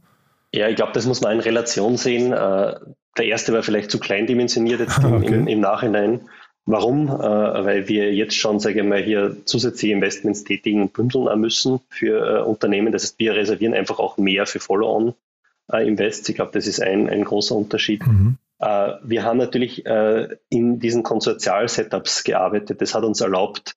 Ja, 0.52 0.68
ich 0.68 0.76
glaube, 0.76 0.92
das 0.92 1.06
muss 1.06 1.20
man 1.22 1.32
in 1.32 1.40
Relation 1.40 1.96
sehen. 1.96 2.32
Äh, 2.32 2.74
der 3.16 3.24
erste 3.24 3.52
war 3.52 3.62
vielleicht 3.62 3.90
zu 3.90 3.98
klein 3.98 4.26
dimensioniert 4.26 4.80
jetzt 4.80 4.98
im, 5.02 5.14
okay. 5.14 5.26
im, 5.34 5.48
im 5.48 5.60
Nachhinein. 5.60 6.20
Warum? 6.66 7.08
Äh, 7.08 7.12
weil 7.12 7.88
wir 7.88 8.12
jetzt 8.12 8.36
schon, 8.36 8.60
sage 8.60 8.80
ich 8.80 8.86
mal, 8.86 9.02
hier 9.02 9.36
zusätzliche 9.46 9.94
Investments 9.94 10.44
tätigen 10.44 10.82
und 10.82 10.92
bündeln 10.92 11.40
müssen 11.40 11.80
für 11.88 12.44
Unternehmen. 12.44 12.92
Das 12.92 13.04
heißt, 13.04 13.18
wir 13.18 13.34
reservieren 13.34 13.72
einfach 13.72 13.98
auch 13.98 14.18
mehr 14.18 14.46
für 14.46 14.60
Follow-on 14.60 15.14
äh, 15.72 15.86
Invest. 15.86 16.28
Ich 16.28 16.36
glaube, 16.36 16.52
das 16.52 16.66
ist 16.66 16.80
ein, 16.80 17.08
ein 17.08 17.24
großer 17.24 17.54
Unterschied. 17.54 18.06
Mhm. 18.06 18.38
Äh, 18.58 18.92
wir 19.02 19.24
haben 19.24 19.38
natürlich 19.38 19.86
äh, 19.86 20.36
in 20.48 20.78
diesen 20.78 21.02
Konsortial-Setups 21.02 22.24
gearbeitet. 22.24 22.80
Das 22.80 22.94
hat 22.94 23.04
uns 23.04 23.20
erlaubt, 23.20 23.76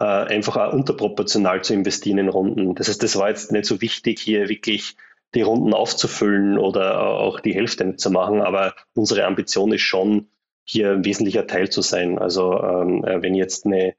äh, 0.00 0.04
einfach 0.04 0.56
auch 0.56 0.72
unterproportional 0.72 1.62
zu 1.62 1.74
investieren 1.74 2.18
in 2.18 2.28
Runden. 2.28 2.74
Das 2.74 2.88
heißt, 2.88 3.02
das 3.02 3.16
war 3.16 3.28
jetzt 3.28 3.52
nicht 3.52 3.66
so 3.66 3.80
wichtig, 3.80 4.20
hier 4.20 4.48
wirklich 4.48 4.96
die 5.34 5.42
Runden 5.42 5.74
aufzufüllen 5.74 6.58
oder 6.58 7.00
auch 7.00 7.40
die 7.40 7.54
Hälfte 7.54 7.96
zu 7.96 8.10
machen, 8.10 8.40
aber 8.40 8.74
unsere 8.94 9.24
Ambition 9.24 9.72
ist 9.72 9.82
schon, 9.82 10.28
hier 10.64 10.92
ein 10.92 11.04
wesentlicher 11.04 11.46
Teil 11.46 11.68
zu 11.68 11.82
sein. 11.82 12.18
Also 12.18 12.58
ähm, 12.62 13.04
äh, 13.04 13.20
wenn 13.22 13.34
jetzt 13.34 13.66
eine 13.66 13.94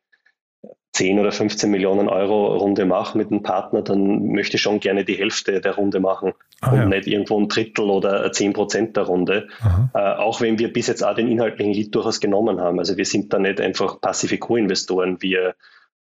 10 0.96 1.20
oder 1.20 1.34
15 1.34 1.70
Millionen 1.70 2.08
Euro 2.08 2.56
Runde 2.56 2.86
mache 2.86 3.18
mit 3.18 3.30
einem 3.30 3.44
Partner, 3.44 3.82
dann 3.82 4.28
möchte 4.28 4.56
ich 4.56 4.62
schon 4.62 4.80
gerne 4.80 5.04
die 5.04 5.16
Hälfte 5.16 5.60
der 5.60 5.76
Runde 5.76 6.00
machen 6.00 6.32
ah, 6.62 6.72
und 6.72 6.78
ja. 6.78 6.86
nicht 6.86 7.08
irgendwo 7.08 7.38
ein 7.38 7.50
Drittel 7.50 7.90
oder 7.90 8.32
10 8.32 8.54
Prozent 8.54 8.96
der 8.96 9.04
Runde. 9.04 9.50
Äh, 9.94 10.00
auch 10.00 10.40
wenn 10.40 10.58
wir 10.58 10.72
bis 10.72 10.88
jetzt 10.88 11.04
auch 11.04 11.14
den 11.14 11.28
inhaltlichen 11.28 11.74
Lead 11.74 11.94
durchaus 11.94 12.22
genommen 12.22 12.62
haben. 12.62 12.80
Also 12.80 12.96
wir 12.96 13.04
sind 13.04 13.34
da 13.34 13.40
nicht 13.40 13.60
einfach 13.60 14.00
passive 14.00 14.38
Co-Investoren. 14.38 15.22
Wir, 15.22 15.56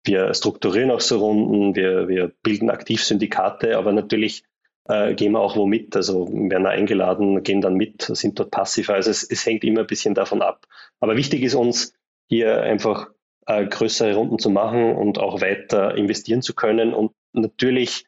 wir 0.03 0.33
strukturieren 0.33 0.91
auch 0.91 0.99
so 0.99 1.19
Runden, 1.19 1.73
wir, 1.73 2.09
wir 2.09 2.33
bilden 2.43 2.69
aktiv 2.69 3.01
Syndikate, 3.01 3.77
aber 3.77 3.93
natürlich 3.93 4.43
äh, 4.89 5.13
gehen 5.13 5.31
wir 5.31 5.39
auch 5.39 5.55
wo 5.55 5.65
mit. 5.65 5.95
Also 5.95 6.27
werden 6.33 6.67
eingeladen, 6.67 7.43
gehen 7.43 7.61
dann 7.61 7.75
mit, 7.75 8.01
sind 8.01 8.37
dort 8.37 8.51
passiv. 8.51 8.89
Also 8.89 9.09
es, 9.09 9.23
es 9.23 9.45
hängt 9.45 9.63
immer 9.63 9.81
ein 9.81 9.87
bisschen 9.87 10.15
davon 10.15 10.41
ab. 10.41 10.67
Aber 10.99 11.15
wichtig 11.15 11.43
ist 11.43 11.55
uns, 11.55 11.93
hier 12.27 12.61
einfach 12.61 13.07
äh, 13.51 13.65
größere 13.65 14.15
Runden 14.15 14.39
zu 14.39 14.49
machen 14.49 14.95
und 14.95 15.19
auch 15.19 15.41
weiter 15.41 15.95
investieren 15.95 16.41
zu 16.41 16.53
können. 16.53 16.93
Und 16.93 17.11
natürlich 17.33 18.05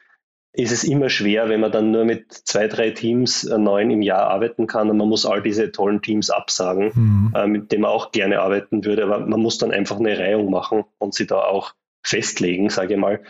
ist 0.54 0.72
es 0.72 0.84
immer 0.84 1.10
schwer, 1.10 1.50
wenn 1.50 1.60
man 1.60 1.72
dann 1.72 1.92
nur 1.92 2.06
mit 2.06 2.32
zwei, 2.32 2.68
drei 2.68 2.92
Teams 2.92 3.44
äh, 3.44 3.58
neun 3.58 3.90
im 3.90 4.02
Jahr 4.02 4.28
arbeiten 4.28 4.68
kann 4.68 4.90
und 4.90 4.98
man 4.98 5.10
muss 5.10 5.26
all 5.26 5.42
diese 5.42 5.72
tollen 5.72 6.02
Teams 6.02 6.30
absagen, 6.30 6.92
mhm. 6.94 7.34
äh, 7.36 7.48
mit 7.48 7.72
denen 7.72 7.82
man 7.82 7.92
auch 7.92 8.12
gerne 8.12 8.40
arbeiten 8.40 8.86
würde. 8.86 9.04
Aber 9.04 9.20
man 9.20 9.42
muss 9.42 9.58
dann 9.58 9.72
einfach 9.72 10.00
eine 10.00 10.18
Reihung 10.18 10.52
machen 10.52 10.84
und 11.00 11.14
sie 11.14 11.26
da 11.26 11.44
auch 11.44 11.74
festlegen, 12.04 12.70
sage 12.70 12.94
ich 12.94 13.00
mal. 13.00 13.22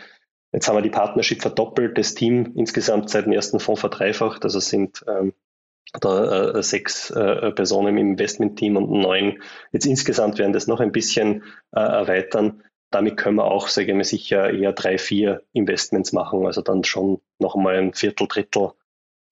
Jetzt 0.52 0.68
haben 0.68 0.76
wir 0.76 0.82
die 0.82 0.90
Partnership 0.90 1.42
verdoppelt, 1.42 1.98
das 1.98 2.14
Team 2.14 2.52
insgesamt 2.54 3.10
seit 3.10 3.24
dem 3.24 3.32
ersten 3.32 3.58
Fonds 3.58 3.80
verdreifacht. 3.80 4.44
Also 4.44 4.60
sind 4.60 5.04
ähm, 5.08 5.32
da 5.92 6.50
äh, 6.50 6.62
sechs 6.62 7.10
äh, 7.10 7.52
Personen 7.52 7.88
im 7.88 7.98
Investmentteam 7.98 8.76
und 8.76 8.90
neun. 8.90 9.42
Jetzt 9.72 9.86
insgesamt 9.86 10.38
werden 10.38 10.52
das 10.52 10.66
noch 10.66 10.80
ein 10.80 10.92
bisschen 10.92 11.44
äh, 11.72 11.80
erweitern. 11.80 12.62
Damit 12.90 13.16
können 13.16 13.36
wir 13.36 13.44
auch, 13.44 13.68
sage 13.68 13.90
ich 13.90 13.96
mal, 13.96 14.04
sicher 14.04 14.52
eher 14.52 14.72
drei, 14.72 14.98
vier 14.98 15.42
Investments 15.52 16.12
machen, 16.12 16.46
also 16.46 16.62
dann 16.62 16.84
schon 16.84 17.20
noch 17.38 17.56
einmal 17.56 17.76
ein 17.76 17.92
Viertel, 17.92 18.28
Drittel 18.28 18.72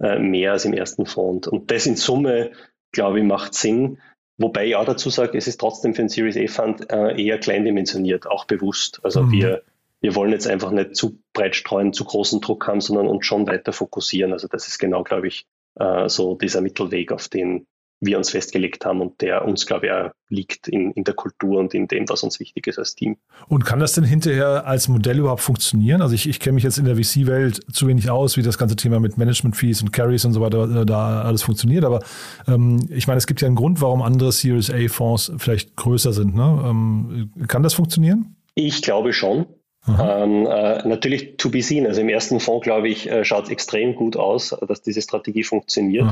äh, 0.01 0.19
mehr 0.19 0.53
als 0.53 0.65
im 0.65 0.73
ersten 0.73 1.07
Fonds. 1.07 1.49
Und 1.49 1.71
das 1.71 1.87
in 1.87 1.97
Summe, 1.97 2.53
glaube 2.93 3.21
ich, 3.21 3.25
macht 3.25 3.55
Sinn. 3.55 3.99
Wobei 4.39 4.67
ich 4.67 4.77
auch 4.77 4.85
dazu 4.85 5.11
sage, 5.11 5.39
es 5.39 5.47
ist 5.47 5.61
trotzdem 5.61 5.95
für 5.95 6.03
einen 6.03 6.09
Series 6.09 6.37
A 6.37 6.47
Fund 6.53 6.91
äh, 6.91 7.23
eher 7.23 7.39
kleindimensioniert, 7.39 8.27
auch 8.27 8.45
bewusst. 8.45 9.01
Also 9.05 9.23
mhm. 9.23 9.33
wir, 9.33 9.63
wir 10.01 10.15
wollen 10.17 10.33
jetzt 10.33 10.49
einfach 10.49 10.73
nicht 10.73 10.97
zu 10.97 11.19
breit 11.33 11.55
streuen, 11.55 11.93
zu 11.93 12.05
großen 12.05 12.41
Druck 12.41 12.67
haben, 12.67 12.81
sondern 12.81 13.07
uns 13.07 13.27
schon 13.27 13.47
weiter 13.47 13.73
fokussieren. 13.73 14.33
Also 14.33 14.49
das 14.49 14.67
ist 14.67 14.79
genau, 14.79 15.05
glaube 15.05 15.29
ich, 15.29 15.47
äh, 15.77 16.09
so 16.09 16.37
dieser 16.37 16.61
Mittelweg, 16.61 17.13
auf 17.13 17.29
den 17.29 17.67
wir 18.03 18.19
uns 18.19 18.31
festgelegt 18.31 18.85
haben 18.85 19.01
und 19.01 19.21
der 19.21 19.45
uns, 19.45 19.65
glaube 19.65 19.87
ich, 19.87 19.93
auch 19.93 20.11
liegt 20.29 20.67
in, 20.67 20.91
in 20.91 21.05
der 21.05 21.15
Kultur 21.15 21.61
und 21.61 21.73
in 21.73 21.87
dem, 21.87 22.09
was 22.09 22.25
uns 22.25 22.41
wichtig 22.41 22.67
ist 22.67 22.79
als 22.79 22.97
Team. 22.97 23.17
Und 23.49 23.65
kann 23.65 23.79
das 23.79 23.93
denn 23.93 24.03
hinterher 24.03 24.67
als 24.67 24.89
Modell 24.89 25.21
überhaupt 25.21 25.41
funktionieren? 25.41 26.03
Also 26.03 26.15
ich, 26.15 26.29
ich 26.29 26.41
kenne 26.41 26.55
mich 26.55 26.65
jetzt 26.65 26.79
in 26.79 26.85
der 26.85 26.97
VC-Welt 26.97 27.61
zu 27.73 27.87
wenig 27.87 28.11
aus, 28.11 28.37
wie 28.37 28.43
das 28.43 28.59
ganze 28.59 28.75
Thema 28.75 28.99
mit 28.99 29.19
Management-Fees 29.19 29.83
und 29.83 29.93
Carries 29.93 30.25
und 30.25 30.33
so 30.33 30.41
weiter 30.41 30.83
äh, 30.83 30.85
da 30.85 31.23
alles 31.23 31.43
funktioniert. 31.43 31.85
Aber 31.85 32.01
ähm, 32.49 32.81
ich 32.91 33.07
meine, 33.07 33.19
es 33.19 33.29
gibt 33.29 33.41
ja 33.41 33.47
einen 33.47 33.57
Grund, 33.57 33.81
warum 33.81 34.03
andere 34.03 34.33
Series 34.33 34.71
A-Fonds 34.71 35.33
vielleicht 35.39 35.77
größer 35.77 36.13
sind. 36.13 36.35
Ne? 36.35 36.65
Ähm, 36.67 37.31
kann 37.47 37.63
das 37.63 37.75
funktionieren? 37.75 38.35
Ich 38.55 38.83
glaube 38.83 39.13
schon. 39.13 39.47
Ähm, 39.89 40.47
äh, 40.47 40.87
natürlich 40.87 41.37
to 41.37 41.51
be 41.51 41.63
seen. 41.63 41.87
Also 41.87 42.01
im 42.01 42.09
ersten 42.09 42.41
Fonds, 42.41 42.65
glaube 42.65 42.89
ich, 42.89 43.11
äh, 43.11 43.25
schaut 43.25 43.45
es 43.45 43.51
extrem 43.51 43.97
gut 43.97 44.17
aus, 44.17 44.57
dass 44.67 44.83
diese 44.83 45.03
Strategie 45.03 45.43
funktioniert. 45.43 46.07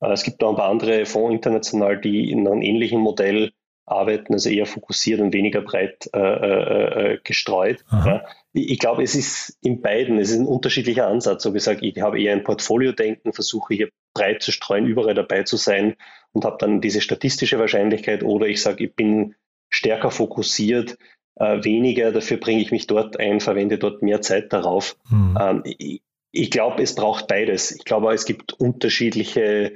Äh, 0.00 0.12
es 0.12 0.22
gibt 0.22 0.42
auch 0.44 0.50
ein 0.50 0.56
paar 0.56 0.70
andere 0.70 1.06
Fonds 1.06 1.34
international, 1.34 2.00
die 2.00 2.30
in 2.30 2.46
einem 2.46 2.62
ähnlichen 2.62 3.00
Modell 3.00 3.52
arbeiten, 3.86 4.32
also 4.32 4.48
eher 4.48 4.66
fokussiert 4.66 5.20
und 5.20 5.32
weniger 5.32 5.62
breit 5.62 6.08
äh, 6.14 6.18
äh, 6.18 7.14
äh 7.14 7.18
gestreut. 7.24 7.84
Ja. 7.90 8.24
Ich, 8.52 8.70
ich 8.70 8.78
glaube, 8.78 9.02
es 9.02 9.16
ist 9.16 9.58
in 9.62 9.80
beiden, 9.80 10.18
es 10.18 10.30
ist 10.30 10.38
ein 10.38 10.46
unterschiedlicher 10.46 11.08
Ansatz. 11.08 11.42
So 11.42 11.52
gesagt, 11.52 11.82
ich 11.82 12.00
habe 12.00 12.20
eher 12.20 12.32
ein 12.32 12.44
Portfolio-Denken, 12.44 13.32
versuche 13.32 13.74
hier 13.74 13.88
breit 14.14 14.42
zu 14.42 14.52
streuen, 14.52 14.86
überall 14.86 15.14
dabei 15.14 15.42
zu 15.42 15.56
sein 15.56 15.96
und 16.32 16.44
habe 16.44 16.56
dann 16.60 16.80
diese 16.80 17.00
statistische 17.00 17.58
Wahrscheinlichkeit 17.58 18.22
oder 18.22 18.46
ich 18.46 18.62
sage, 18.62 18.84
ich 18.84 18.94
bin 18.94 19.34
stärker 19.70 20.12
fokussiert, 20.12 20.96
äh, 21.36 21.64
weniger, 21.64 22.12
dafür 22.12 22.36
bringe 22.36 22.60
ich 22.60 22.70
mich 22.70 22.86
dort 22.86 23.18
ein, 23.18 23.40
verwende 23.40 23.78
dort 23.78 24.02
mehr 24.02 24.20
Zeit 24.20 24.52
darauf. 24.52 24.96
Mhm. 25.10 25.38
Ähm, 25.40 25.62
ich, 25.64 26.02
ich 26.32 26.50
glaube, 26.50 26.82
es 26.82 26.94
braucht 26.94 27.26
beides. 27.26 27.72
Ich 27.72 27.84
glaube, 27.84 28.12
es 28.12 28.24
gibt 28.24 28.52
unterschiedliche 28.52 29.72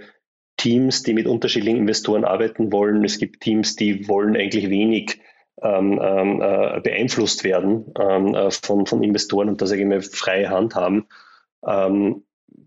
Teams, 0.57 1.03
die 1.03 1.15
mit 1.15 1.27
unterschiedlichen 1.27 1.79
Investoren 1.79 2.25
arbeiten 2.25 2.71
wollen. 2.71 3.05
Es 3.05 3.19
gibt 3.19 3.41
Teams, 3.41 3.77
die 3.77 4.09
wollen 4.09 4.37
eigentlich 4.37 4.71
wenig 4.71 5.21
ähm, 5.63 6.01
ähm 6.03 6.41
äh, 6.41 6.81
beeinflusst 6.81 7.45
werden 7.45 7.93
ähm, 7.99 8.35
äh, 8.35 8.51
von, 8.51 8.87
von 8.87 9.03
Investoren 9.03 9.49
und 9.49 9.63
das 9.63 9.73
irgendwie 9.73 10.01
freie 10.01 10.51
Hand 10.51 10.75
haben. 10.75 11.07
Ähm, 11.67 12.23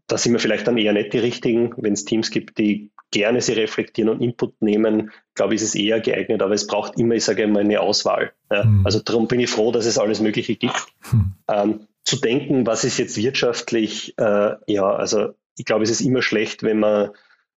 da 0.08 0.18
sind 0.18 0.34
wir 0.34 0.40
vielleicht 0.40 0.68
dann 0.68 0.78
eher 0.78 0.94
nicht 0.94 1.14
die 1.14 1.20
richtigen, 1.20 1.74
wenn 1.78 1.94
es 1.94 2.06
Teams 2.06 2.30
gibt, 2.32 2.58
die 2.58 2.92
gerne 3.12 3.42
sie 3.42 3.54
reflektieren 3.54 4.10
und 4.10 4.22
Input 4.22 4.62
nehmen, 4.62 5.12
glaube 5.34 5.56
ich, 5.56 5.62
ist 5.62 5.70
es 5.70 5.76
eher 5.76 6.00
geeignet, 6.02 6.42
aber 6.42 6.54
es 6.54 6.68
braucht 6.68 7.00
immer, 7.00 7.16
ich 7.16 7.24
sage 7.24 7.44
immer, 7.44 7.62
eine 7.62 7.80
Auswahl. 7.80 8.34
Ja. 8.52 8.66
Mhm. 8.66 8.86
Also 8.86 9.00
darum 9.00 9.28
bin 9.28 9.40
ich 9.40 9.50
froh, 9.50 9.72
dass 9.72 9.86
es 9.86 9.98
alles 9.98 10.20
Mögliche 10.20 10.56
gibt. 10.56 10.88
Mhm. 11.12 11.34
Ähm, 11.50 11.88
zu 12.04 12.18
denken, 12.18 12.66
was 12.66 12.84
ist 12.84 12.98
jetzt 12.98 13.18
wirtschaftlich, 13.18 14.14
äh, 14.18 14.56
ja, 14.68 14.90
also 14.90 15.34
ich 15.58 15.66
glaube, 15.66 15.84
es 15.84 15.90
ist 15.90 16.02
immer 16.02 16.22
schlecht, 16.22 16.64
wenn 16.64 16.80
man 16.80 17.10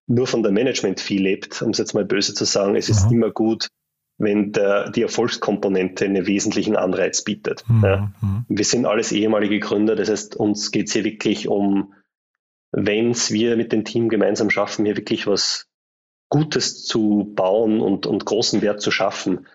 nur 0.07 0.27
von 0.27 0.43
der 0.43 0.51
Management-Fee 0.51 1.19
lebt, 1.19 1.63
um 1.63 1.71
es 1.71 1.79
jetzt 1.79 1.95
mal 1.95 2.05
böse 2.05 2.35
zu 2.35 2.45
sagen. 2.45 2.75
Es 2.75 2.89
ist 2.89 3.13
immer 3.13 3.31
gut, 3.31 3.69
wenn 4.19 4.53
der, 4.53 4.91
die 4.91 5.03
Erfolgskomponente 5.03 6.05
einen 6.05 6.27
wesentlichen 6.27 6.77
Anreiz 6.77 7.23
bietet. 7.23 7.65
Mhm. 7.69 7.85
Ja. 7.85 8.13
Mhm. 8.21 8.45
Wir 8.49 8.65
sind 8.65 8.87
alles 8.87 9.13
ehemalige 9.13 9.61
Gründer, 9.61 9.97
das 9.97 10.11
heißt, 10.11 10.37
uns 10.37 10.71
geht 10.73 10.89
es 10.89 10.93
hier 10.93 11.05
wirklich 11.05 11.49
um, 11.49 11.95
wenn 12.73 13.11
es 13.11 13.31
wir 13.31 13.57
mit 13.57 13.73
dem 13.73 13.85
Team 13.85 14.09
gemeinsam 14.09 14.51
schaffen, 14.51 14.85
hier 14.85 14.97
wirklich 14.97 15.27
was 15.27 15.67
Gutes 16.29 16.85
zu 16.85 17.33
bauen 17.35 17.81
und, 17.81 18.07
und 18.07 18.25
großen 18.25 18.63
Wert 18.63 18.81
zu 18.81 18.91
schaffen, 18.91 19.47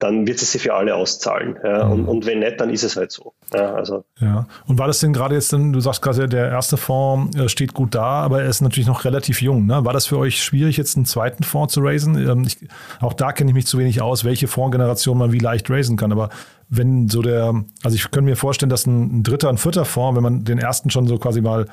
dann 0.00 0.26
wird 0.26 0.42
es 0.42 0.52
sich 0.52 0.62
für 0.62 0.74
alle 0.74 0.96
auszahlen. 0.96 1.56
Ja. 1.62 1.84
Mhm. 1.84 1.92
Und, 1.92 2.04
und, 2.06 2.26
wenn 2.26 2.40
nicht, 2.40 2.60
dann 2.60 2.68
ist 2.68 2.82
es 2.82 2.96
halt 2.96 3.12
so. 3.12 3.32
Ja, 3.54 3.74
also. 3.74 4.04
ja. 4.20 4.46
Und 4.66 4.78
war 4.78 4.88
das 4.88 4.98
denn 4.98 5.12
gerade 5.12 5.36
jetzt, 5.36 5.52
du 5.52 5.80
sagst 5.80 6.02
gerade, 6.02 6.28
der 6.28 6.50
erste 6.50 6.76
Fonds 6.76 7.36
äh, 7.36 7.48
steht 7.48 7.72
gut 7.72 7.94
da, 7.94 8.22
aber 8.22 8.42
er 8.42 8.48
ist 8.48 8.60
natürlich 8.60 8.88
noch 8.88 9.04
relativ 9.04 9.40
jung. 9.40 9.66
Ne? 9.66 9.84
War 9.84 9.92
das 9.92 10.06
für 10.06 10.18
euch 10.18 10.42
schwierig, 10.42 10.76
jetzt 10.76 10.96
einen 10.96 11.06
zweiten 11.06 11.44
Fonds 11.44 11.72
zu 11.72 11.80
raisen? 11.80 12.16
Ähm, 12.16 12.44
ich, 12.44 12.58
auch 13.00 13.12
da 13.12 13.32
kenne 13.32 13.50
ich 13.50 13.54
mich 13.54 13.66
zu 13.66 13.78
wenig 13.78 14.02
aus, 14.02 14.24
welche 14.24 14.48
Fondsgeneration 14.48 15.16
man 15.16 15.32
wie 15.32 15.38
leicht 15.38 15.70
raisen 15.70 15.96
kann. 15.96 16.10
Aber 16.10 16.28
wenn 16.68 17.08
so 17.08 17.22
der, 17.22 17.54
also 17.84 17.94
ich 17.94 18.02
könnte 18.10 18.28
mir 18.28 18.36
vorstellen, 18.36 18.70
dass 18.70 18.86
ein, 18.86 19.20
ein 19.20 19.22
dritter, 19.22 19.48
ein 19.48 19.58
vierter 19.58 19.84
Fonds, 19.84 20.16
wenn 20.16 20.22
man 20.24 20.44
den 20.44 20.58
ersten 20.58 20.90
schon 20.90 21.06
so 21.06 21.18
quasi 21.18 21.40
mal 21.40 21.66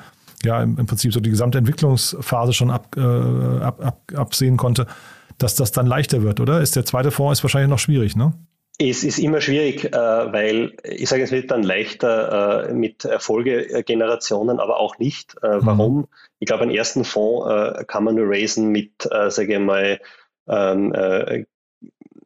ja, 0.44 0.62
im, 0.62 0.78
im 0.78 0.86
Prinzip 0.86 1.12
so 1.12 1.20
die 1.20 1.30
gesamte 1.30 1.58
Entwicklungsphase 1.58 2.52
schon 2.52 2.70
ab, 2.70 2.96
äh, 2.96 3.00
ab, 3.00 3.84
ab, 3.84 4.00
absehen 4.14 4.56
konnte, 4.56 4.86
dass 5.38 5.54
das 5.54 5.72
dann 5.72 5.86
leichter 5.86 6.22
wird, 6.22 6.40
oder? 6.40 6.60
Ist 6.60 6.76
der 6.76 6.84
zweite 6.84 7.10
Fonds 7.10 7.38
ist 7.38 7.44
wahrscheinlich 7.44 7.70
noch 7.70 7.78
schwierig, 7.78 8.16
ne? 8.16 8.32
Es 8.78 9.04
ist 9.04 9.18
immer 9.18 9.40
schwierig, 9.40 9.84
äh, 9.84 9.92
weil 9.92 10.72
ich 10.82 11.08
sage, 11.08 11.22
es 11.22 11.30
wird 11.30 11.50
dann 11.50 11.62
leichter 11.62 12.68
äh, 12.68 12.72
mit 12.72 13.04
Erfolgegenerationen, 13.04 14.58
aber 14.58 14.78
auch 14.78 14.98
nicht. 14.98 15.36
Äh, 15.42 15.56
mhm. 15.56 15.66
Warum? 15.66 16.08
Ich 16.38 16.46
glaube, 16.46 16.62
einen 16.62 16.72
ersten 16.72 17.04
Fonds 17.04 17.86
kann 17.86 18.04
man 18.04 18.16
nur 18.16 18.28
raisen 18.28 18.70
mit, 18.70 19.02
sage 19.02 19.54
ich 19.54 19.60
mal, 19.60 20.00
ähm, 20.48 21.46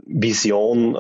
Vision, 0.07 0.95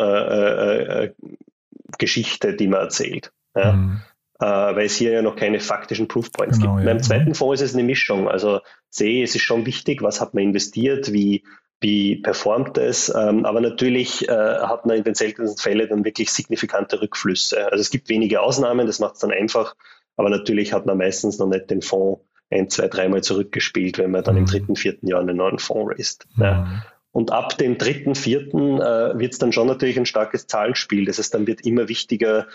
Geschichte, 1.97 2.55
die 2.55 2.69
man 2.69 2.81
erzählt. 2.81 3.33
Mhm. 3.55 4.03
Weil 4.45 4.87
es 4.87 4.97
hier 4.97 5.13
ja 5.13 5.23
noch 5.23 5.37
keine 5.37 5.61
faktischen 5.61 6.09
Proofpoints 6.09 6.59
genau, 6.59 6.77
gibt. 6.77 6.87
Ja. 6.87 6.93
Beim 6.93 7.03
zweiten 7.03 7.35
Fonds 7.35 7.61
ist 7.61 7.71
es 7.71 7.77
eine 7.77 7.85
Mischung. 7.85 8.29
Also 8.29 8.61
sehe, 8.91 9.25
es 9.25 9.35
ist 9.35 9.43
schon 9.43 9.67
wichtig, 9.67 10.03
was 10.03 10.21
hat 10.21 10.35
man 10.35 10.45
investiert, 10.45 11.13
wie 11.13 11.43
wie 11.81 12.17
performt 12.17 12.79
es. 12.79 13.13
Ähm, 13.15 13.45
aber 13.45 13.61
natürlich 13.61 14.29
äh, 14.29 14.33
hat 14.33 14.87
man 14.87 14.97
in 14.97 15.05
den 15.05 15.15
seltensten 15.15 15.59
Fällen 15.59 15.89
dann 15.89 16.05
wirklich 16.05 16.31
signifikante 16.31 17.01
Rückflüsse. 17.01 17.71
Also 17.71 17.81
es 17.83 17.91
gibt 17.91 18.09
wenige 18.09 18.41
Ausnahmen, 18.41 18.87
das 18.87 18.99
macht 18.99 19.15
es 19.15 19.21
dann 19.21 19.31
einfach, 19.31 19.75
aber 20.17 20.31
natürlich 20.31 20.73
hat 20.73 20.87
man 20.87 20.99
meistens 20.99 21.39
noch 21.39 21.49
nicht 21.49 21.71
den 21.71 21.83
Fonds 21.83 22.23
ein, 22.51 22.71
zwei, 22.71 22.89
dreimal 22.89 23.23
zurückgespielt, 23.23 23.99
wenn 23.99 24.13
man 24.13 24.25
dann 24.25 24.37
mhm. 24.37 24.43
im 24.43 24.47
dritten, 24.47 24.77
vierten 24.77 25.09
Jahr 25.09 25.21
einen 25.21 25.37
neuen 25.37 25.59
Fonds 25.59 25.93
raised. 25.93 26.27
Mhm. 26.37 26.43
Ja. 26.43 26.83
Und 27.11 27.33
ab 27.33 27.57
dem 27.57 27.79
dritten, 27.79 28.15
vierten 28.15 28.81
äh, 28.81 29.19
wird 29.19 29.33
es 29.33 29.39
dann 29.39 29.53
schon 29.53 29.67
natürlich 29.67 29.99
ein 29.99 30.07
starkes 30.07 30.47
Zahlenspiel. 30.47 31.07
Das 31.07 31.19
heißt, 31.19 31.33
dann 31.33 31.47
wird 31.47 31.65
immer 31.65 31.89
wichtiger, 31.89 32.47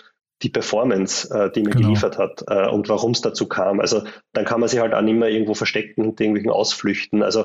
die 0.42 0.48
Performance, 0.48 1.28
äh, 1.32 1.50
die 1.52 1.62
man 1.62 1.72
genau. 1.72 1.88
geliefert 1.88 2.18
hat 2.18 2.44
äh, 2.48 2.68
und 2.68 2.88
warum 2.88 3.12
es 3.12 3.20
dazu 3.20 3.46
kam. 3.46 3.80
Also 3.80 4.02
dann 4.32 4.44
kann 4.44 4.60
man 4.60 4.68
sich 4.68 4.80
halt 4.80 4.94
auch 4.94 5.02
nicht 5.02 5.18
mehr 5.18 5.28
irgendwo 5.28 5.54
verstecken 5.54 6.04
hinter 6.04 6.24
irgendwelchen 6.24 6.50
Ausflüchten. 6.50 7.22
Also 7.22 7.44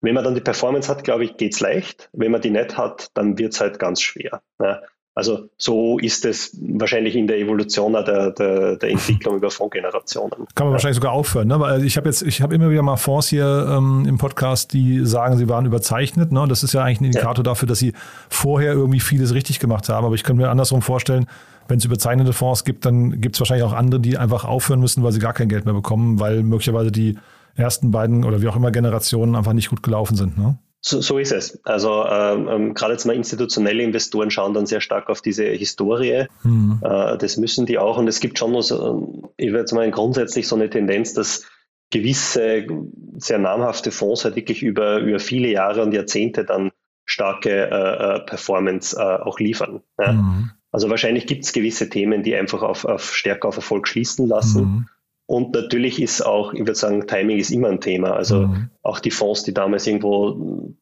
wenn 0.00 0.14
man 0.14 0.24
dann 0.24 0.34
die 0.34 0.40
Performance 0.40 0.88
hat, 0.88 1.04
glaube 1.04 1.24
ich, 1.24 1.36
geht's 1.36 1.60
leicht. 1.60 2.08
Wenn 2.12 2.30
man 2.30 2.40
die 2.40 2.50
nicht 2.50 2.78
hat, 2.78 3.10
dann 3.14 3.38
wird's 3.38 3.60
halt 3.60 3.78
ganz 3.78 4.00
schwer. 4.00 4.42
Ja. 4.60 4.82
Also 5.18 5.48
so 5.56 5.98
ist 5.98 6.24
es 6.24 6.56
wahrscheinlich 6.60 7.16
in 7.16 7.26
der 7.26 7.38
Evolution 7.38 7.92
der, 7.92 8.30
der, 8.30 8.76
der 8.76 8.88
Entwicklung 8.88 9.36
über 9.38 9.50
Fondsgenerationen. 9.50 10.46
Kann 10.54 10.68
man 10.68 10.74
wahrscheinlich 10.74 10.94
sogar 10.94 11.10
aufhören, 11.10 11.48
ne? 11.48 11.58
Weil 11.58 11.84
ich 11.84 11.96
habe 11.96 12.08
jetzt, 12.08 12.22
ich 12.22 12.40
habe 12.40 12.54
immer 12.54 12.70
wieder 12.70 12.82
mal 12.82 12.96
Fonds 12.96 13.26
hier 13.26 13.66
ähm, 13.68 14.04
im 14.06 14.16
Podcast, 14.16 14.72
die 14.72 15.04
sagen, 15.04 15.36
sie 15.36 15.48
waren 15.48 15.66
überzeichnet. 15.66 16.30
Ne? 16.30 16.46
Das 16.48 16.62
ist 16.62 16.72
ja 16.72 16.84
eigentlich 16.84 17.00
ein 17.00 17.06
Indikator 17.06 17.38
ja. 17.38 17.50
dafür, 17.50 17.66
dass 17.66 17.80
sie 17.80 17.94
vorher 18.28 18.74
irgendwie 18.74 19.00
vieles 19.00 19.34
richtig 19.34 19.58
gemacht 19.58 19.88
haben. 19.88 20.06
Aber 20.06 20.14
ich 20.14 20.22
könnte 20.22 20.40
mir 20.40 20.50
andersrum 20.50 20.82
vorstellen, 20.82 21.26
wenn 21.66 21.78
es 21.78 21.84
überzeichnete 21.84 22.32
Fonds 22.32 22.62
gibt, 22.62 22.86
dann 22.86 23.20
gibt 23.20 23.34
es 23.34 23.40
wahrscheinlich 23.40 23.66
auch 23.66 23.72
andere, 23.72 24.00
die 24.00 24.18
einfach 24.18 24.44
aufhören 24.44 24.78
müssen, 24.78 25.02
weil 25.02 25.10
sie 25.10 25.18
gar 25.18 25.32
kein 25.32 25.48
Geld 25.48 25.64
mehr 25.64 25.74
bekommen, 25.74 26.20
weil 26.20 26.44
möglicherweise 26.44 26.92
die 26.92 27.18
ersten 27.56 27.90
beiden 27.90 28.24
oder 28.24 28.40
wie 28.40 28.46
auch 28.46 28.54
immer 28.54 28.70
Generationen 28.70 29.34
einfach 29.34 29.52
nicht 29.52 29.70
gut 29.70 29.82
gelaufen 29.82 30.14
sind. 30.14 30.38
Ne? 30.38 30.58
So, 30.80 31.00
so 31.00 31.18
ist 31.18 31.32
es. 31.32 31.60
Also 31.64 32.04
ähm, 32.06 32.48
ähm, 32.48 32.74
gerade 32.74 32.92
jetzt 32.92 33.04
mal 33.04 33.16
institutionelle 33.16 33.82
Investoren 33.82 34.30
schauen 34.30 34.54
dann 34.54 34.66
sehr 34.66 34.80
stark 34.80 35.10
auf 35.10 35.20
diese 35.20 35.44
Historie. 35.44 36.26
Mhm. 36.44 36.80
Äh, 36.82 37.18
das 37.18 37.36
müssen 37.36 37.66
die 37.66 37.78
auch. 37.78 37.98
Und 37.98 38.06
es 38.06 38.20
gibt 38.20 38.38
schon 38.38 38.60
so, 38.62 39.32
ich 39.36 39.52
würde 39.52 39.74
mal 39.74 39.90
grundsätzlich 39.90 40.46
so 40.46 40.54
eine 40.54 40.70
Tendenz, 40.70 41.14
dass 41.14 41.44
gewisse 41.90 42.66
sehr 43.16 43.38
namhafte 43.38 43.90
Fonds 43.90 44.24
halt 44.24 44.36
wirklich 44.36 44.62
über, 44.62 44.98
über 44.98 45.18
viele 45.18 45.48
Jahre 45.48 45.82
und 45.82 45.92
Jahrzehnte 45.92 46.44
dann 46.44 46.70
starke 47.04 47.50
äh, 47.50 48.16
äh 48.16 48.20
Performance 48.20 48.96
äh, 48.96 49.02
auch 49.02 49.40
liefern. 49.40 49.82
Ja? 49.98 50.12
Mhm. 50.12 50.50
Also 50.70 50.90
wahrscheinlich 50.90 51.26
gibt 51.26 51.44
es 51.44 51.52
gewisse 51.52 51.88
Themen, 51.88 52.22
die 52.22 52.36
einfach 52.36 52.62
auf, 52.62 52.84
auf 52.84 53.14
stärker 53.14 53.48
auf 53.48 53.56
Erfolg 53.56 53.88
schließen 53.88 54.28
lassen. 54.28 54.62
Mhm. 54.62 54.88
Und 55.28 55.54
natürlich 55.54 56.00
ist 56.00 56.22
auch, 56.22 56.54
ich 56.54 56.60
würde 56.60 56.74
sagen, 56.74 57.06
Timing 57.06 57.36
ist 57.36 57.50
immer 57.50 57.68
ein 57.68 57.82
Thema. 57.82 58.14
Also 58.14 58.46
mhm. 58.46 58.70
auch 58.82 58.98
die 58.98 59.10
Fonds, 59.10 59.42
die 59.42 59.52
damals 59.52 59.86
irgendwo 59.86 60.72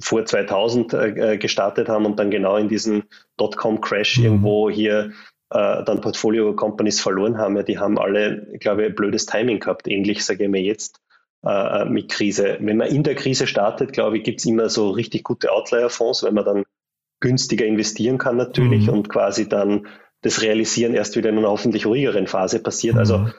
vor 0.00 0.24
2000 0.24 0.92
äh, 0.92 1.38
gestartet 1.38 1.88
haben 1.88 2.04
und 2.04 2.18
dann 2.18 2.32
genau 2.32 2.56
in 2.56 2.68
diesem 2.68 3.04
Dotcom-Crash 3.36 4.18
mhm. 4.18 4.24
irgendwo 4.24 4.68
hier 4.68 5.12
äh, 5.50 5.84
dann 5.84 6.00
Portfolio-Companies 6.00 7.00
verloren 7.00 7.38
haben, 7.38 7.56
ja, 7.56 7.62
die 7.62 7.78
haben 7.78 7.96
alle, 7.96 8.56
glaube 8.58 8.86
ich, 8.86 8.94
blödes 8.96 9.26
Timing 9.26 9.60
gehabt. 9.60 9.86
Ähnlich 9.86 10.24
sage 10.24 10.44
ich 10.44 10.50
mir 10.50 10.62
jetzt 10.62 11.00
äh, 11.46 11.84
mit 11.84 12.10
Krise. 12.10 12.58
Wenn 12.60 12.78
man 12.78 12.88
in 12.88 13.04
der 13.04 13.14
Krise 13.14 13.46
startet, 13.46 13.92
glaube 13.92 14.18
ich, 14.18 14.24
gibt 14.24 14.40
es 14.40 14.46
immer 14.46 14.68
so 14.68 14.90
richtig 14.90 15.22
gute 15.22 15.52
Outlier-Fonds, 15.52 16.24
weil 16.24 16.32
man 16.32 16.44
dann 16.44 16.64
günstiger 17.20 17.66
investieren 17.66 18.18
kann 18.18 18.36
natürlich 18.36 18.88
mhm. 18.88 18.94
und 18.94 19.08
quasi 19.08 19.48
dann 19.48 19.86
das 20.22 20.42
Realisieren 20.42 20.94
erst 20.94 21.16
wieder 21.16 21.30
in 21.30 21.38
einer 21.38 21.50
hoffentlich 21.50 21.86
ruhigeren 21.86 22.26
Phase 22.26 22.60
passiert. 22.60 22.96
Also 22.96 23.18
mhm. 23.18 23.26
Äh, 23.28 23.30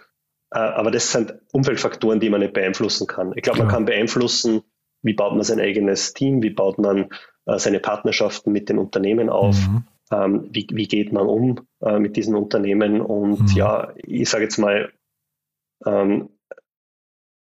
aber 0.59 0.91
das 0.91 1.11
sind 1.11 1.35
Umfeldfaktoren, 1.51 2.19
die 2.19 2.29
man 2.29 2.41
nicht 2.41 2.53
beeinflussen 2.53 3.07
kann. 3.07 3.33
Ich 3.35 3.43
glaube, 3.43 3.59
man 3.59 3.67
kann 3.67 3.85
beeinflussen, 3.85 4.61
wie 5.01 5.13
baut 5.13 5.33
man 5.33 5.43
sein 5.43 5.59
eigenes 5.59 6.13
Team, 6.13 6.41
wie 6.41 6.49
baut 6.49 6.77
man 6.77 7.09
äh, 7.45 7.57
seine 7.59 7.79
Partnerschaften 7.79 8.51
mit 8.51 8.69
den 8.69 8.77
Unternehmen 8.77 9.29
auf, 9.29 9.55
mhm. 9.67 9.83
ähm, 10.11 10.47
wie, 10.51 10.67
wie, 10.71 10.87
geht 10.87 11.11
man 11.11 11.27
um 11.27 11.67
äh, 11.81 11.99
mit 11.99 12.15
diesen 12.15 12.35
Unternehmen. 12.35 13.01
Und 13.01 13.41
mhm. 13.41 13.55
ja, 13.55 13.93
ich 13.97 14.29
sage 14.29 14.45
jetzt 14.45 14.57
mal, 14.57 14.91
ähm, 15.85 16.29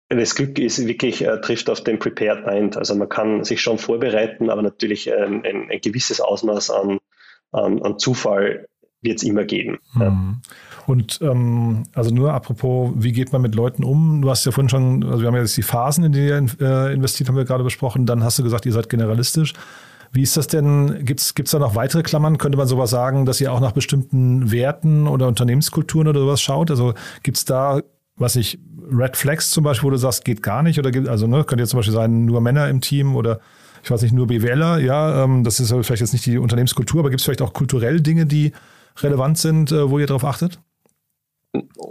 das 0.09 0.35
Glück 0.35 0.57
ist 0.59 0.85
wirklich, 0.87 1.23
äh, 1.23 1.41
trifft 1.41 1.69
auf 1.69 1.81
den 1.81 1.99
Prepared 1.99 2.45
Mind. 2.45 2.77
Also 2.77 2.95
man 2.95 3.09
kann 3.09 3.43
sich 3.43 3.61
schon 3.61 3.77
vorbereiten, 3.77 4.49
aber 4.49 4.61
natürlich 4.61 5.11
ein, 5.11 5.43
ein, 5.43 5.69
ein 5.69 5.81
gewisses 5.81 6.21
Ausmaß 6.21 6.69
an, 6.69 6.99
an, 7.51 7.81
an 7.81 7.99
Zufall 7.99 8.67
wird 9.01 9.17
es 9.17 9.23
immer 9.23 9.43
geben. 9.43 9.77
Mhm. 9.93 10.41
Und 10.85 11.19
ähm, 11.21 11.83
also 11.93 12.13
nur 12.13 12.33
apropos, 12.33 12.91
wie 12.95 13.11
geht 13.11 13.31
man 13.33 13.41
mit 13.41 13.55
Leuten 13.55 13.83
um? 13.83 14.21
Du 14.21 14.29
hast 14.29 14.45
ja 14.45 14.51
vorhin 14.51 14.69
schon, 14.69 15.03
also 15.03 15.19
wir 15.21 15.27
haben 15.27 15.35
ja 15.35 15.41
jetzt 15.41 15.57
die 15.57 15.63
Phasen, 15.63 16.05
in 16.05 16.11
die 16.13 16.27
ihr 16.27 16.45
äh, 16.61 16.93
investiert, 16.93 17.29
haben 17.29 17.35
wir 17.35 17.45
gerade 17.45 17.63
besprochen. 17.63 18.05
Dann 18.05 18.23
hast 18.23 18.39
du 18.39 18.43
gesagt, 18.43 18.65
ihr 18.65 18.71
seid 18.71 18.89
generalistisch. 18.89 19.53
Wie 20.13 20.21
ist 20.21 20.37
das 20.37 20.47
denn? 20.47 21.03
Gibt 21.03 21.19
es 21.19 21.51
da 21.51 21.59
noch 21.59 21.75
weitere 21.75 22.01
Klammern? 22.03 22.37
Könnte 22.37 22.57
man 22.57 22.67
sowas 22.67 22.89
sagen, 22.89 23.25
dass 23.25 23.41
ihr 23.41 23.51
auch 23.51 23.59
nach 23.59 23.73
bestimmten 23.73 24.51
Werten 24.51 25.07
oder 25.07 25.27
Unternehmenskulturen 25.27 26.07
oder 26.07 26.21
sowas 26.21 26.41
schaut? 26.41 26.71
Also 26.71 26.93
gibt 27.23 27.37
es 27.37 27.45
da, 27.45 27.81
was 28.15 28.37
ich, 28.37 28.57
Red 28.89 29.17
Flags 29.17 29.51
zum 29.51 29.65
Beispiel, 29.65 29.87
wo 29.87 29.91
du 29.91 29.97
sagst, 29.97 30.23
geht 30.23 30.41
gar 30.41 30.63
nicht? 30.63 30.79
Oder 30.79 30.91
gibt, 30.91 31.09
also 31.09 31.27
ne, 31.27 31.43
könnte 31.43 31.63
jetzt 31.63 31.71
zum 31.71 31.79
Beispiel 31.79 31.93
sein, 31.93 32.25
nur 32.25 32.39
Männer 32.39 32.69
im 32.69 32.79
Team 32.79 33.15
oder 33.15 33.41
ich 33.83 33.91
weiß 33.91 34.01
nicht, 34.01 34.13
nur 34.13 34.27
BWLer? 34.27 34.79
Ja, 34.79 35.23
ähm, 35.23 35.43
das 35.43 35.59
ist 35.59 35.69
vielleicht 35.69 36.01
jetzt 36.01 36.13
nicht 36.13 36.25
die 36.25 36.37
Unternehmenskultur, 36.37 37.01
aber 37.01 37.09
gibt 37.09 37.19
es 37.19 37.25
vielleicht 37.25 37.41
auch 37.41 37.53
kulturell 37.53 37.99
Dinge, 37.99 38.25
die 38.25 38.53
relevant 39.03 39.37
sind, 39.37 39.71
äh, 39.71 39.89
wo 39.89 39.99
ihr 39.99 40.07
darauf 40.07 40.25
achtet? 40.25 40.59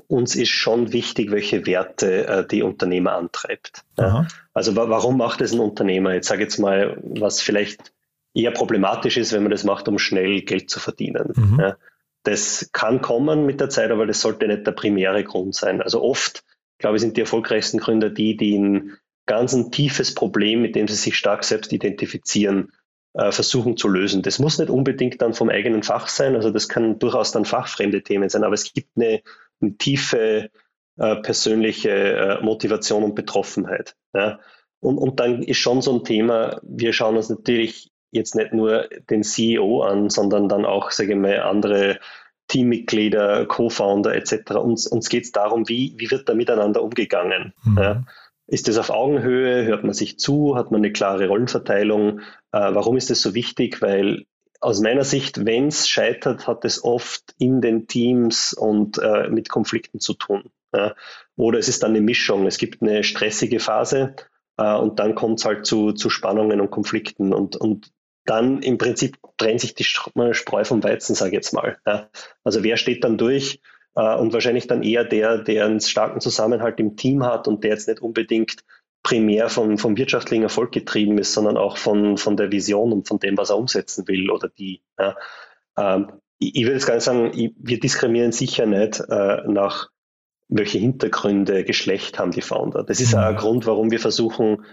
uns 0.07 0.36
ist 0.36 0.50
schon 0.50 0.92
wichtig, 0.92 1.30
welche 1.30 1.66
Werte 1.66 2.26
äh, 2.26 2.46
die 2.46 2.62
Unternehmer 2.62 3.12
antreibt. 3.12 3.84
Ja. 3.98 4.26
Also 4.52 4.76
warum 4.76 5.16
macht 5.16 5.40
es 5.40 5.52
ein 5.52 5.61
Unternehmer? 5.61 6.14
Jetzt 6.14 6.28
sage 6.28 6.42
ich 6.42 6.50
jetzt 6.50 6.59
mal, 6.59 6.98
was 7.02 7.40
vielleicht 7.40 7.92
eher 8.34 8.50
problematisch 8.50 9.16
ist, 9.16 9.32
wenn 9.32 9.42
man 9.42 9.50
das 9.50 9.64
macht, 9.64 9.88
um 9.88 9.98
schnell 9.98 10.42
Geld 10.42 10.70
zu 10.70 10.78
verdienen. 10.78 11.32
Mhm. 11.34 11.72
Das 12.22 12.70
kann 12.72 13.00
kommen 13.00 13.46
mit 13.46 13.61
der 13.61 13.70
Zeit, 13.70 13.90
aber 13.90 14.07
das 14.07 14.20
sollte 14.20 14.46
nicht 14.48 14.66
der 14.66 14.72
primäre 14.72 15.24
Grund 15.24 15.54
sein. 15.54 15.80
Also 15.80 16.02
oft, 16.02 16.44
glaube 16.78 16.96
ich, 16.96 17.02
sind 17.02 17.16
die 17.16 17.22
erfolgreichsten 17.22 17.78
Gründer 17.78 18.11
die, 18.11 18.36
die 18.36 18.59
ein 18.59 18.92
ganz 19.26 19.52
ein 19.54 19.70
tiefes 19.70 20.14
Problem, 20.14 20.62
mit 20.62 20.74
dem 20.74 20.88
sie 20.88 20.94
sich 20.94 21.16
stark 21.16 21.44
selbst 21.44 21.72
identifizieren, 21.72 22.72
äh, 23.16 23.32
versuchen 23.32 23.76
zu 23.76 23.88
lösen. 23.88 24.22
Das 24.22 24.38
muss 24.38 24.58
nicht 24.58 24.70
unbedingt 24.70 25.20
dann 25.20 25.34
vom 25.34 25.48
eigenen 25.48 25.82
Fach 25.82 26.08
sein, 26.08 26.36
also 26.36 26.50
das 26.50 26.68
kann 26.68 26.98
durchaus 26.98 27.32
dann 27.32 27.44
fachfremde 27.44 28.02
Themen 28.02 28.28
sein, 28.28 28.44
aber 28.44 28.54
es 28.54 28.72
gibt 28.72 28.90
eine 28.96 29.22
eine 29.60 29.76
tiefe 29.76 30.50
äh, 30.96 31.16
persönliche 31.16 31.90
äh, 31.90 32.42
Motivation 32.42 33.04
und 33.04 33.14
Betroffenheit. 33.14 33.96
Ja. 34.14 34.38
Und, 34.80 34.98
und 34.98 35.20
dann 35.20 35.42
ist 35.42 35.58
schon 35.58 35.82
so 35.82 35.94
ein 35.94 36.04
Thema, 36.04 36.60
wir 36.62 36.92
schauen 36.92 37.16
uns 37.16 37.28
natürlich 37.30 37.90
jetzt 38.10 38.34
nicht 38.34 38.52
nur 38.52 38.88
den 39.10 39.22
CEO 39.22 39.82
an, 39.82 40.10
sondern 40.10 40.48
dann 40.48 40.64
auch, 40.64 40.90
sage 40.90 41.12
ich 41.12 41.18
mal, 41.18 41.40
andere 41.40 41.98
Teammitglieder, 42.48 43.46
Co-Founder 43.46 44.14
etc. 44.14 44.52
Uns, 44.52 44.86
uns 44.86 45.08
geht 45.08 45.24
es 45.24 45.32
darum, 45.32 45.68
wie, 45.68 45.94
wie 45.98 46.10
wird 46.10 46.28
da 46.28 46.34
miteinander 46.34 46.82
umgegangen. 46.82 47.52
Mhm. 47.64 47.78
Ja? 47.78 48.04
Ist 48.47 48.68
das 48.68 48.78
auf 48.78 48.90
Augenhöhe? 48.90 49.64
Hört 49.64 49.84
man 49.84 49.92
sich 49.92 50.18
zu? 50.18 50.57
Hat 50.57 50.70
man 50.70 50.80
eine 50.80 50.92
klare 50.92 51.26
Rollenverteilung? 51.28 52.20
Äh, 52.53 52.74
warum 52.74 52.97
ist 52.97 53.11
das 53.11 53.20
so 53.20 53.34
wichtig? 53.34 53.82
Weil 53.82 54.26
aus 54.61 54.80
meiner 54.80 55.05
Sicht, 55.05 55.44
wenn 55.44 55.68
es 55.68 55.88
scheitert, 55.88 56.47
hat 56.47 56.64
es 56.64 56.82
oft 56.82 57.34
in 57.38 57.61
den 57.61 57.86
Teams 57.88 58.53
und 58.53 58.99
äh, 58.99 59.28
mit 59.28 59.49
Konflikten 59.49 60.01
zu 60.01 60.14
tun. 60.14 60.51
Ja? 60.74 60.94
Oder 61.36 61.59
es 61.59 61.68
ist 61.68 61.82
dann 61.82 61.90
eine 61.90 62.01
Mischung. 62.01 62.47
Es 62.47 62.59
gibt 62.59 62.82
eine 62.82 63.03
stressige 63.03 63.59
Phase 63.59 64.14
äh, 64.57 64.74
und 64.74 64.99
dann 65.01 65.14
kommt 65.14 65.40
es 65.40 65.44
halt 65.44 65.66
zu, 65.66 65.92
zu 65.92 66.09
Spannungen 66.09 66.61
und 66.61 66.70
Konflikten. 66.70 67.32
Und, 67.32 67.57
und 67.57 67.92
dann 68.24 68.62
im 68.62 68.78
Prinzip 68.78 69.18
trennt 69.36 69.61
sich 69.61 69.74
die 69.74 69.84
Spreu 69.84 70.64
vom 70.64 70.82
Weizen, 70.82 71.14
sage 71.14 71.30
ich 71.30 71.34
jetzt 71.34 71.53
mal. 71.53 71.78
Ja. 71.86 72.09
Also 72.44 72.62
wer 72.62 72.76
steht 72.76 73.05
dann 73.05 73.18
durch? 73.18 73.61
Äh, 73.97 74.16
und 74.16 74.32
wahrscheinlich 74.32 74.66
dann 74.68 74.82
eher 74.82 75.05
der, 75.05 75.38
der 75.38 75.64
einen 75.64 75.80
starken 75.80 76.20
Zusammenhalt 76.20 76.78
im 76.78 76.97
Team 76.97 77.24
hat 77.24 77.49
und 77.49 77.64
der 77.64 77.70
jetzt 77.70 77.88
nicht 77.88 78.01
unbedingt 78.01 78.64
primär 79.03 79.49
vom, 79.49 79.78
vom 79.78 79.97
wirtschaftlichen 79.97 80.42
Erfolg 80.42 80.72
getrieben 80.72 81.18
ist, 81.18 81.32
sondern 81.32 81.57
auch 81.57 81.76
von, 81.76 82.18
von 82.18 82.36
der 82.36 82.53
Vision 82.53 82.92
und 82.92 83.09
von 83.09 83.18
dem, 83.18 83.36
was 83.38 83.51
er 83.51 83.59
umsetzen 83.59 84.07
will 84.09 84.30
oder 84.30 84.49
die. 84.49 84.82
Ja. 84.99 85.16
Ähm, 85.78 86.12
ich, 86.38 86.57
ich 86.57 86.62
würde 86.64 86.74
jetzt 86.74 86.86
gar 86.86 86.94
nicht 86.94 87.05
sagen, 87.05 87.30
ich, 87.34 87.53
wir 87.57 87.80
diskriminieren 87.80 88.32
sicher 88.32 88.66
nicht 88.66 89.01
äh, 89.09 89.42
nach 89.47 89.90
welche 90.49 90.78
Hintergründe, 90.78 91.64
Geschlecht 91.64 92.18
haben 92.18 92.30
die 92.30 92.42
Founder. 92.42 92.84
Das 92.84 93.01
ist 93.01 93.14
mhm. 93.14 93.20
auch 93.20 93.26
ein 93.26 93.36
Grund, 93.36 93.66
warum 93.66 93.90
wir 93.90 93.99
versuchen, 93.99 94.64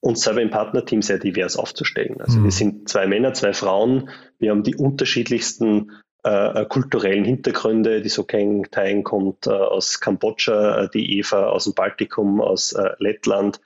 uns 0.00 0.22
selber 0.22 0.42
im 0.42 0.50
Partnerteam 0.50 1.02
sehr 1.02 1.18
divers 1.18 1.56
aufzustellen. 1.56 2.20
Also 2.20 2.38
mhm. 2.38 2.44
wir 2.44 2.50
sind 2.50 2.88
zwei 2.88 3.06
Männer, 3.06 3.32
zwei 3.32 3.52
Frauen, 3.52 4.10
wir 4.38 4.50
haben 4.50 4.62
die 4.62 4.76
unterschiedlichsten 4.76 5.92
äh, 6.28 6.64
kulturellen 6.66 7.24
Hintergründe. 7.24 8.02
Die 8.02 8.08
Sokeng 8.08 8.68
Taing 8.70 9.04
kommt 9.04 9.46
äh, 9.46 9.50
aus 9.50 10.00
Kambodscha, 10.00 10.84
äh, 10.84 10.88
die 10.92 11.18
Eva 11.18 11.46
aus 11.46 11.64
dem 11.64 11.74
Baltikum, 11.74 12.40
aus 12.40 12.72
äh, 12.72 12.90
Lettland. 12.98 13.60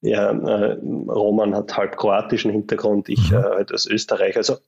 Ja, 0.00 0.30
äh, 0.30 0.78
Roman 0.82 1.54
hat 1.54 1.76
halb 1.76 1.96
kroatischen 1.96 2.50
Hintergrund, 2.50 3.08
ich 3.08 3.30
mhm. 3.30 3.36
halt 3.36 3.72
aus 3.72 3.86
Österreich. 3.86 4.36
Also 4.36 4.58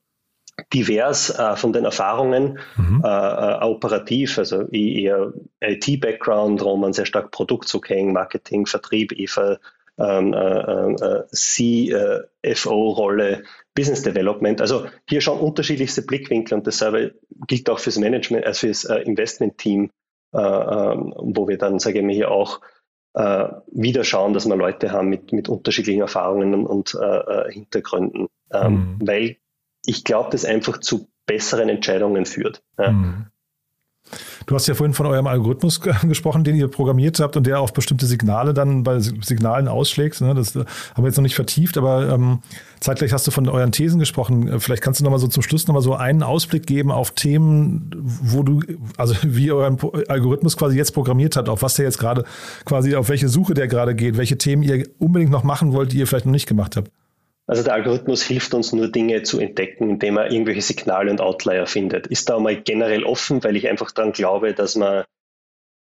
divers 0.73 1.31
äh, 1.31 1.57
von 1.57 1.73
den 1.73 1.85
Erfahrungen, 1.85 2.59
mhm. 2.77 3.03
äh, 3.05 3.09
äh, 3.09 3.63
operativ, 3.63 4.39
also 4.39 4.63
eher 4.69 5.33
IT-Background, 5.61 6.63
Roman 6.63 6.93
sehr 6.93 7.07
stark 7.07 7.31
Produkt 7.31 7.73
kennen, 7.83 8.13
Marketing, 8.13 8.67
Vertrieb, 8.67 9.13
Eva 9.13 9.59
ähm, 9.99 10.33
äh, 10.33 10.93
äh, 10.93 12.15
CFO-Rolle, 12.45 13.43
Business 13.75 14.03
Development. 14.03 14.61
Also 14.61 14.87
hier 15.09 15.21
schon 15.21 15.39
unterschiedlichste 15.39 16.03
Blickwinkel 16.03 16.57
und 16.57 16.67
dasselbe 16.67 17.15
gilt 17.49 17.69
auch 17.69 17.81
fürs 17.81 17.99
Management, 17.99 18.47
also 18.47 18.61
fürs 18.61 18.85
äh, 18.85 18.99
Investment-Team, 19.01 19.91
äh, 20.33 20.39
ähm, 20.39 21.15
wo 21.17 21.49
wir 21.49 21.59
dann, 21.59 21.81
sage 21.81 21.99
ich 21.99 22.05
mal, 22.05 22.15
hier 22.15 22.31
auch 22.31 22.61
äh, 23.15 23.49
wieder 23.73 24.05
schauen, 24.05 24.33
dass 24.33 24.47
wir 24.47 24.55
Leute 24.55 24.93
haben 24.93 25.09
mit, 25.09 25.33
mit 25.33 25.49
unterschiedlichen 25.49 26.03
Erfahrungen 26.03 26.55
und, 26.55 26.67
und 26.67 26.95
äh, 26.95 27.51
Hintergründen, 27.53 28.29
ähm, 28.53 28.73
mhm. 28.73 28.99
weil 29.01 29.37
ich 29.85 30.05
glaube, 30.05 30.31
das 30.31 30.45
einfach 30.45 30.79
zu 30.79 31.09
besseren 31.27 31.69
Entscheidungen 31.69 32.27
führt. 32.27 32.63
Ja. 32.79 32.93
Mhm. 32.93 33.27
Du 34.47 34.55
hast 34.55 34.67
ja 34.67 34.75
vorhin 34.75 34.95
von 34.95 35.07
eurem 35.07 35.27
Algorithmus 35.27 35.81
gesprochen, 36.03 36.45
den 36.45 36.57
ihr 36.57 36.69
programmiert 36.69 37.21
habt 37.21 37.37
und 37.37 37.47
der 37.47 37.61
auf 37.61 37.73
bestimmte 37.73 38.07
Signale 38.07 38.55
dann 38.55 38.83
bei 38.83 38.99
Signalen 39.01 39.69
ausschlägt. 39.69 40.21
Ne? 40.21 40.35
Das 40.35 40.55
haben 40.55 40.67
wir 40.97 41.07
jetzt 41.07 41.17
noch 41.17 41.23
nicht 41.23 41.35
vertieft, 41.35 41.77
aber 41.77 42.09
ähm, 42.09 42.41
zeitgleich 42.81 43.13
hast 43.13 43.27
du 43.27 43.31
von 43.31 43.49
euren 43.49 43.73
Thesen 43.73 43.99
gesprochen. 43.99 44.61
Vielleicht 44.61 44.83
kannst 44.83 45.01
du 45.01 45.05
noch 45.05 45.11
mal 45.11 45.19
so 45.19 45.29
zum 45.29 45.43
Schluss 45.43 45.67
noch 45.67 45.75
mal 45.75 45.83
so 45.83 45.95
einen 45.95 46.23
Ausblick 46.23 46.67
geben 46.67 46.91
auf 46.91 47.11
Themen, 47.11 47.91
wo 47.95 48.43
du, 48.43 48.63
also 48.97 49.15
wie 49.23 49.53
euren 49.53 49.79
Algorithmus 50.09 50.57
quasi 50.57 50.77
jetzt 50.77 50.93
programmiert 50.93 51.37
hat, 51.37 51.49
auf 51.49 51.63
was 51.63 51.75
der 51.75 51.85
jetzt 51.85 51.99
gerade 51.99 52.25
quasi, 52.65 52.95
auf 52.95 53.09
welche 53.09 53.29
Suche 53.29 53.55
der 53.55 53.69
gerade 53.69 53.95
geht, 53.95 54.17
welche 54.17 54.39
Themen 54.39 54.63
ihr 54.63 54.89
unbedingt 54.99 55.31
noch 55.31 55.45
machen 55.45 55.73
wollt, 55.73 55.93
die 55.93 55.99
ihr 55.99 56.07
vielleicht 56.07 56.27
noch 56.27 56.33
nicht 56.33 56.47
gemacht 56.47 56.77
habt. 56.77 56.91
Also 57.49 57.63
der 57.63 57.73
Algorithmus 57.73 58.23
hilft 58.23 58.53
uns 58.53 58.75
nur 58.75 58.89
Dinge 58.89 59.23
zu 59.23 59.41
entdecken, 59.41 59.89
indem 59.89 60.19
er 60.19 60.31
irgendwelche 60.31 60.61
Signale 60.61 61.11
und 61.11 61.23
Outlier 61.23 61.67
findet. 61.67 62.07
Ist 62.07 62.29
da 62.29 62.39
mal 62.39 62.61
generell 62.61 63.05
offen, 63.05 63.43
weil 63.43 63.57
ich 63.57 63.69
einfach 63.69 63.91
daran 63.91 64.13
glaube, 64.13 64.53
dass 64.53 64.77
man 64.77 65.05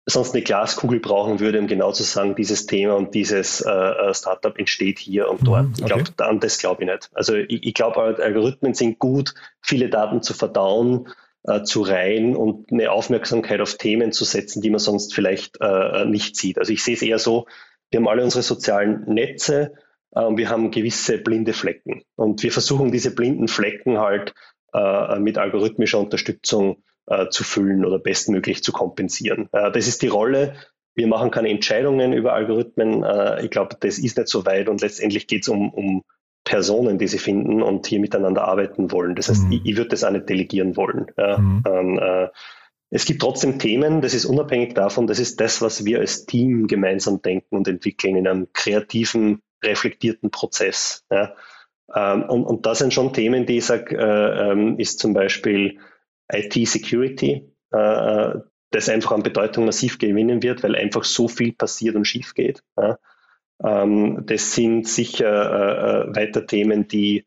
sonst 0.06 0.36
eine 0.36 0.43
Glaskugel 0.43 1.00
brauchen 1.00 1.39
würde, 1.39 1.60
um 1.60 1.66
genau 1.66 1.91
zu 1.91 2.04
sagen, 2.04 2.36
dieses 2.36 2.68
Thema 2.68 2.95
und 2.95 3.16
dieses 3.16 3.62
äh, 3.62 3.72
äh 3.72 4.14
Startup 4.14 4.58
entsteht 4.58 5.00
hier 5.00 5.28
und 5.28 5.45
dort. 5.45 5.64
Mhm, 5.64 5.74
okay. 5.82 5.82
Ich 5.82 6.16
glaube, 6.16 6.30
an 6.30 6.39
das 6.39 6.60
glaube 6.60 6.84
ich 6.84 6.89
nicht. 6.89 7.10
Also 7.14 7.34
ich, 7.36 7.66
ich 7.66 7.74
glaube, 7.74 8.00
Algorithmen 8.00 8.76
sind 8.76 9.00
gut, 9.00 9.34
viele 9.60 9.89
Daten 9.89 10.22
zu 10.22 10.36
verdauen, 10.36 11.08
äh, 11.43 11.64
zu 11.64 11.82
reihen 11.82 12.36
und 12.36 12.72
eine 12.72 12.91
Aufmerksamkeit 12.91 13.60
auf 13.60 13.76
Themen 13.76 14.12
zu 14.12 14.24
setzen, 14.24 14.62
die 14.62 14.70
man 14.70 14.80
sonst 14.80 15.16
vielleicht 15.16 15.58
äh, 15.62 16.06
nicht 16.06 16.36
sieht. 16.36 16.60
Also 16.60 16.72
ich 16.74 16.84
sehe 16.84 16.93
es 16.93 17.02
eher 17.02 17.18
so, 17.18 17.47
wir 17.89 18.00
haben 18.00 18.08
alle 18.08 18.24
unsere 18.24 18.43
sozialen 18.43 19.04
Netze, 19.12 19.74
äh, 19.74 19.89
und 20.12 20.38
wir 20.38 20.49
haben 20.49 20.72
gewisse 20.72 21.18
blinde 21.18 21.53
Flecken. 21.53 22.03
Und 22.16 22.43
wir 22.43 22.51
versuchen 22.51 22.91
diese 22.91 23.14
blinden 23.14 23.47
Flecken 23.47 23.99
halt 23.99 24.34
äh, 24.74 25.20
mit 25.20 25.38
algorithmischer 25.38 25.99
Unterstützung 25.99 26.84
äh, 27.07 27.30
zu 27.30 27.43
füllen 27.43 27.86
oder 27.86 27.99
bestmöglich 27.99 28.64
zu 28.64 28.72
kompensieren. 28.72 29.49
Äh, 29.51 29.72
das 29.72 29.88
ist 29.88 30.01
die 30.01 30.07
Rolle. 30.07 30.55
Wir 30.95 31.07
machen 31.07 31.32
keine 31.32 31.49
Entscheidungen 31.49 32.14
über 32.14 32.34
Algorithmen. 32.34 33.03
Äh, 33.03 33.45
ich 33.45 33.51
glaube, 33.51 33.76
das 33.80 33.99
ist 33.99 34.18
nicht 34.18 34.28
so 34.28 34.45
weit 34.45 34.70
und 34.70 34.82
letztendlich 34.82 35.28
geht 35.28 35.43
es 35.43 35.49
um, 35.49 35.70
um 35.70 36.03
Personen, 36.43 36.97
die 36.97 37.07
sie 37.07 37.20
finden 37.20 37.62
und 37.62 37.86
hier 37.86 37.99
miteinander 37.99 38.47
arbeiten 38.47 38.91
wollen. 38.91 39.16
Das 39.16 39.30
heißt, 39.30 39.45
mhm. 39.45 39.51
ich, 39.51 39.62
ich 39.66 39.78
würde 39.78 39.89
das 39.89 40.03
auch 40.03 40.12
nicht 40.12 40.30
delegieren 40.30 40.76
wollen. 40.76 41.07
Mhm. 41.18 41.64
ähm, 41.68 41.99
äh, 41.99 42.28
es 42.91 43.05
gibt 43.05 43.22
trotzdem 43.22 43.60
Themen, 43.60 44.01
das 44.01 44.16
ist 44.16 44.26
unabhängig 44.26 44.74
davon, 44.74 45.05
das 45.05 45.20
ist 45.20 45.39
das, 45.39 45.62
was 45.62 45.86
wir 45.86 45.99
als 45.99 46.26
Team 46.26 46.66
gemeinsam 46.66 47.22
denken 47.22 47.55
und 47.55 47.68
entwickeln 47.68 48.16
in 48.16 48.28
einem 48.28 48.47
kreativen 48.51 49.43
reflektierten 49.64 50.32
Prozess. 50.32 51.05
Ja. 51.12 51.36
Ähm, 51.95 52.24
und, 52.24 52.43
und 52.43 52.66
das 52.66 52.80
sind 52.80 52.93
schon 52.93 53.14
Themen, 53.14 53.45
die 53.45 53.57
ich 53.57 53.66
sage, 53.66 53.97
äh, 53.97 54.51
ähm, 54.51 54.78
ist 54.78 54.99
zum 54.99 55.14
Beispiel 55.14 55.80
IT-Security, 56.32 57.51
äh, 57.74 57.78
äh, 57.78 58.41
das 58.72 58.89
einfach 58.89 59.14
an 59.14 59.24
Bedeutung 59.24 59.66
massiv 59.66 59.97
gewinnen 59.97 60.43
wird, 60.43 60.62
weil 60.64 60.76
einfach 60.76 61.03
so 61.03 61.28
viel 61.28 61.53
passiert 61.53 61.95
und 61.95 62.05
schief 62.05 62.36
geht. 62.36 62.62
Ja. 62.78 62.99
Ähm, 63.64 64.24
das 64.26 64.53
sind 64.53 64.88
sicher 64.88 65.28
äh, 65.28 66.12
äh 66.12 66.16
weiter 66.16 66.45
Themen, 66.45 66.88
die 66.88 67.26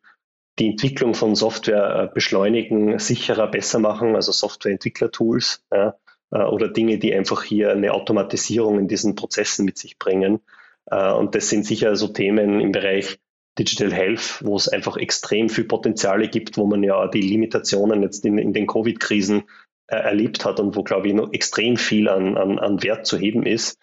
die 0.59 0.71
Entwicklung 0.71 1.15
von 1.15 1.35
Software 1.35 2.11
äh, 2.11 2.15
beschleunigen, 2.15 2.99
sicherer, 2.99 3.51
besser 3.51 3.79
machen, 3.79 4.15
also 4.15 4.33
Softwareentwickler-Tools 4.33 5.65
ja, 5.73 5.97
oder 6.31 6.69
Dinge, 6.69 6.99
die 6.99 7.15
einfach 7.15 7.43
hier 7.43 7.73
eine 7.73 7.93
Automatisierung 7.93 8.79
in 8.79 8.89
diesen 8.89 9.15
Prozessen 9.15 9.65
mit 9.65 9.79
sich 9.79 9.99
bringen. 9.99 10.41
Äh, 10.87 11.13
und 11.13 11.35
das 11.35 11.49
sind 11.49 11.67
sicher 11.67 11.97
so 11.97 12.09
Themen 12.09 12.61
im 12.61 12.73
Bereich 12.73 13.19
Digital 13.59 13.93
Health, 13.93 14.41
wo 14.43 14.57
es 14.57 14.69
einfach 14.69 14.97
extrem 14.97 15.49
viel 15.49 15.65
Potenziale 15.65 16.29
gibt, 16.29 16.57
wo 16.57 16.67
man 16.67 16.83
ja 16.83 17.07
die 17.09 17.21
Limitationen 17.21 18.03
jetzt 18.03 18.25
in, 18.25 18.39
in 18.39 18.53
den 18.53 18.67
Covid-Krisen 18.67 19.45
äh, 19.89 19.97
erlebt 19.97 20.45
hat 20.45 20.59
und 20.59 20.75
wo, 20.75 20.83
glaube 20.83 21.09
ich, 21.09 21.15
noch 21.15 21.33
extrem 21.33 21.77
viel 21.77 22.09
an, 22.09 22.37
an, 22.37 22.59
an 22.59 22.83
Wert 22.83 23.07
zu 23.07 23.19
heben 23.19 23.45
ist. 23.45 23.79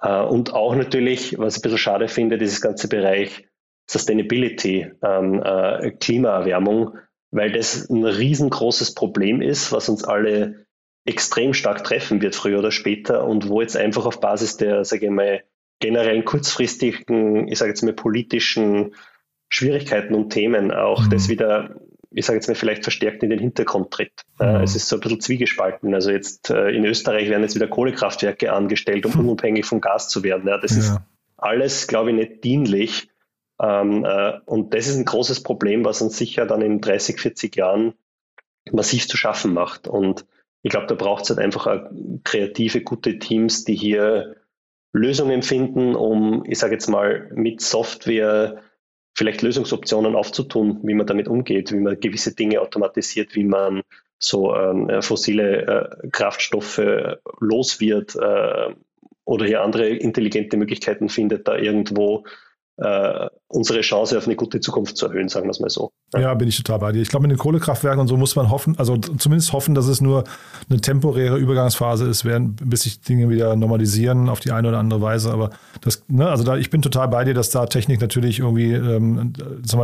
Äh, 0.00 0.20
und 0.20 0.52
auch 0.52 0.74
natürlich, 0.74 1.38
was 1.38 1.56
ich 1.56 1.60
ein 1.60 1.62
bisschen 1.62 1.78
schade 1.78 2.08
finde, 2.08 2.36
dieses 2.36 2.60
ganze 2.60 2.88
Bereich 2.88 3.48
Sustainability, 3.88 4.90
ähm, 5.02 5.42
äh, 5.42 5.92
Klimaerwärmung, 5.92 6.98
weil 7.30 7.52
das 7.52 7.88
ein 7.88 8.04
riesengroßes 8.04 8.94
Problem 8.94 9.40
ist, 9.40 9.72
was 9.72 9.88
uns 9.88 10.04
alle 10.04 10.66
extrem 11.04 11.54
stark 11.54 11.84
treffen 11.84 12.20
wird, 12.20 12.34
früher 12.34 12.58
oder 12.58 12.72
später, 12.72 13.24
und 13.24 13.48
wo 13.48 13.60
jetzt 13.60 13.76
einfach 13.76 14.04
auf 14.06 14.20
Basis 14.20 14.56
der, 14.56 14.84
sage 14.84 15.06
ich 15.06 15.12
mal, 15.12 15.42
generellen 15.80 16.24
kurzfristigen, 16.24 17.48
ich 17.48 17.58
sage 17.58 17.70
jetzt 17.70 17.82
mal 17.82 17.92
politischen 17.92 18.94
Schwierigkeiten 19.48 20.14
und 20.14 20.30
Themen 20.30 20.72
auch 20.72 21.04
mhm. 21.04 21.10
das 21.10 21.28
wieder, 21.28 21.76
ich 22.10 22.26
sage 22.26 22.38
jetzt 22.38 22.48
mal, 22.48 22.54
vielleicht 22.54 22.82
verstärkt 22.82 23.22
in 23.22 23.30
den 23.30 23.38
Hintergrund 23.38 23.90
tritt. 23.90 24.22
Mhm. 24.40 24.62
es 24.62 24.74
ist 24.74 24.88
so 24.88 24.96
ein 24.96 25.00
bisschen 25.00 25.20
zwiegespalten. 25.20 25.94
Also 25.94 26.10
jetzt 26.10 26.50
äh, 26.50 26.70
in 26.70 26.84
Österreich 26.84 27.28
werden 27.28 27.42
jetzt 27.42 27.54
wieder 27.54 27.68
Kohlekraftwerke 27.68 28.52
angestellt, 28.52 29.06
um 29.06 29.14
unabhängig 29.18 29.66
vom 29.66 29.80
Gas 29.80 30.08
zu 30.08 30.22
werden. 30.22 30.48
Ja, 30.48 30.58
das 30.58 30.72
ja. 30.72 30.78
ist 30.78 31.00
alles, 31.36 31.86
glaube 31.86 32.10
ich, 32.10 32.16
nicht 32.16 32.44
dienlich. 32.44 33.08
Ähm, 33.60 34.04
äh, 34.04 34.38
und 34.46 34.74
das 34.74 34.86
ist 34.86 34.96
ein 34.96 35.04
großes 35.04 35.42
Problem, 35.42 35.84
was 35.84 36.02
uns 36.02 36.16
sicher 36.16 36.46
dann 36.46 36.62
in 36.62 36.80
30, 36.80 37.20
40 37.20 37.56
Jahren 37.56 37.94
massiv 38.72 39.06
zu 39.08 39.16
schaffen 39.16 39.52
macht. 39.52 39.86
Und 39.86 40.26
ich 40.62 40.70
glaube, 40.70 40.86
da 40.86 40.94
braucht 40.94 41.24
es 41.24 41.30
halt 41.30 41.38
einfach 41.38 41.90
kreative, 42.24 42.80
gute 42.80 43.18
Teams, 43.18 43.64
die 43.64 43.76
hier 43.76 44.36
Lösungen 44.96 45.42
finden, 45.42 45.94
um, 45.94 46.44
ich 46.46 46.58
sage 46.58 46.72
jetzt 46.72 46.88
mal, 46.88 47.30
mit 47.34 47.60
Software 47.60 48.62
vielleicht 49.14 49.42
Lösungsoptionen 49.42 50.14
aufzutun, 50.14 50.80
wie 50.82 50.94
man 50.94 51.06
damit 51.06 51.28
umgeht, 51.28 51.72
wie 51.72 51.80
man 51.80 52.00
gewisse 52.00 52.34
Dinge 52.34 52.60
automatisiert, 52.60 53.34
wie 53.34 53.44
man 53.44 53.82
so 54.18 54.54
ähm, 54.54 54.88
äh, 54.88 55.02
fossile 55.02 56.00
äh, 56.02 56.08
Kraftstoffe 56.08 56.80
los 57.40 57.80
wird 57.80 58.16
äh, 58.16 58.74
oder 59.24 59.46
hier 59.46 59.62
andere 59.62 59.88
intelligente 59.88 60.56
Möglichkeiten 60.56 61.08
findet, 61.08 61.46
da 61.48 61.56
irgendwo 61.56 62.24
äh, 62.78 63.28
unsere 63.48 63.80
Chance 63.80 64.18
auf 64.18 64.26
eine 64.26 64.36
gute 64.36 64.60
Zukunft 64.60 64.96
zu 64.96 65.06
erhöhen, 65.06 65.28
sagen 65.28 65.46
wir 65.46 65.50
es 65.50 65.60
mal 65.60 65.70
so. 65.70 65.92
Ja, 66.14 66.34
bin 66.34 66.48
ich 66.48 66.56
total 66.56 66.78
bei 66.78 66.92
dir. 66.92 67.00
Ich 67.00 67.08
glaube, 67.08 67.26
mit 67.26 67.30
den 67.30 67.38
Kohlekraftwerken 67.38 68.00
und 68.00 68.08
so 68.08 68.16
muss 68.16 68.36
man 68.36 68.50
hoffen, 68.50 68.78
also 68.78 68.96
zumindest 68.98 69.52
hoffen, 69.52 69.74
dass 69.74 69.86
es 69.86 70.00
nur 70.00 70.24
eine 70.68 70.80
temporäre 70.80 71.38
Übergangsphase 71.38 72.06
ist, 72.06 72.24
während, 72.24 72.68
bis 72.68 72.82
sich 72.82 73.00
Dinge 73.00 73.30
wieder 73.30 73.56
normalisieren 73.56 74.28
auf 74.28 74.40
die 74.40 74.52
eine 74.52 74.68
oder 74.68 74.78
andere 74.78 75.00
Weise. 75.00 75.32
Aber 75.32 75.50
das, 75.80 76.04
ne, 76.08 76.28
also 76.28 76.44
da, 76.44 76.56
ich 76.56 76.70
bin 76.70 76.82
total 76.82 77.08
bei 77.08 77.24
dir, 77.24 77.34
dass 77.34 77.50
da 77.50 77.66
Technik 77.66 78.00
natürlich 78.00 78.40
irgendwie 78.40 78.72
ähm, 78.72 79.32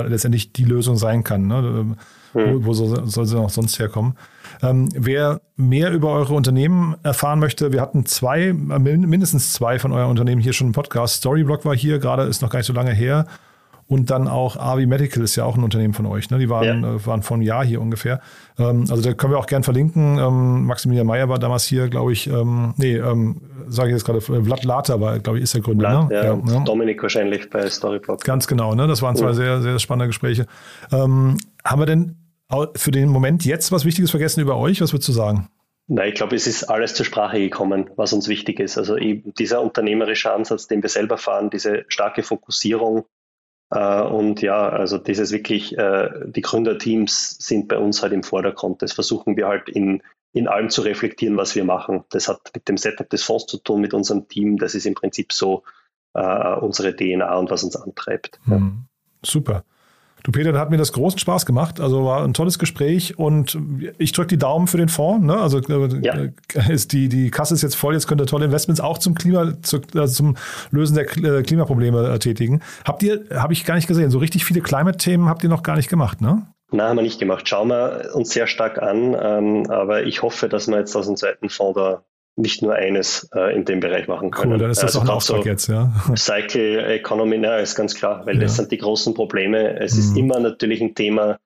letztendlich 0.07 0.53
die 0.53 0.65
Lösung 0.65 0.97
sein 0.97 1.25
kann. 1.25 1.47
Ne? 1.47 1.97
Hm. 2.33 2.65
Wo, 2.65 2.67
wo 2.67 2.73
soll, 2.73 3.07
soll 3.07 3.27
sie 3.27 3.39
auch 3.39 3.51
sonst 3.51 3.79
herkommen? 3.79 4.15
Ähm, 4.63 4.89
wer 4.95 5.41
mehr 5.57 5.93
über 5.93 6.11
eure 6.11 6.35
Unternehmen 6.35 6.97
erfahren 7.03 7.39
möchte, 7.39 7.73
wir 7.73 7.81
hatten 7.81 8.07
zwei, 8.07 8.53
mindestens 8.53 9.53
zwei 9.53 9.79
von 9.79 9.93
euren 9.93 10.11
Unternehmen 10.11 10.41
hier 10.41 10.53
schon 10.53 10.69
im 10.69 10.73
Podcast. 10.73 11.17
Storyblock 11.17 11.65
war 11.65 11.75
hier, 11.75 11.99
gerade 11.99 12.25
ist 12.25 12.43
noch 12.43 12.51
gar 12.51 12.59
nicht 12.59 12.67
so 12.67 12.73
lange 12.73 12.93
her. 12.93 13.27
Und 13.89 14.11
dann 14.11 14.27
auch 14.27 14.57
Avi 14.57 14.87
Medical 14.87 15.23
ist 15.23 15.37
ja 15.37 15.45
auch 15.45 15.57
ein 15.57 15.65
Unternehmen 15.65 15.93
von 15.93 16.07
euch. 16.07 16.31
Ne? 16.31 16.39
Die 16.39 16.49
waren, 16.49 16.83
ja. 16.83 16.95
äh, 16.95 17.07
waren 17.07 17.23
vor 17.23 17.35
einem 17.35 17.43
Jahr 17.43 17.63
hier 17.63 17.81
ungefähr. 17.81 18.21
Ähm, 18.59 18.87
also 18.89 19.03
da 19.03 19.13
können 19.13 19.35
wir 19.35 19.39
auch 19.39 19.47
gern 19.47 19.65
verlinken. 19.65 20.19
Ähm, 20.19 20.65
Maximilian 20.65 21.07
Meyer 21.07 21.29
war 21.29 21.39
damals 21.39 21.65
hier, 21.65 21.89
glaube 21.89 22.13
ich. 22.13 22.27
Ähm, 22.27 22.73
nee, 22.79 22.97
ähm, 22.97 23.43
sage 23.69 23.91
ich 23.91 23.95
jetzt 23.95 24.05
gerade, 24.05 24.23
Vlad 24.23 24.65
Later 24.65 25.01
war, 25.01 25.19
glaube 25.19 25.39
ich, 25.39 25.45
ist 25.45 25.53
der 25.53 25.61
Gründer. 25.61 26.07
Vlad, 26.07 26.11
ne? 26.11 26.15
ja, 26.15 26.25
ja, 26.25 26.41
ja, 26.55 26.61
Dominik 26.61 27.03
wahrscheinlich 27.03 27.51
bei 27.51 27.69
Storyblock. 27.69 28.25
Ganz 28.25 28.47
genau. 28.47 28.75
Ne? 28.75 28.87
Das 28.87 29.03
waren 29.03 29.15
zwei 29.15 29.35
sehr, 29.35 29.61
sehr 29.61 29.79
spannende 29.79 30.07
Gespräche. 30.07 30.47
Ähm, 30.91 31.37
haben 31.63 31.81
wir 31.81 31.87
denn 31.87 32.22
für 32.75 32.91
den 32.91 33.09
Moment 33.09 33.45
jetzt 33.45 33.73
was 33.73 33.85
Wichtiges 33.85 34.11
vergessen 34.11 34.41
über 34.41 34.57
euch? 34.57 34.81
Was 34.81 34.93
würdest 34.93 35.09
du 35.09 35.13
sagen? 35.13 35.49
Nein, 35.89 36.11
ich 36.11 36.15
glaube, 36.15 36.37
es 36.37 36.47
ist 36.47 36.65
alles 36.65 36.95
zur 36.95 37.05
Sprache 37.05 37.39
gekommen, 37.39 37.91
was 37.97 38.13
uns 38.13 38.29
wichtig 38.29 38.61
ist. 38.61 38.79
Also 38.79 38.97
eben 38.97 39.35
dieser 39.35 39.61
unternehmerische 39.61 40.33
Ansatz, 40.33 40.67
den 40.67 40.83
wir 40.83 40.89
selber 40.89 41.19
fahren, 41.19 41.51
diese 41.51 41.85
starke 41.89 42.23
Fokussierung 42.23 43.05
äh, 43.73 44.03
und 44.03 44.43
ja, 44.43 44.69
also 44.69 44.99
dieses 44.99 45.33
wirklich, 45.33 45.77
äh, 45.79 46.11
die 46.27 46.43
Gründerteams 46.43 47.37
sind 47.39 47.69
bei 47.69 47.79
uns 47.79 48.03
halt 48.03 48.13
im 48.13 48.23
Vordergrund. 48.23 48.83
Das 48.83 48.93
versuchen 48.93 49.37
wir 49.37 49.49
halt 49.49 49.69
in, 49.69 50.03
in 50.33 50.47
allem 50.47 50.69
zu 50.69 50.83
reflektieren, 50.83 51.37
was 51.37 51.55
wir 51.57 51.65
machen. 51.65 52.05
Das 52.11 52.29
hat 52.29 52.51
mit 52.55 52.69
dem 52.69 52.77
Setup 52.77 53.09
des 53.09 53.23
Fonds 53.23 53.47
zu 53.47 53.59
tun, 53.59 53.81
mit 53.81 53.95
unserem 53.95 54.29
Team. 54.29 54.59
Das 54.59 54.75
ist 54.75 54.87
im 54.87 54.95
Prinzip 54.95 55.33
so 55.33 55.63
äh, 56.15 56.55
unsere 56.57 56.95
DNA 56.95 57.35
und 57.37 57.51
was 57.51 57.65
uns 57.65 57.77
antreibt. 57.77 58.39
Mhm. 58.45 58.85
Super. 59.25 59.65
Du 60.25 60.31
Peter, 60.31 60.53
da 60.53 60.61
hat 60.61 60.71
mir 60.71 60.77
das 60.77 60.93
großen 60.93 61.19
Spaß 61.19 61.47
gemacht. 61.47 61.81
Also 61.81 62.05
war 62.05 62.23
ein 62.23 62.35
tolles 62.35 62.59
Gespräch 62.59 63.19
und 63.19 63.59
ich 63.99 64.13
drücke 64.13 64.29
die 64.29 64.39
Daumen 64.39 64.69
für 64.69 64.77
den 64.77 64.89
Fonds. 64.89 65.27
Ne? 65.27 65.37
Also 65.37 65.59
äh, 65.59 66.01
ja. 66.01 66.69
ist 66.69 66.93
die, 66.93 67.09
die 67.09 67.31
Kasse 67.31 67.55
ist 67.55 67.63
jetzt 67.63 67.75
voll, 67.75 67.95
jetzt 67.95 68.07
könnt 68.07 68.21
ihr 68.21 68.27
tolle 68.27 68.45
Investments 68.45 68.81
auch 68.81 68.99
zum 68.99 69.15
Klima, 69.15 69.55
zu, 69.63 69.81
also 69.95 70.15
zum 70.15 70.37
Lösen 70.71 70.95
der 70.95 71.05
äh, 71.25 71.43
Klimaprobleme 71.43 72.09
äh, 72.09 72.19
tätigen. 72.19 72.61
Habt 72.85 73.03
ihr, 73.03 73.25
habe 73.35 73.53
ich 73.53 73.65
gar 73.65 73.75
nicht 73.75 73.89
gesehen, 73.89 74.11
so 74.11 74.19
richtig 74.19 74.45
viele 74.45 74.61
Climate-Themen 74.61 75.29
habt 75.29 75.43
ihr 75.43 75.49
noch 75.49 75.63
gar 75.63 75.77
nicht 75.77 75.89
gemacht, 75.89 76.21
ne? 76.21 76.47
Nein, 76.71 76.89
haben 76.89 76.97
wir 76.97 77.03
nicht 77.03 77.19
gemacht. 77.19 77.47
Schauen 77.47 77.69
wir 77.69 78.11
uns 78.15 78.31
sehr 78.31 78.47
stark 78.47 78.81
an. 78.81 79.15
Ähm, 79.21 79.71
aber 79.71 80.05
ich 80.05 80.23
hoffe, 80.23 80.49
dass 80.49 80.69
wir 80.69 80.79
jetzt 80.79 80.97
aus 80.97 81.07
dem 81.07 81.17
zweiten 81.17 81.51
Fonds 81.51 81.75
da 81.77 82.03
nicht 82.37 82.63
nur 82.63 82.75
eines 82.75 83.29
äh, 83.35 83.55
in 83.55 83.65
dem 83.65 83.81
Bereich 83.81 84.09
machen 84.09 84.31
können. 84.31 84.53
Cool, 84.53 84.59
dann 84.59 84.71
ist 84.71 84.83
das 84.83 84.97
also 84.97 85.01
auch 85.01 85.05
ein 85.05 85.11
Auftrag 85.11 85.43
so 85.43 85.49
jetzt, 85.49 85.69
ja. 85.69 85.93
Cycle 86.17 86.85
Economy, 86.85 87.39
na, 87.39 87.59
ist 87.59 87.75
ganz 87.75 87.95
klar, 87.95 88.25
weil 88.27 88.37
ja. 88.37 88.43
das 88.43 88.57
sind 88.57 88.73
die 88.73 88.79
großen 88.79 89.15
Probleme. 89.15 89.79
Es 89.79 89.95
mhm. 89.95 90.01
ist 90.01 90.17
immer 90.17 90.41
natürlich 90.41 90.81
ein 90.81 90.95
Thema, 90.95 91.39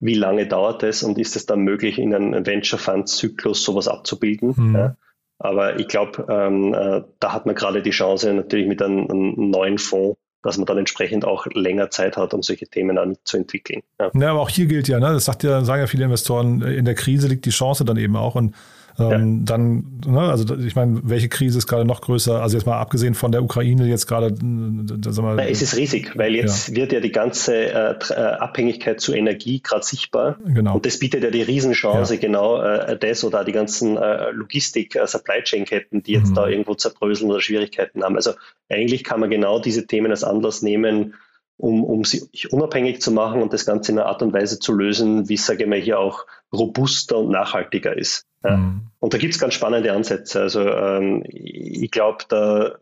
wie 0.00 0.14
lange 0.14 0.46
dauert 0.46 0.82
es 0.82 1.02
und 1.02 1.18
ist 1.18 1.36
es 1.36 1.46
dann 1.46 1.60
möglich, 1.60 1.98
in 1.98 2.14
einem 2.14 2.46
Venture 2.46 2.78
Fund 2.78 3.08
Zyklus 3.08 3.62
sowas 3.62 3.88
abzubilden? 3.88 4.54
Mhm. 4.56 4.74
Ja. 4.74 4.96
Aber 5.38 5.78
ich 5.78 5.88
glaube, 5.88 6.26
ähm, 6.28 6.72
äh, 6.72 7.02
da 7.18 7.32
hat 7.32 7.46
man 7.46 7.54
gerade 7.54 7.82
die 7.82 7.90
Chance, 7.90 8.32
natürlich 8.32 8.66
mit 8.66 8.80
einem, 8.80 9.10
einem, 9.10 9.50
neuen 9.50 9.78
Fonds, 9.78 10.18
dass 10.42 10.56
man 10.56 10.66
dann 10.66 10.78
entsprechend 10.78 11.24
auch 11.24 11.46
länger 11.46 11.90
Zeit 11.90 12.16
hat, 12.16 12.32
um 12.32 12.42
solche 12.42 12.66
Themen 12.66 12.96
dann 12.96 13.10
mitzuentwickeln. 13.10 13.82
Ja. 14.00 14.10
ja, 14.14 14.30
aber 14.30 14.40
auch 14.40 14.48
hier 14.48 14.66
gilt 14.66 14.88
ja, 14.88 14.98
ne, 14.98 15.12
das 15.12 15.24
sagt 15.24 15.42
ja, 15.42 15.64
sagen 15.64 15.80
ja 15.80 15.86
viele 15.86 16.04
Investoren, 16.04 16.62
in 16.62 16.84
der 16.84 16.94
Krise 16.94 17.28
liegt 17.28 17.44
die 17.44 17.50
Chance 17.50 17.84
dann 17.84 17.96
eben 17.96 18.16
auch. 18.16 18.34
Und 18.34 18.54
ähm, 18.98 19.38
ja. 19.38 19.44
Dann, 19.44 20.00
ne, 20.06 20.20
also 20.20 20.56
ich 20.56 20.74
meine, 20.74 21.00
welche 21.04 21.28
Krise 21.28 21.58
ist 21.58 21.66
gerade 21.66 21.84
noch 21.84 22.00
größer? 22.00 22.42
Also 22.42 22.56
jetzt 22.56 22.66
mal 22.66 22.78
abgesehen 22.78 23.14
von 23.14 23.32
der 23.32 23.42
Ukraine 23.42 23.86
jetzt 23.86 24.06
gerade. 24.06 24.26
Äh, 24.26 25.50
es 25.50 25.62
ist 25.62 25.76
riesig, 25.76 26.16
weil 26.16 26.34
jetzt 26.34 26.68
ja. 26.68 26.76
wird 26.76 26.92
ja 26.92 27.00
die 27.00 27.12
ganze 27.12 27.54
äh, 27.54 27.94
äh 28.10 28.14
Abhängigkeit 28.14 29.00
zu 29.00 29.14
Energie 29.14 29.60
gerade 29.60 29.84
sichtbar. 29.84 30.36
Genau. 30.44 30.74
Und 30.74 30.86
das 30.86 30.98
bietet 30.98 31.24
ja 31.24 31.30
die 31.30 31.42
Riesenchance, 31.42 32.14
ja. 32.14 32.20
genau 32.20 32.60
äh, 32.60 32.98
das 32.98 33.24
oder 33.24 33.44
die 33.44 33.52
ganzen 33.52 33.96
äh, 33.96 34.30
Logistik, 34.30 34.96
äh, 34.96 35.06
Supply 35.06 35.42
Chain 35.42 35.64
Ketten, 35.64 36.02
die 36.02 36.12
jetzt 36.12 36.30
mhm. 36.30 36.34
da 36.34 36.48
irgendwo 36.48 36.74
zerbröseln 36.74 37.30
oder 37.30 37.40
Schwierigkeiten 37.40 38.02
haben. 38.02 38.16
Also 38.16 38.32
eigentlich 38.68 39.04
kann 39.04 39.20
man 39.20 39.30
genau 39.30 39.58
diese 39.58 39.86
Themen 39.86 40.10
als 40.10 40.24
Anlass 40.24 40.62
nehmen, 40.62 41.14
um, 41.62 41.84
um 41.84 42.04
sich 42.04 42.52
unabhängig 42.52 43.00
zu 43.00 43.12
machen 43.12 43.40
und 43.40 43.52
das 43.52 43.64
Ganze 43.64 43.92
in 43.92 43.98
einer 43.98 44.08
Art 44.08 44.20
und 44.20 44.32
Weise 44.32 44.58
zu 44.58 44.72
lösen, 44.72 45.28
wie, 45.28 45.36
sage 45.36 45.62
ich 45.62 45.68
mal, 45.68 45.78
hier 45.78 46.00
auch 46.00 46.26
robuster 46.52 47.18
und 47.18 47.30
nachhaltiger 47.30 47.96
ist. 47.96 48.26
Ja. 48.44 48.56
Mhm. 48.56 48.88
Und 48.98 49.14
da 49.14 49.18
gibt 49.18 49.32
es 49.32 49.40
ganz 49.40 49.54
spannende 49.54 49.92
Ansätze. 49.92 50.40
Also 50.40 50.60
ähm, 50.60 51.22
ich 51.24 51.92
glaube, 51.92 52.24
da 52.28 52.72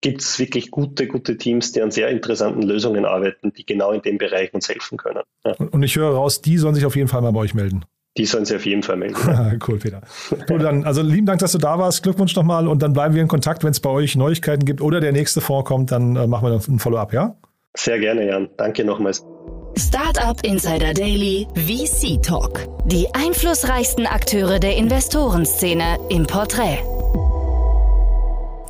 gibt 0.00 0.20
es 0.20 0.36
wirklich 0.40 0.72
gute, 0.72 1.06
gute 1.06 1.36
Teams, 1.36 1.70
die 1.70 1.80
an 1.80 1.92
sehr 1.92 2.08
interessanten 2.08 2.62
Lösungen 2.62 3.04
arbeiten, 3.04 3.52
die 3.52 3.64
genau 3.64 3.92
in 3.92 4.02
dem 4.02 4.18
Bereich 4.18 4.52
uns 4.52 4.68
helfen 4.68 4.98
können. 4.98 5.22
Ja. 5.44 5.54
Und 5.54 5.82
ich 5.84 5.94
höre 5.94 6.10
raus, 6.10 6.42
die 6.42 6.58
sollen 6.58 6.74
sich 6.74 6.86
auf 6.86 6.96
jeden 6.96 7.08
Fall 7.08 7.22
mal 7.22 7.32
bei 7.32 7.40
euch 7.40 7.54
melden. 7.54 7.84
Die 8.16 8.26
sollen 8.26 8.46
sich 8.46 8.56
auf 8.56 8.66
jeden 8.66 8.82
Fall 8.82 8.96
melden. 8.96 9.60
cool, 9.68 9.78
Peter. 9.78 10.00
Cool, 10.50 10.58
dann, 10.58 10.84
also 10.84 11.02
lieben 11.02 11.26
Dank, 11.26 11.38
dass 11.38 11.52
du 11.52 11.58
da 11.58 11.78
warst. 11.78 12.02
Glückwunsch 12.02 12.34
nochmal 12.34 12.66
und 12.66 12.82
dann 12.82 12.94
bleiben 12.94 13.14
wir 13.14 13.22
in 13.22 13.28
Kontakt, 13.28 13.62
wenn 13.62 13.70
es 13.70 13.78
bei 13.78 13.90
euch 13.90 14.16
Neuigkeiten 14.16 14.64
gibt 14.64 14.80
oder 14.80 15.00
der 15.00 15.12
nächste 15.12 15.40
vorkommt, 15.40 15.92
dann 15.92 16.16
äh, 16.16 16.26
machen 16.26 16.48
wir 16.48 16.60
ein 16.68 16.78
Follow-up, 16.80 17.12
ja? 17.12 17.36
Sehr 17.76 17.98
gerne, 17.98 18.26
Jan. 18.26 18.48
Danke 18.56 18.84
nochmals. 18.84 19.24
Startup 19.78 20.42
Insider 20.42 20.94
Daily 20.94 21.46
VC 21.54 22.22
Talk. 22.22 22.66
Die 22.86 23.06
einflussreichsten 23.14 24.06
Akteure 24.06 24.58
der 24.58 24.76
Investorenszene 24.76 25.98
im 26.08 26.26
Porträt. 26.26 26.78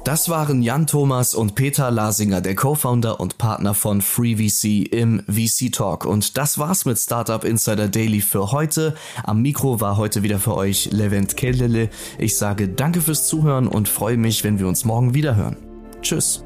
Das 0.07 0.28
waren 0.28 0.62
Jan 0.62 0.86
Thomas 0.86 1.34
und 1.34 1.57
Peter 1.57 1.90
Lasinger, 1.90 2.40
der 2.40 2.54
Co-Founder 2.54 3.18
und 3.18 3.38
Partner 3.38 3.74
von 3.74 4.00
FreeVC 4.00 4.92
im 4.92 5.24
VC 5.26 5.72
Talk. 5.72 6.04
Und 6.04 6.36
das 6.36 6.59
war's 6.59 6.84
mit 6.84 6.96
Startup 6.96 7.42
Insider 7.42 7.88
Daily 7.88 8.20
für 8.20 8.52
heute. 8.52 8.94
Am 9.24 9.42
Mikro 9.42 9.80
war 9.80 9.96
heute 9.96 10.22
wieder 10.22 10.38
für 10.38 10.57
euch 10.57 10.90
Levent 10.92 11.36
Kellele. 11.36 11.88
Ich 12.18 12.36
sage 12.36 12.68
danke 12.68 13.00
fürs 13.00 13.26
Zuhören 13.26 13.66
und 13.66 13.88
freue 13.88 14.16
mich, 14.16 14.44
wenn 14.44 14.61
wir 14.61 14.68
uns 14.68 14.84
morgen 14.84 15.14
wieder 15.14 15.34
hören. 15.34 15.57
Tschüss. 16.02 16.45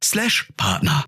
slash 0.00 0.50
Partner. 0.56 1.04